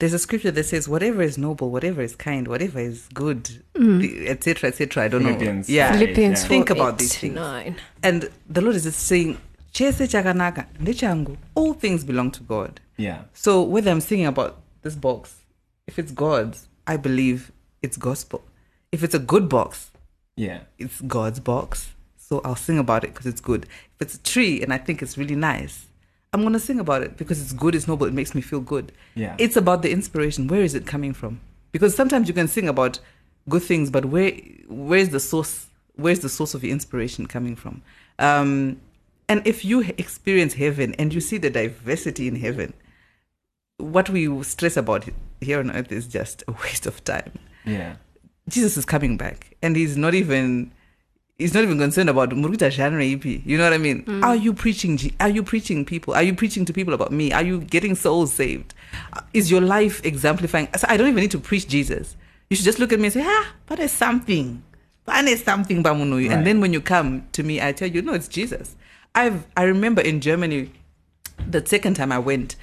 There's 0.00 0.12
a 0.12 0.18
scripture 0.18 0.52
that 0.52 0.64
says, 0.64 0.88
"Whatever 0.88 1.22
is 1.22 1.36
noble, 1.36 1.70
whatever 1.70 2.02
is 2.02 2.14
kind, 2.14 2.46
whatever 2.46 2.78
is 2.78 3.08
good, 3.12 3.64
mm. 3.74 4.28
etc., 4.28 4.68
etc." 4.68 5.04
I 5.04 5.08
don't 5.08 5.24
Philippians. 5.24 5.68
know. 5.68 5.74
Yeah, 5.74 5.92
Philippians 5.92 6.42
yeah. 6.42 6.48
Think 6.48 6.68
4, 6.68 6.76
about 6.76 6.94
8 6.94 6.98
these 6.98 7.16
things. 7.18 7.34
9. 7.34 7.76
and 8.04 8.30
the 8.48 8.60
Lord 8.60 8.76
is 8.76 8.84
just 8.84 9.00
saying, 9.00 9.38
"Chese 9.72 10.06
chakanaka, 10.06 10.66
ndechangu." 10.80 11.36
All 11.56 11.72
things 11.74 12.04
belong 12.04 12.30
to 12.30 12.42
God. 12.44 12.80
Yeah. 12.96 13.22
So 13.32 13.60
whether 13.62 13.90
I'm 13.90 14.00
singing 14.00 14.26
about 14.26 14.60
this 14.82 14.94
box, 14.94 15.42
if 15.88 15.98
it's 15.98 16.12
God's, 16.12 16.68
I 16.86 16.96
believe 16.96 17.50
it's 17.82 17.96
gospel. 17.96 18.44
If 18.92 19.02
it's 19.02 19.14
a 19.14 19.18
good 19.18 19.48
box, 19.48 19.90
Yeah. 20.36 20.60
it's 20.78 21.00
God's 21.00 21.40
box. 21.40 21.88
So 22.16 22.40
I'll 22.44 22.54
sing 22.56 22.78
about 22.78 23.02
it 23.02 23.14
because 23.14 23.26
it's 23.26 23.40
good. 23.40 23.64
If 23.96 24.02
it's 24.02 24.14
a 24.14 24.22
tree 24.22 24.62
and 24.62 24.72
I 24.72 24.78
think 24.78 25.02
it's 25.02 25.18
really 25.18 25.34
nice, 25.34 25.86
I'm 26.32 26.42
gonna 26.42 26.58
sing 26.58 26.78
about 26.78 27.02
it 27.02 27.16
because 27.16 27.40
it's 27.40 27.52
good, 27.52 27.74
it's 27.74 27.88
noble, 27.88 28.06
it 28.06 28.12
makes 28.12 28.34
me 28.34 28.40
feel 28.40 28.60
good. 28.60 28.92
Yeah. 29.14 29.34
It's 29.38 29.56
about 29.56 29.82
the 29.82 29.90
inspiration. 29.90 30.46
Where 30.46 30.62
is 30.62 30.74
it 30.74 30.86
coming 30.86 31.14
from? 31.14 31.40
Because 31.72 31.94
sometimes 31.94 32.28
you 32.28 32.34
can 32.34 32.48
sing 32.48 32.68
about 32.68 33.00
good 33.48 33.62
things, 33.62 33.90
but 33.90 34.06
where 34.06 34.32
where's 34.68 35.08
the 35.10 35.20
source? 35.20 35.66
Where's 35.96 36.20
the 36.20 36.28
source 36.28 36.54
of 36.54 36.62
your 36.62 36.72
inspiration 36.72 37.26
coming 37.26 37.56
from? 37.56 37.82
Um, 38.18 38.80
and 39.28 39.46
if 39.46 39.64
you 39.64 39.80
experience 39.98 40.54
heaven 40.54 40.94
and 40.94 41.12
you 41.12 41.20
see 41.20 41.38
the 41.38 41.50
diversity 41.50 42.28
in 42.28 42.36
heaven, 42.36 42.72
what 43.78 44.08
we 44.08 44.42
stress 44.42 44.76
about 44.76 45.08
here 45.40 45.58
on 45.60 45.70
earth 45.70 45.92
is 45.92 46.06
just 46.06 46.44
a 46.48 46.52
waste 46.62 46.86
of 46.86 47.02
time. 47.04 47.32
Yeah. 47.64 47.96
Jesus 48.48 48.76
is 48.76 48.84
coming 48.84 49.16
back, 49.16 49.56
and 49.62 49.76
he's 49.76 49.96
not 49.96 50.14
even 50.14 50.72
he's 51.38 51.54
not 51.54 51.62
even 51.62 51.78
concerned 51.78 52.10
about 52.10 52.30
Muruta 52.30 52.70
genre 52.70 53.04
EP. 53.04 53.24
You 53.24 53.56
know 53.56 53.64
what 53.64 53.72
I 53.72 53.78
mean? 53.78 54.22
Are 54.22 54.36
you 54.36 54.52
preaching? 54.52 54.98
Are 55.20 55.28
you 55.28 55.42
preaching 55.42 55.84
people? 55.84 56.14
Are 56.14 56.22
you 56.22 56.34
preaching 56.34 56.64
to 56.66 56.72
people 56.72 56.92
about 56.92 57.12
me? 57.12 57.32
Are 57.32 57.42
you 57.42 57.60
getting 57.60 57.94
souls 57.94 58.32
saved? 58.32 58.74
Is 59.32 59.50
your 59.50 59.60
life 59.60 60.04
exemplifying? 60.04 60.68
So 60.76 60.86
I 60.90 60.96
don't 60.96 61.08
even 61.08 61.20
need 61.20 61.30
to 61.30 61.38
preach 61.38 61.68
Jesus. 61.68 62.16
You 62.50 62.56
should 62.56 62.64
just 62.64 62.78
look 62.78 62.92
at 62.92 62.98
me 62.98 63.06
and 63.06 63.12
say, 63.12 63.22
ah, 63.24 63.52
but 63.66 63.78
there's 63.78 63.92
something. 63.92 64.62
But 65.04 65.22
there's 65.22 65.42
something, 65.42 65.82
Bamunuyu. 65.82 66.28
Right. 66.28 66.36
And 66.36 66.46
then 66.46 66.60
when 66.60 66.72
you 66.72 66.80
come 66.80 67.26
to 67.32 67.42
me, 67.42 67.62
I 67.62 67.72
tell 67.72 67.88
you, 67.88 68.02
no, 68.02 68.14
it's 68.14 68.28
Jesus. 68.28 68.74
I've 69.14 69.46
I 69.56 69.62
remember 69.64 70.02
in 70.02 70.20
Germany, 70.20 70.70
the 71.48 71.64
second 71.64 71.94
time 71.94 72.12
I 72.12 72.18
went, 72.18 72.56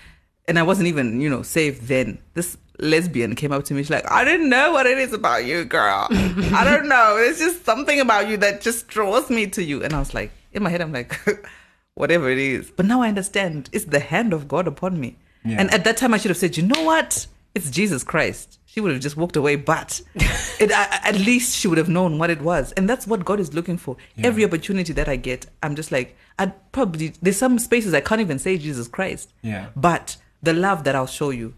and 0.47 0.59
I 0.59 0.63
wasn't 0.63 0.87
even, 0.87 1.21
you 1.21 1.29
know, 1.29 1.41
saved 1.41 1.87
then. 1.87 2.19
This 2.33 2.57
lesbian 2.79 3.35
came 3.35 3.51
up 3.51 3.63
to 3.65 3.73
me. 3.73 3.83
She's 3.83 3.89
like, 3.89 4.09
I 4.11 4.23
didn't 4.23 4.49
know 4.49 4.71
what 4.71 4.85
it 4.85 4.97
is 4.97 5.13
about 5.13 5.45
you, 5.45 5.65
girl. 5.65 6.07
I 6.11 6.63
don't 6.63 6.87
know. 6.87 7.17
It's 7.17 7.39
just 7.39 7.65
something 7.65 7.99
about 7.99 8.27
you 8.27 8.37
that 8.37 8.61
just 8.61 8.87
draws 8.87 9.29
me 9.29 9.47
to 9.47 9.63
you. 9.63 9.83
And 9.83 9.93
I 9.93 9.99
was 9.99 10.13
like, 10.13 10.31
in 10.53 10.63
my 10.63 10.69
head, 10.69 10.81
I'm 10.81 10.91
like, 10.91 11.17
whatever 11.95 12.29
it 12.29 12.37
is. 12.37 12.71
But 12.71 12.85
now 12.85 13.01
I 13.01 13.07
understand. 13.07 13.69
It's 13.71 13.85
the 13.85 13.99
hand 13.99 14.33
of 14.33 14.47
God 14.47 14.67
upon 14.67 14.99
me. 14.99 15.17
Yeah. 15.43 15.57
And 15.59 15.73
at 15.73 15.83
that 15.83 15.97
time, 15.97 16.13
I 16.13 16.17
should 16.17 16.31
have 16.31 16.37
said, 16.37 16.57
you 16.57 16.63
know 16.63 16.83
what? 16.83 17.27
It's 17.53 17.69
Jesus 17.69 18.03
Christ. 18.03 18.59
She 18.65 18.81
would 18.81 18.91
have 18.91 19.01
just 19.01 19.15
walked 19.15 19.37
away, 19.37 19.55
but 19.55 20.01
it, 20.15 20.71
I, 20.71 20.99
at 21.03 21.15
least 21.15 21.55
she 21.55 21.69
would 21.69 21.77
have 21.77 21.87
known 21.87 22.17
what 22.17 22.29
it 22.29 22.41
was. 22.41 22.73
And 22.73 22.89
that's 22.89 23.07
what 23.07 23.23
God 23.23 23.39
is 23.39 23.53
looking 23.53 23.77
for. 23.77 23.95
Every 24.21 24.43
opportunity 24.43 24.91
that 24.91 25.07
I 25.07 25.15
get, 25.15 25.45
I'm 25.63 25.75
just 25.75 25.93
like, 25.93 26.17
I 26.37 26.47
probably, 26.47 27.13
there's 27.21 27.37
some 27.37 27.57
spaces 27.57 27.93
I 27.93 28.01
can't 28.01 28.19
even 28.19 28.37
say 28.37 28.57
Jesus 28.57 28.89
Christ. 28.89 29.31
Yeah. 29.41 29.67
But 29.77 30.17
the 30.41 30.53
love 30.53 30.83
that 30.83 30.95
I'll 30.95 31.07
show 31.07 31.29
you, 31.29 31.53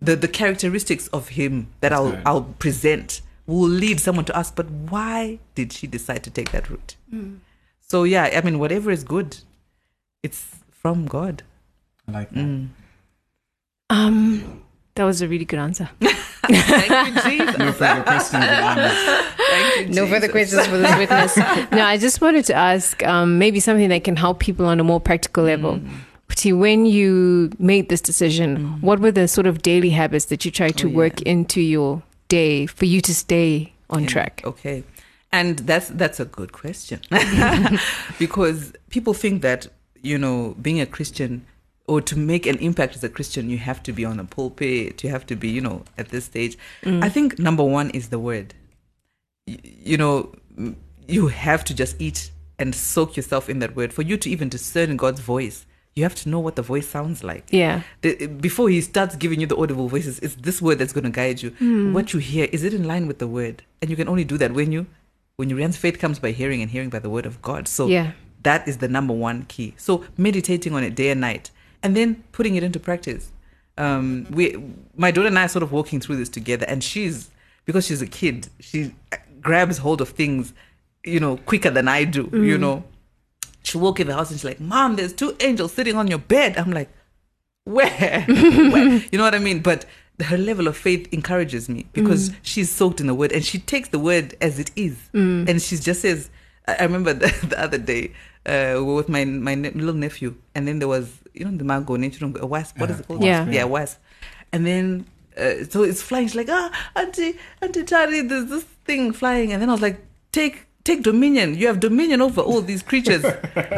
the, 0.00 0.16
the 0.16 0.28
characteristics 0.28 1.08
of 1.08 1.30
him 1.30 1.68
that 1.80 1.92
I'll, 1.92 2.10
good. 2.10 2.22
I'll 2.26 2.42
present 2.42 3.22
will 3.46 3.68
lead 3.68 4.00
someone 4.00 4.24
to 4.26 4.36
ask, 4.36 4.54
but 4.54 4.70
why 4.70 5.38
did 5.54 5.72
she 5.72 5.86
decide 5.86 6.22
to 6.24 6.30
take 6.30 6.52
that 6.52 6.70
route? 6.70 6.96
So, 7.80 8.04
yeah, 8.04 8.30
I 8.34 8.40
mean, 8.40 8.58
whatever 8.58 8.90
is 8.90 9.04
good, 9.04 9.38
it's 10.22 10.56
from 10.70 11.06
God. 11.06 11.42
I 12.08 12.12
like 12.12 12.30
that. 12.30 12.68
Um, 13.90 14.62
that 14.94 15.04
was 15.04 15.22
a 15.22 15.28
really 15.28 15.44
good 15.44 15.58
answer. 15.58 15.90
Thank 16.00 17.14
you, 17.14 17.30
Jesus. 17.30 17.58
No 17.58 17.72
further 17.72 18.02
questions. 18.02 18.44
Ilana. 18.44 18.90
Thank 19.36 19.88
you, 19.88 19.94
No 19.94 20.06
further 20.06 20.28
questions 20.28 20.66
for 20.66 20.76
this 20.78 20.96
witness. 20.96 21.36
no, 21.72 21.84
I 21.84 21.98
just 21.98 22.20
wanted 22.20 22.44
to 22.46 22.54
ask 22.54 23.02
um, 23.04 23.38
maybe 23.38 23.60
something 23.60 23.88
that 23.90 24.04
can 24.04 24.16
help 24.16 24.40
people 24.40 24.66
on 24.66 24.80
a 24.80 24.84
more 24.84 25.00
practical 25.00 25.44
level. 25.44 25.80
See, 26.36 26.52
when 26.52 26.86
you 26.86 27.50
made 27.58 27.88
this 27.88 28.00
decision, 28.00 28.56
mm-hmm. 28.56 28.86
what 28.86 29.00
were 29.00 29.12
the 29.12 29.28
sort 29.28 29.46
of 29.46 29.62
daily 29.62 29.90
habits 29.90 30.26
that 30.26 30.44
you 30.44 30.50
tried 30.50 30.76
to 30.78 30.86
Oh, 30.86 30.90
yeah. 30.90 30.96
work 30.96 31.22
into 31.22 31.60
your 31.60 32.02
day 32.28 32.66
for 32.66 32.84
you 32.86 33.00
to 33.02 33.14
stay 33.14 33.72
on 33.90 34.02
Yeah, 34.02 34.08
track? 34.08 34.42
Okay. 34.44 34.84
And 35.32 35.58
that's 35.60 35.88
that's 35.88 36.20
a 36.20 36.24
good 36.24 36.52
question. 36.52 37.00
because 38.18 38.72
people 38.90 39.14
think 39.14 39.42
that, 39.42 39.68
you 40.02 40.18
know, 40.18 40.54
being 40.60 40.80
a 40.80 40.86
Christian 40.86 41.46
or 41.86 42.00
to 42.00 42.18
make 42.18 42.46
an 42.46 42.58
impact 42.58 42.96
as 42.96 43.04
a 43.04 43.08
Christian, 43.08 43.50
you 43.50 43.58
have 43.58 43.82
to 43.84 43.92
be 43.92 44.04
on 44.04 44.20
a 44.20 44.24
pulpit, 44.24 45.02
you 45.02 45.10
have 45.10 45.26
to 45.26 45.36
be, 45.36 45.48
you 45.48 45.60
know, 45.60 45.84
at 45.98 46.08
this 46.10 46.24
stage. 46.26 46.56
Mm. 46.84 47.02
I 47.02 47.08
think 47.08 47.38
number 47.38 47.64
one 47.64 47.90
is 47.90 48.08
the 48.08 48.18
word. 48.18 48.54
Y- 49.48 49.58
You 49.62 49.96
know, 49.96 50.32
you 51.08 51.28
have 51.28 51.64
to 51.64 51.74
just 51.74 52.00
eat 52.00 52.30
and 52.58 52.74
soak 52.74 53.16
yourself 53.16 53.48
in 53.48 53.58
that 53.60 53.74
word. 53.74 53.92
For 53.92 54.02
you 54.02 54.16
to 54.18 54.30
even 54.30 54.48
discern 54.48 54.96
God's 54.96 55.20
voice, 55.20 55.66
you 55.94 56.02
have 56.04 56.14
to 56.14 56.28
know 56.28 56.40
what 56.40 56.56
the 56.56 56.62
voice 56.62 56.88
sounds 56.88 57.22
like 57.22 57.44
Yeah. 57.50 57.82
the, 58.00 58.26
before 58.26 58.68
he 58.70 58.80
starts 58.80 59.14
giving 59.16 59.40
you 59.40 59.46
the 59.46 59.56
audible 59.56 59.88
voices, 59.88 60.18
it's 60.20 60.34
this 60.36 60.62
word 60.62 60.78
that's 60.78 60.92
going 60.92 61.04
to 61.04 61.10
guide 61.10 61.42
you. 61.42 61.50
What 61.92 62.12
you 62.14 62.18
hear 62.20 62.48
is 62.52 62.64
it 62.64 62.72
in 62.74 62.84
line 62.84 63.06
with 63.06 63.18
the 63.18 63.26
word, 63.28 63.62
and 63.80 63.90
you 63.90 63.96
can 63.96 64.08
only 64.08 64.24
do 64.24 64.38
that 64.38 64.52
when 64.54 64.72
you, 64.72 64.86
when 65.36 65.50
you 65.50 65.56
realize 65.56 65.76
faith 65.76 65.98
comes 65.98 66.18
by 66.18 66.30
hearing 66.30 66.62
and 66.62 66.70
hearing 66.70 66.88
by 66.88 66.98
the 66.98 67.10
word 67.10 67.26
of 67.26 67.42
God. 67.42 67.68
So 67.68 67.88
Yeah. 67.88 68.12
that 68.42 68.66
is 68.66 68.78
the 68.78 68.88
number 68.88 69.12
one 69.14 69.44
key. 69.48 69.74
So 69.76 70.04
meditating 70.16 70.72
on 70.74 70.82
it 70.82 70.94
day 70.94 71.10
and 71.10 71.20
night, 71.20 71.50
and 71.82 71.94
then 71.96 72.22
putting 72.32 72.54
it 72.56 72.62
into 72.62 72.80
practice. 72.80 73.30
Um, 73.78 74.26
we, 74.30 74.56
my 74.96 75.10
daughter 75.10 75.28
and 75.28 75.38
I 75.38 75.44
are 75.44 75.48
sort 75.48 75.62
of 75.62 75.72
walking 75.72 76.00
through 76.00 76.16
this 76.16 76.28
together, 76.28 76.64
and 76.68 76.82
she's 76.84 77.30
because 77.64 77.86
she's 77.86 78.02
a 78.02 78.06
kid, 78.06 78.48
she 78.60 78.94
grabs 79.40 79.78
hold 79.78 80.00
of 80.00 80.08
things, 80.10 80.52
you 81.04 81.20
know, 81.20 81.36
quicker 81.36 81.70
than 81.70 81.86
I 81.88 82.04
do. 82.04 82.28
You 82.32 82.58
know, 82.58 82.84
she 83.62 83.78
walk 83.78 84.00
in 84.00 84.06
the 84.06 84.14
house 84.14 84.30
and 84.30 84.38
she's 84.38 84.44
like, 84.44 84.60
"Mom, 84.60 84.96
there's 84.96 85.12
two 85.12 85.36
angels 85.40 85.72
sitting 85.72 85.96
on 85.96 86.08
your 86.08 86.18
bed." 86.18 86.56
I'm 86.58 86.70
like, 86.72 86.90
"Where? 87.64 88.24
Where?" 88.28 89.02
You 89.10 89.18
know 89.18 89.24
what 89.24 89.34
I 89.34 89.38
mean? 89.38 89.60
But 89.60 89.84
her 90.22 90.38
level 90.38 90.68
of 90.68 90.76
faith 90.76 91.08
encourages 91.12 91.68
me 91.68 91.86
because 91.92 92.30
she's 92.42 92.70
soaked 92.70 93.00
in 93.00 93.06
the 93.06 93.14
word 93.14 93.32
and 93.32 93.44
she 93.44 93.58
takes 93.58 93.88
the 93.88 93.98
word 93.98 94.36
as 94.40 94.58
it 94.58 94.70
is, 94.76 94.96
and 95.48 95.60
she 95.62 95.76
just 95.76 96.02
says. 96.02 96.30
I 96.68 96.76
I 96.78 96.82
remember 96.84 97.12
the, 97.22 97.26
the 97.48 97.60
other 97.60 97.78
day 97.78 98.12
uh, 98.46 98.80
with 98.84 99.08
my 99.08 99.24
my 99.24 99.56
ne- 99.56 99.70
little 99.70 99.94
nephew, 99.94 100.36
and 100.54 100.68
then 100.68 100.78
there 100.78 100.86
was 100.86 101.10
you 101.34 101.44
know 101.44 101.56
the 101.56 101.64
mango 101.64 101.96
nature 101.96 102.24
a 102.24 102.46
wasp. 102.46 102.78
What 102.78 102.88
is 102.90 103.00
it 103.00 103.08
called? 103.08 103.24
Yeah. 103.24 103.48
yeah, 103.50 103.64
wasp. 103.64 103.98
And 104.52 104.64
then 104.64 105.06
uh, 105.36 105.64
so 105.68 105.82
it's 105.82 106.02
flying. 106.02 106.26
She's 106.28 106.36
like, 106.36 106.48
ah, 106.50 106.70
auntie, 106.94 107.38
auntie 107.60 107.84
Charlie, 107.84 108.22
there's 108.22 108.48
this 108.48 108.64
thing 108.84 109.12
flying. 109.12 109.52
And 109.52 109.60
then 109.62 109.68
I 109.68 109.72
was 109.72 109.82
like, 109.82 109.98
take 110.30 110.66
take 110.84 111.02
dominion. 111.02 111.54
You 111.56 111.66
have 111.66 111.80
dominion 111.80 112.20
over 112.20 112.40
all 112.40 112.60
these 112.60 112.82
creatures. 112.82 113.24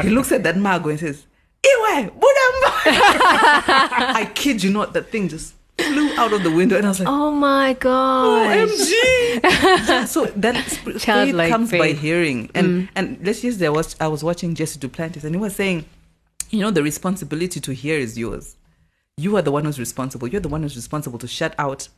he 0.03 0.11
looks 0.11 0.33
at 0.33 0.43
that 0.45 0.57
mago 0.57 0.91
and 0.91 1.01
says, 1.01 1.27
Iwe, 1.63 2.11
Budamba. 2.11 2.71
I 2.85 4.31
kid 4.35 4.63
you 4.63 4.71
not, 4.71 4.93
that 4.93 5.11
thing 5.11 5.29
just 5.29 5.55
flew 5.79 6.13
out 6.17 6.33
of 6.33 6.43
the 6.43 6.51
window, 6.51 6.77
and 6.77 6.87
I 6.87 6.89
was 6.91 7.01
like, 7.01 7.09
Oh 7.09 7.31
my 7.31 7.73
gosh. 7.75 8.71
OMG. 8.71 10.07
so 10.07 10.27
that 10.27 10.65
sp- 10.69 11.01
faith 11.01 11.37
comes 11.51 11.71
by 11.71 11.93
hearing. 11.93 12.51
And 12.55 12.67
mm. 12.67 12.89
and 12.95 13.19
let's 13.25 13.41
just 13.41 13.63
I 13.63 13.69
was 13.71 13.97
I 14.01 14.09
was 14.09 14.23
watching 14.23 14.55
Jesse 14.55 14.79
Duplantis 14.79 15.25
and 15.25 15.35
he 15.35 15.41
was 15.41 15.57
saying, 15.57 15.85
you 16.51 16.61
know, 16.61 16.71
the 16.71 16.83
responsibility 16.83 17.61
to 17.61 17.73
hear 17.73 17.99
is 17.99 18.19
yours. 18.19 18.57
You 19.17 19.37
are 19.37 19.43
the 19.43 19.53
one 19.53 19.65
who's 19.65 19.79
responsible. 19.79 20.29
You're 20.29 20.41
the 20.41 20.49
one 20.49 20.63
who's 20.63 20.77
responsible 20.77 21.19
to 21.21 21.29
shut 21.29 21.55
out 21.59 21.89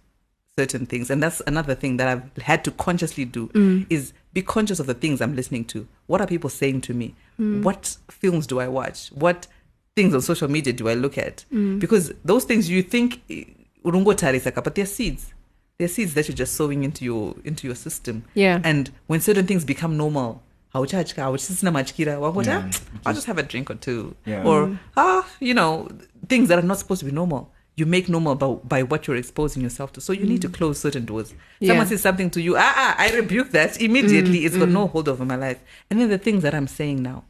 certain 0.59 0.87
things. 0.87 1.11
And 1.11 1.23
that's 1.23 1.43
another 1.47 1.75
thing 1.75 1.99
that 1.99 2.09
I've 2.09 2.43
had 2.43 2.65
to 2.65 2.71
consciously 2.71 3.25
do 3.25 3.51
is 3.91 4.13
be 4.33 4.43
conscious 4.43 4.81
of 4.81 4.87
the 4.87 4.95
things 4.95 5.21
I'm 5.21 5.37
listening 5.37 5.65
to. 5.67 5.87
What 6.07 6.21
are 6.21 6.27
people 6.27 6.51
saying 6.51 6.81
to 6.83 6.95
me? 6.95 7.15
What 7.37 7.97
films 8.11 8.47
do 8.47 8.59
I 8.61 8.69
watch? 8.69 9.09
What 9.09 9.47
things 9.95 10.15
on 10.15 10.23
social 10.23 10.49
media 10.49 10.73
do 10.73 10.89
I 10.89 10.95
look 10.95 11.19
at? 11.19 11.45
Because 11.79 12.13
those 12.25 12.45
things 12.45 12.71
you 12.71 12.83
think 12.83 13.21
eh, 13.31 13.45
urungotarisaka, 13.85 14.65
but 14.65 14.75
they're 14.75 14.87
seeds. 14.87 15.33
They're 15.79 15.89
seeds 15.89 16.15
that 16.15 16.27
you're 16.27 16.35
just 16.35 16.55
sowing 16.55 16.85
into 16.85 17.05
your 17.05 17.35
into 17.45 17.67
your 17.67 17.77
system. 17.77 18.25
Yeah. 18.33 18.63
And 18.65 18.91
when 19.09 19.21
certain 19.21 19.47
things 19.47 19.63
become 19.63 19.99
normal, 19.99 20.43
hauchachika, 20.75 21.17
hauchisina 21.17 21.71
machikira, 21.71 22.17
wangota, 22.19 22.47
Yeah. 22.47 22.71
I'll 23.05 23.13
just 23.13 23.27
have 23.27 23.37
a 23.37 23.43
drink 23.43 23.69
or 23.71 23.75
two. 23.75 24.17
Yeah. 24.25 24.43
Or 24.43 24.79
ah, 24.97 25.29
you 25.39 25.53
know, 25.53 25.89
things 26.31 26.49
that 26.49 26.59
are 26.59 26.63
not 26.67 26.79
supposed 26.79 27.01
to 27.01 27.05
be 27.05 27.13
normal. 27.13 27.53
You 27.77 27.85
make 27.85 28.09
normal 28.09 28.35
by, 28.37 28.55
by 28.67 28.83
what 28.85 29.07
you're 29.07 29.17
exposing 29.17 29.63
yourself 29.63 29.93
to. 29.93 30.01
So 30.01 30.13
you 30.15 30.25
need 30.25 30.41
to 30.43 30.49
close 30.49 30.79
certain 30.81 31.05
doors. 31.05 31.35
Yeah. 31.61 31.69
Someone 31.71 31.87
says 31.87 32.01
something 32.01 32.31
to 32.31 32.41
you, 32.41 32.57
ah, 32.57 32.73
ah, 32.75 32.95
I 32.99 33.15
rebuke 33.15 33.51
that 33.51 33.81
immediately. 33.81 34.47
It's 34.47 34.57
got 34.57 34.71
no 34.71 34.87
hold 34.87 35.09
over 35.09 35.25
my 35.27 35.37
life. 35.37 35.61
And 35.91 36.01
then 36.01 36.09
the 36.09 36.17
things 36.19 36.43
that 36.43 36.55
I'm 36.55 36.69
saying 36.69 37.03
now, 37.03 37.25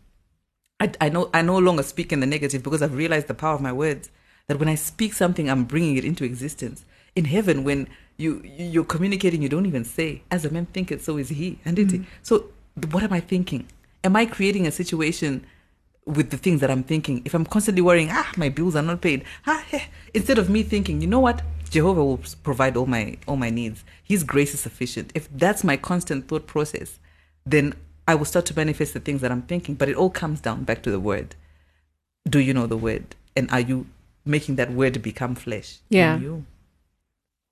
I, 0.79 0.93
I 1.01 1.09
know 1.09 1.31
I 1.35 1.43
no 1.43 1.59
longer 1.59 1.83
speak 1.83 2.13
in 2.13 2.21
the 2.21 2.27
negative 2.27 2.63
because 2.63 2.81
I've 2.81 2.95
realized 2.95 3.27
the 3.27 3.35
power 3.35 3.55
of 3.55 3.61
my 3.61 3.73
words. 3.73 4.09
That 4.47 4.61
when 4.61 4.69
I 4.69 4.77
speak 4.77 5.13
something, 5.15 5.51
I'm 5.51 5.65
bringing 5.65 5.97
it 5.97 6.05
into 6.05 6.23
existence. 6.23 6.85
In 7.17 7.25
heaven, 7.25 7.65
when 7.65 7.89
you 8.17 8.41
you- 8.45 8.67
you're 8.75 8.85
communicating, 8.85 9.43
you 9.43 9.49
don't 9.49 9.67
even 9.67 9.85
say, 9.85 10.23
"As 10.31 10.45
a 10.45 10.51
man 10.51 10.67
thinketh, 10.67 11.03
so 11.03 11.17
is 11.17 11.31
he." 11.31 11.59
And 11.65 11.77
it, 11.81 12.03
so, 12.23 12.51
what 12.93 13.03
am 13.03 13.13
I 13.13 13.19
thinking? 13.19 13.67
Am 14.05 14.15
I 14.15 14.25
creating 14.27 14.65
a 14.67 14.71
situation 14.71 15.45
with 16.07 16.31
the 16.31 16.37
things 16.37 16.61
that 16.61 16.71
I'm 16.71 16.85
thinking, 16.85 17.21
if 17.25 17.35
I'm 17.35 17.45
constantly 17.45 17.83
worrying, 17.83 18.09
ah, 18.11 18.31
my 18.37 18.49
bills 18.49 18.77
are 18.77 18.83
not 18.83 19.01
paid, 19.01 19.25
ah, 19.47 19.65
eh, 19.73 19.87
instead 20.15 20.39
of 20.39 20.49
me 20.49 20.63
thinking, 20.63 21.01
you 21.01 21.09
know 21.09 21.19
what, 21.21 21.43
Jehovah 21.69 22.05
will 22.05 22.21
provide 22.45 22.77
all 22.77 22.87
my 22.87 23.17
all 23.27 23.37
my 23.37 23.51
needs. 23.51 23.85
His 24.05 24.23
grace 24.23 24.55
is 24.55 24.61
sufficient. 24.61 25.11
If 25.15 25.29
that's 25.33 25.65
my 25.65 25.77
constant 25.77 26.29
thought 26.29 26.47
process, 26.47 27.01
then 27.45 27.75
I 28.07 28.15
will 28.15 28.25
start 28.25 28.47
to 28.47 28.55
manifest 28.57 28.95
the 28.95 29.01
things 29.01 29.21
that 29.21 29.33
I'm 29.33 29.43
thinking. 29.43 29.75
But 29.75 29.89
it 29.89 29.97
all 29.97 30.11
comes 30.11 30.41
down 30.41 30.63
back 30.63 30.83
to 30.85 30.91
the 30.93 31.01
word. 31.01 31.35
Do 32.29 32.39
you 32.39 32.55
know 32.55 32.67
the 32.69 32.77
word, 32.77 33.17
and 33.37 33.51
are 33.51 33.61
you 33.61 33.87
making 34.25 34.57
that 34.57 34.71
word 34.73 35.03
become 35.03 35.35
flesh? 35.35 35.79
in 35.91 35.97
Yeah. 35.99 36.19
you? 36.19 36.45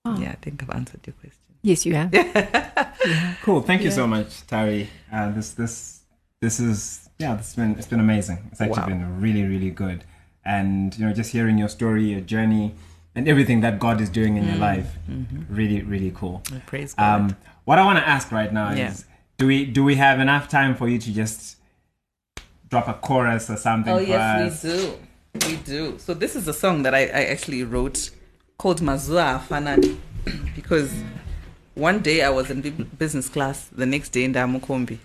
Oh. 0.05 0.17
Yeah, 0.21 0.31
I 0.33 0.37
think 0.37 0.63
I've 0.63 0.71
answered 0.71 1.01
your 1.07 1.15
question. 1.15 1.41
Yes, 1.63 1.85
you 1.87 1.95
have. 1.95 2.13
Cool. 3.43 3.61
Thank 3.61 3.83
you 3.83 3.91
so 3.91 4.07
much, 4.07 4.47
Tari. 4.47 4.89
Uh, 5.13 5.31
this 5.33 5.51
this 5.53 6.01
this 6.45 6.57
is 6.68 7.09
yeah. 7.22 7.38
It's 7.38 7.55
been 7.61 7.72
it's 7.78 7.86
been 7.92 8.01
amazing. 8.09 8.38
It's 8.53 8.61
actually 8.61 8.80
Wow. 8.82 8.92
been 8.95 9.20
really 9.26 9.45
really 9.55 9.70
good. 9.84 9.99
And 10.57 10.97
you 10.97 11.03
know, 11.07 11.12
just 11.20 11.30
hearing 11.36 11.57
your 11.62 11.70
story, 11.78 12.05
your 12.14 12.20
journey, 12.34 12.66
and 13.14 13.22
everything 13.32 13.59
that 13.66 13.74
God 13.86 13.97
is 14.05 14.11
doing 14.18 14.32
in 14.38 14.45
your 14.51 14.61
life, 14.70 14.88
really 15.59 15.80
really 15.95 16.12
cool. 16.20 16.36
Praise 16.72 16.92
God. 16.95 17.05
Um, 17.05 17.36
what 17.68 17.76
I 17.78 17.84
want 17.88 17.99
to 18.03 18.07
ask 18.16 18.24
right 18.40 18.53
now 18.61 18.68
Yeah. 18.72 18.90
is, 18.90 18.97
do 19.38 19.45
we 19.53 19.59
do 19.78 19.82
we 19.90 19.95
have 20.07 20.16
enough 20.26 20.45
time 20.59 20.72
for 20.80 20.86
you 20.92 20.99
to 21.07 21.11
just 21.22 21.40
drop 22.70 22.86
a 22.88 22.95
chorus 23.07 23.45
or 23.53 23.57
something 23.57 23.95
Oh 23.95 23.99
for 23.99 24.11
yes, 24.16 24.64
us? 24.64 24.64
we 24.64 24.70
do. 24.70 24.78
We 25.49 25.57
do. 25.74 25.99
So 25.99 26.11
this 26.22 26.32
is 26.36 26.45
a 26.55 26.57
song 26.62 26.82
that 26.84 26.95
I, 26.95 27.03
I 27.20 27.22
actually 27.34 27.62
wrote 27.64 28.11
called 28.59 28.80
Mazua 28.88 29.40
Fanani 29.49 29.97
because 30.59 30.90
one 31.74 31.99
day 32.09 32.18
I 32.22 32.30
was 32.38 32.51
in 32.51 32.61
business 32.99 33.28
class, 33.28 33.68
the 33.82 33.86
next 33.86 34.11
day 34.11 34.24
in 34.24 34.32
Damukombi. 34.34 34.99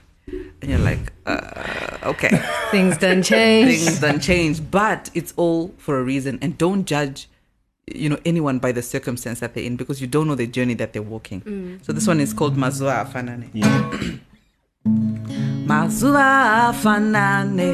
And 0.61 0.71
you're 0.71 0.79
like, 0.79 1.13
uh, 1.25 1.97
okay, 2.03 2.29
Things 2.71 2.97
done 2.97 3.23
change. 3.23 3.69
things 3.69 3.99
done 3.99 4.19
change, 4.19 4.61
but 4.69 5.09
it's 5.13 5.33
all 5.37 5.73
for 5.77 5.99
a 5.99 6.03
reason. 6.03 6.37
And 6.41 6.57
don't 6.57 6.85
judge, 6.85 7.29
you 7.87 8.09
know, 8.09 8.19
anyone 8.25 8.59
by 8.59 8.71
the 8.73 8.81
circumstance 8.81 9.39
that 9.39 9.53
they're 9.53 9.63
in 9.63 9.75
because 9.77 10.01
you 10.01 10.07
don't 10.07 10.27
know 10.27 10.35
the 10.35 10.47
journey 10.47 10.73
that 10.75 10.91
they're 10.93 11.01
walking. 11.01 11.79
So 11.83 11.93
this 11.93 12.07
one 12.07 12.19
is 12.19 12.33
called 12.33 12.55
Mazua 12.57 13.07
Fanani. 13.11 13.49
Yeah. 13.53 13.91
mazuva 15.69 16.67
afanane 16.67 17.71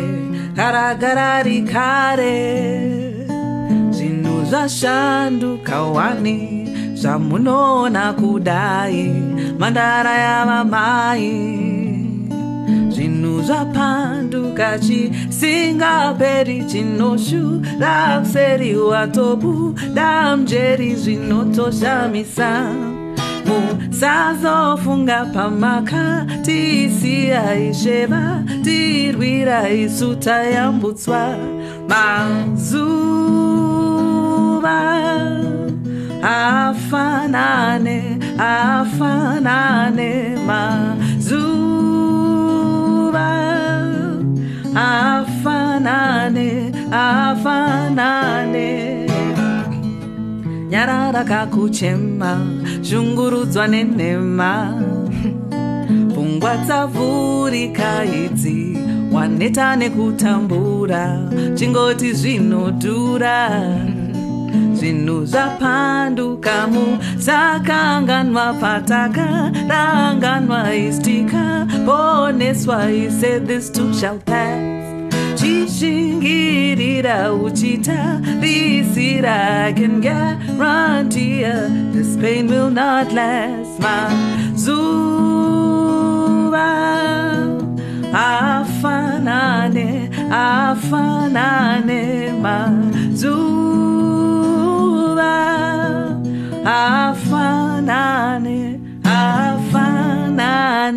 garagara 0.56 1.44
rikare 1.44 2.36
zvinhu 3.96 4.46
zvashanduka 4.46 5.82
wani 5.82 6.68
zvamunoona 6.96 8.14
kudai 8.14 9.04
mhandara 9.60 10.14
yavamai 10.18 11.75
zvinhu 13.46 13.46
zvapanduka 13.46 14.80
chisingaperi 14.80 16.66
chinoshura 16.66 18.20
kuseriwa 18.22 19.08
tobuda 19.08 20.38
mjeri 20.38 20.96
zvinotoshamisa. 20.96 22.70
Musazofunga 23.46 25.26
pamakatisiya 25.34 27.60
isheva 27.70 28.44
tirwira 28.64 29.70
isu 29.70 30.16
tayambutswa 30.16 31.38
mazuva 31.90 32.96
afanane 36.22 38.20
afanane 38.40 40.38
mazuva 40.48 41.65
afanane 44.76 46.72
afanane. 46.92 48.70
Nyarara 50.70 51.24
kakuchema 51.24 52.48
shungurudzwa 52.82 53.68
nenhema 53.68 54.84
pfungwa 56.10 56.58
dzavhurika 56.58 58.06
idzi 58.06 58.78
waneta 59.12 59.76
nekutambura 59.76 61.20
chingoti 61.56 62.14
zvinodhura 62.14 63.50
zvinhu 64.74 65.26
zvapanduka 65.26 66.68
musakanganwa 66.68 68.54
patakaranganwa 68.54 70.76
istika. 70.76 71.68
Poneswa 71.86 72.88
he 72.90 73.10
said 73.10 73.48
this 73.48 73.70
too 73.70 73.94
shall 73.94 74.20
pass. 74.20 74.86
Chishingirira 75.40 77.34
uchitarisira 77.34 79.66
I 79.68 79.74
can 79.74 80.02
guarantee 80.02 81.44
this 81.94 82.16
pain 82.18 82.48
will 82.48 82.70
not 82.70 83.12
last. 83.14 83.80
Mazuva 83.80 84.96
afanane 88.14 90.10
afanane 90.32 92.32
mazuva 92.42 92.95
afanane 96.66 98.60
afanane 99.04 100.96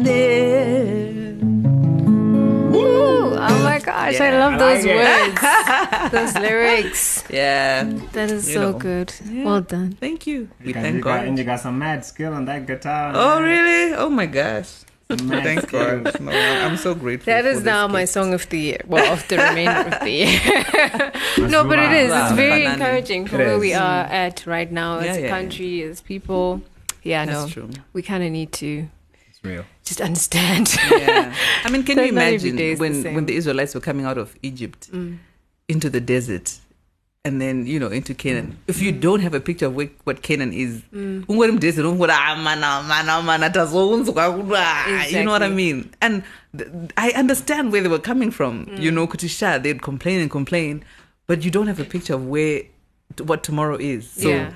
Ooh, 2.75 3.35
oh 3.37 3.59
my 3.65 3.79
gosh, 3.79 4.21
I 4.21 4.31
Yeah, 4.31 4.39
love 4.39 4.55
I 4.55 4.59
those 4.59 4.85
like 4.87 4.97
words, 4.97 5.41
those 6.17 6.35
lyrics. 6.43 7.25
yeah 7.31 7.85
That 8.13 8.31
is 8.31 8.49
You 8.49 8.55
so 8.55 8.73
know. 8.73 8.79
good. 8.79 9.13
Yeah. 9.31 9.45
Well 9.45 9.61
done. 9.61 9.93
thank 10.01 10.27
you 10.27 10.49
we 10.65 10.73
And 10.73 10.83
thank 10.83 10.97
you 10.97 11.03
got, 11.03 11.27
and 11.27 11.39
you 11.39 11.45
got 11.45 11.61
some 11.61 11.79
mad 11.79 12.05
skill 12.05 12.33
on 12.35 12.45
that 12.47 12.67
guitar. 12.67 13.13
oh 13.15 13.41
really 13.43 13.95
oh 13.95 14.09
my 14.11 14.27
gosh 14.27 14.83
Mad 14.83 14.88
thank 15.09 15.71
god 15.71 16.21
no, 16.21 16.31
i'm 16.33 16.77
so 16.77 16.95
grateful 16.95 17.33
That 17.33 17.47
is 17.47 17.55
for 17.57 17.59
is 17.61 17.65
now 17.65 17.89
my 17.89 18.03
gift. 18.03 18.13
song 18.13 18.35
of 18.35 18.49
the 18.51 18.59
year. 18.59 18.81
Well, 18.87 19.11
of 19.13 19.27
the 19.29 19.37
remainder 19.39 19.89
of 19.97 20.01
the 20.01 20.11
year. 20.11 21.49
no, 21.49 21.65
but 21.65 21.79
it 21.79 21.93
is. 21.93 22.13
It's 22.13 22.33
very 22.33 22.65
encouraging 22.65 23.27
for 23.27 23.39
where 23.39 23.59
we 23.59 23.73
are 23.73 24.05
at 24.05 24.47
right 24.47 24.71
now 24.71 25.01
Yeah, 25.01 25.07
as 25.07 25.17
a 25.17 25.21
yeah, 25.21 25.27
yeah. 25.27 25.31
country, 25.39 25.83
as 25.83 26.01
people. 26.03 26.61
Yeah, 27.03 27.25
that's 27.25 27.47
no, 27.47 27.49
true 27.49 27.71
we 27.95 28.03
kind 28.03 28.23
of 28.23 28.31
need 28.31 28.53
to 28.53 28.87
It's 29.31 29.43
real. 29.43 29.65
just 29.85 30.01
understand. 30.01 30.77
yeah 30.91 31.35
i 31.65 31.71
mean 31.71 31.83
can 31.85 31.97
That 31.97 32.07
you 32.07 32.13
imagine 32.13 32.57
day 32.57 32.73
is 32.73 32.79
the 32.79 32.83
when 32.85 33.15
when 33.15 33.25
the 33.27 33.37
israelites 33.37 33.75
were 33.75 33.81
coming 33.81 34.05
out 34.05 34.19
of 34.19 34.37
egypt 34.43 34.91
mm. 34.93 35.17
into 35.69 35.89
the 35.89 36.01
desert 36.01 36.59
and 37.25 37.41
then 37.41 37.67
you 37.67 37.79
know 37.79 37.89
into 37.89 38.15
Canaan. 38.15 38.59
If 38.67 38.81
you 38.81 38.93
don't 38.93 39.21
have 39.21 39.35
a 39.35 39.41
picture 39.41 39.67
of 39.67 39.75
where, 39.75 39.91
what 40.05 40.23
Canaan 40.23 40.53
is, 40.53 40.83
ungori 40.93 41.51
mudesert, 41.53 41.85
ungori, 41.85 42.11
"Ah, 42.11 42.37
mana, 42.37 42.67
ah, 42.67 42.83
mana, 42.83 43.13
ah, 43.13 43.23
mana, 43.23 43.51
tazounzwa 43.51 44.15
kuda," 44.15 45.11
you 45.13 45.25
know 45.25 45.33
what 45.33 45.43
I 45.43 45.49
mean? 45.49 45.91
And 46.01 46.23
th- 46.57 46.71
I 46.97 47.11
understand 47.11 47.73
where 47.73 47.83
they 47.83 47.89
were 47.89 47.99
coming 47.99 48.31
from. 48.31 48.67
Mm. 48.67 48.81
You 48.81 48.91
know, 48.91 49.07
kutisha, 49.07 49.63
they'd 49.63 49.83
complain 49.83 50.21
and 50.21 50.31
complain, 50.31 50.85
but 51.27 51.45
you 51.45 51.51
don't 51.51 51.67
have 51.67 51.81
a 51.81 51.85
picture 51.85 52.15
of 52.15 52.27
where 52.27 52.63
what 53.25 53.43
tomorrow 53.43 53.77
is. 53.77 54.09
So. 54.11 54.29
Yeah. 54.29 54.51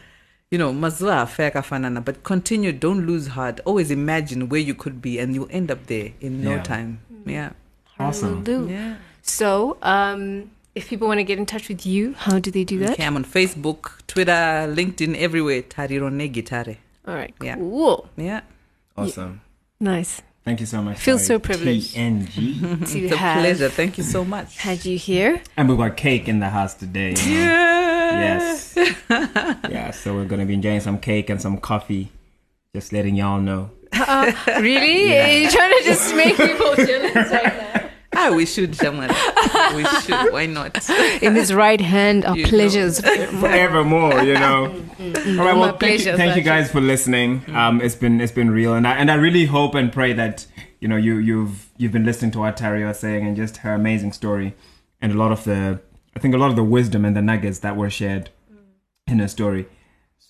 You 0.50 0.58
know, 0.58 0.70
mazua 0.70 1.22
afeka 1.22 1.62
fanana, 1.64 2.04
but 2.04 2.22
continue. 2.24 2.72
Don't 2.72 3.06
lose 3.06 3.28
heart. 3.28 3.60
Always 3.64 3.90
imagine 3.90 4.50
where 4.50 4.60
you 4.60 4.74
could 4.74 5.00
be, 5.00 5.18
and 5.18 5.34
you'll 5.34 5.48
end 5.50 5.70
up 5.70 5.86
there 5.86 6.12
in 6.20 6.42
no 6.42 6.50
Yeah. 6.56 6.62
time. 6.62 6.98
Mm. 7.10 7.30
Yeah, 7.32 7.50
Awesome. 7.98 8.44
Yeah. 8.68 8.96
So, 9.22 9.78
um, 9.80 10.50
if 10.74 10.88
people 10.88 11.08
want 11.08 11.18
to 11.18 11.24
get 11.24 11.38
in 11.38 11.46
touch 11.46 11.68
with 11.68 11.84
you, 11.86 12.14
how 12.14 12.38
do 12.38 12.50
they 12.50 12.64
do 12.64 12.78
that? 12.80 12.90
Okay, 12.92 13.04
I'm 13.04 13.16
on 13.16 13.24
Facebook, 13.24 14.06
Twitter, 14.06 14.32
LinkedIn, 14.32 15.16
everywhere. 15.16 15.62
Tariro 15.62 16.10
neGitare. 16.10 16.76
All 17.06 17.14
right, 17.14 17.34
Yeah. 17.42 17.56
cool, 17.56 18.08
Yeah. 18.16 18.40
Awesome. 18.96 19.40
nice. 19.80 20.22
Thank 20.44 20.58
you 20.60 20.66
so 20.66 20.82
much. 20.82 20.98
Feel 20.98 21.16
Tari. 21.18 21.26
so 21.26 21.38
privileged. 21.38 21.94
TNG. 21.94 22.58
To 22.92 22.98
It's 22.98 23.12
a 23.12 23.16
have 23.16 23.40
pleasure. 23.42 23.68
Thank 23.68 23.96
you 23.96 24.02
so 24.04 24.24
much. 24.24 24.58
had 24.58 24.84
you 24.84 24.98
here. 24.98 25.40
and 25.56 25.68
we've 25.68 25.78
got 25.78 25.96
cake 25.96 26.28
in 26.28 26.40
the 26.40 26.48
house 26.50 26.74
today. 26.74 27.10
you 27.10 27.34
know. 27.46 27.70
Yes. 28.12 28.74
yeah, 29.08 29.90
so 29.92 30.14
we're 30.14 30.24
going 30.26 30.40
to 30.40 30.46
be 30.46 30.54
enjoying 30.54 30.80
some 30.80 30.98
cake 30.98 31.30
and 31.30 31.40
some 31.40 31.58
coffee. 31.58 32.10
Just 32.74 32.92
letting 32.92 33.14
y'all 33.16 33.40
know. 33.40 33.70
Uh, 33.92 34.32
really? 34.60 35.16
Are 35.18 35.28
you 35.38 35.48
trying 35.50 35.78
to 35.78 35.84
just 35.84 36.14
make 36.16 36.36
people 36.36 36.74
jealous 36.86 37.14
right 37.14 37.44
now? 37.44 37.81
Ah, 38.24 38.30
we 38.34 38.46
should, 38.46 38.76
Shaman. 38.76 39.08
we 39.74 39.84
should. 40.02 40.32
Why 40.32 40.46
not? 40.46 40.88
In 41.22 41.34
his 41.34 41.52
right 41.52 41.80
hand 41.80 42.24
are 42.24 42.36
You 42.36 42.46
pleasures. 42.46 43.00
Forevermore, 43.00 44.22
you 44.22 44.34
know. 44.34 44.68
Mm, 44.68 44.80
mm, 44.96 45.12
mm. 45.12 45.38
All 45.38 45.44
right, 45.46 45.56
well, 45.56 45.72
My 45.72 45.78
thank, 45.78 45.82
you, 45.82 46.04
pleasure, 46.04 46.16
thank 46.16 46.36
you 46.36 46.42
guys 46.42 46.70
for 46.70 46.80
listening. 46.80 47.42
Um, 47.54 47.80
it's 47.80 47.94
been 47.96 48.20
it's 48.20 48.32
been 48.32 48.50
real, 48.50 48.74
and 48.74 48.86
I 48.86 48.94
and 48.94 49.10
I 49.10 49.14
really 49.16 49.46
hope 49.46 49.74
and 49.74 49.92
pray 49.92 50.12
that 50.12 50.46
you 50.80 50.86
know 50.88 50.96
you 50.96 51.16
you've 51.16 51.68
you've 51.78 51.92
been 51.92 52.04
listening 52.04 52.30
to 52.32 52.38
what 52.38 52.56
Tari 52.56 52.84
was 52.84 53.00
saying 53.00 53.26
and 53.26 53.36
just 53.36 53.58
her 53.58 53.74
amazing 53.74 54.12
story, 54.12 54.54
and 55.00 55.12
a 55.12 55.16
lot 55.16 55.32
of 55.32 55.42
the 55.44 55.80
I 56.16 56.20
think 56.20 56.34
a 56.34 56.38
lot 56.38 56.50
of 56.50 56.56
the 56.56 56.64
wisdom 56.64 57.04
and 57.04 57.16
the 57.16 57.22
nuggets 57.22 57.58
that 57.60 57.76
were 57.76 57.90
shared 57.90 58.30
in 59.08 59.18
her 59.18 59.28
story. 59.28 59.66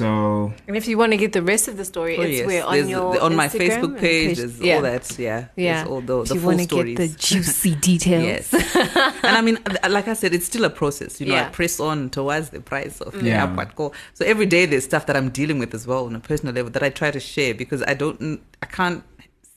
So 0.01 0.53
And 0.67 0.77
if 0.77 0.89
you 0.89 0.97
want 0.99 1.13
to 1.13 1.17
get 1.19 1.33
the 1.33 1.43
rest 1.43 1.69
of 1.69 1.77
the 1.77 1.85
story, 1.85 2.17
Oh, 2.19 2.23
it's 2.23 2.39
yes. 2.39 2.47
where 2.47 2.65
on 2.65 2.73
There's 2.75 2.89
your 2.89 3.15
the- 3.15 3.23
on 3.23 3.37
my 3.37 3.49
Instagram 3.49 3.69
Facebook 3.69 4.01
page, 4.01 4.39
there's 4.39 4.61
yeah. 4.61 4.77
all 4.77 4.83
that. 4.83 5.19
Yeah, 5.19 5.47
Yeah, 5.55 5.75
There's 5.85 5.89
all 5.89 6.01
the, 6.01 6.21
if 6.23 6.29
the 6.29 6.35
you 6.35 6.41
full 6.41 6.49
want 6.57 6.69
to 6.69 6.85
get 6.85 6.97
the 6.97 7.09
juicy 7.09 7.75
details. 7.91 8.25
Yes. 8.53 8.53
and 9.23 9.37
I 9.37 9.41
mean, 9.43 9.59
like 9.89 10.09
I 10.09 10.15
said, 10.15 10.35
it's 10.35 10.47
still 10.47 10.65
a 10.65 10.71
process. 10.71 11.21
You 11.21 11.27
know, 11.29 11.35
Yeah. 11.35 11.47
I 11.47 11.51
press 11.51 11.79
on 11.79 12.11
towards 12.11 12.51
the 12.51 12.61
price 12.61 13.01
of 13.01 13.13
the 13.13 13.27
Yeah. 13.29 13.45
upward 13.45 13.77
goal. 13.77 13.95
So 14.15 14.25
every 14.25 14.47
day 14.47 14.67
there's 14.67 14.85
stuff 14.85 15.07
that 15.07 15.17
I'm 15.17 15.29
dealing 15.31 15.59
with 15.59 15.75
as 15.75 15.87
well 15.87 16.07
on 16.07 16.17
a 16.17 16.21
personal 16.21 16.55
level 16.55 16.71
that 16.73 16.83
I 16.83 16.89
try 16.91 17.11
to 17.11 17.21
share 17.21 17.55
because 17.55 17.83
I 17.83 17.95
don't, 17.95 18.41
I 18.63 18.67
can't 18.67 19.05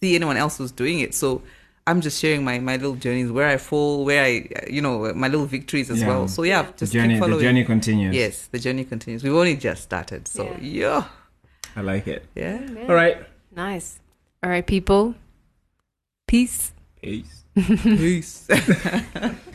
see 0.02 0.16
anyone 0.16 0.38
else 0.38 0.58
who's 0.58 0.72
doing 0.72 1.00
it. 1.00 1.16
So 1.16 1.42
I'm 1.88 2.02
just 2.02 2.20
sharing 2.20 2.44
my, 2.44 2.58
my 2.60 2.78
little 2.78 2.96
journeys, 2.96 3.32
where 3.32 3.48
I 3.48 3.58
fall, 3.58 4.06
where 4.06 4.24
I, 4.24 4.48
you 4.68 4.82
know, 4.82 5.14
my 5.14 5.28
little 5.28 5.46
victories 5.46 5.92
as 5.92 6.02
Yeah. 6.02 6.08
well. 6.08 6.28
So 6.28 6.42
yeah, 6.44 6.64
the 6.64 6.72
just 6.78 6.94
journey, 6.94 7.20
keep 7.20 7.30
the 7.30 7.40
journey 7.40 7.64
continues. 7.64 8.16
Yes, 8.16 8.48
the 8.52 8.58
journey 8.60 8.86
continues. 8.86 9.24
We've 9.24 9.36
only 9.36 9.56
just 9.56 9.84
started. 9.84 10.28
So 10.28 10.56
yeah, 10.60 11.06
I 11.76 11.82
like 11.82 12.08
it. 12.08 12.26
yeah. 12.36 12.60
All 12.90 12.96
right. 12.96 13.18
Nice. 13.56 14.00
All 14.44 14.50
right, 14.50 14.66
people. 14.66 15.14
Peace. 16.28 16.74
Peace. 17.02 17.44
Peace. 17.56 18.48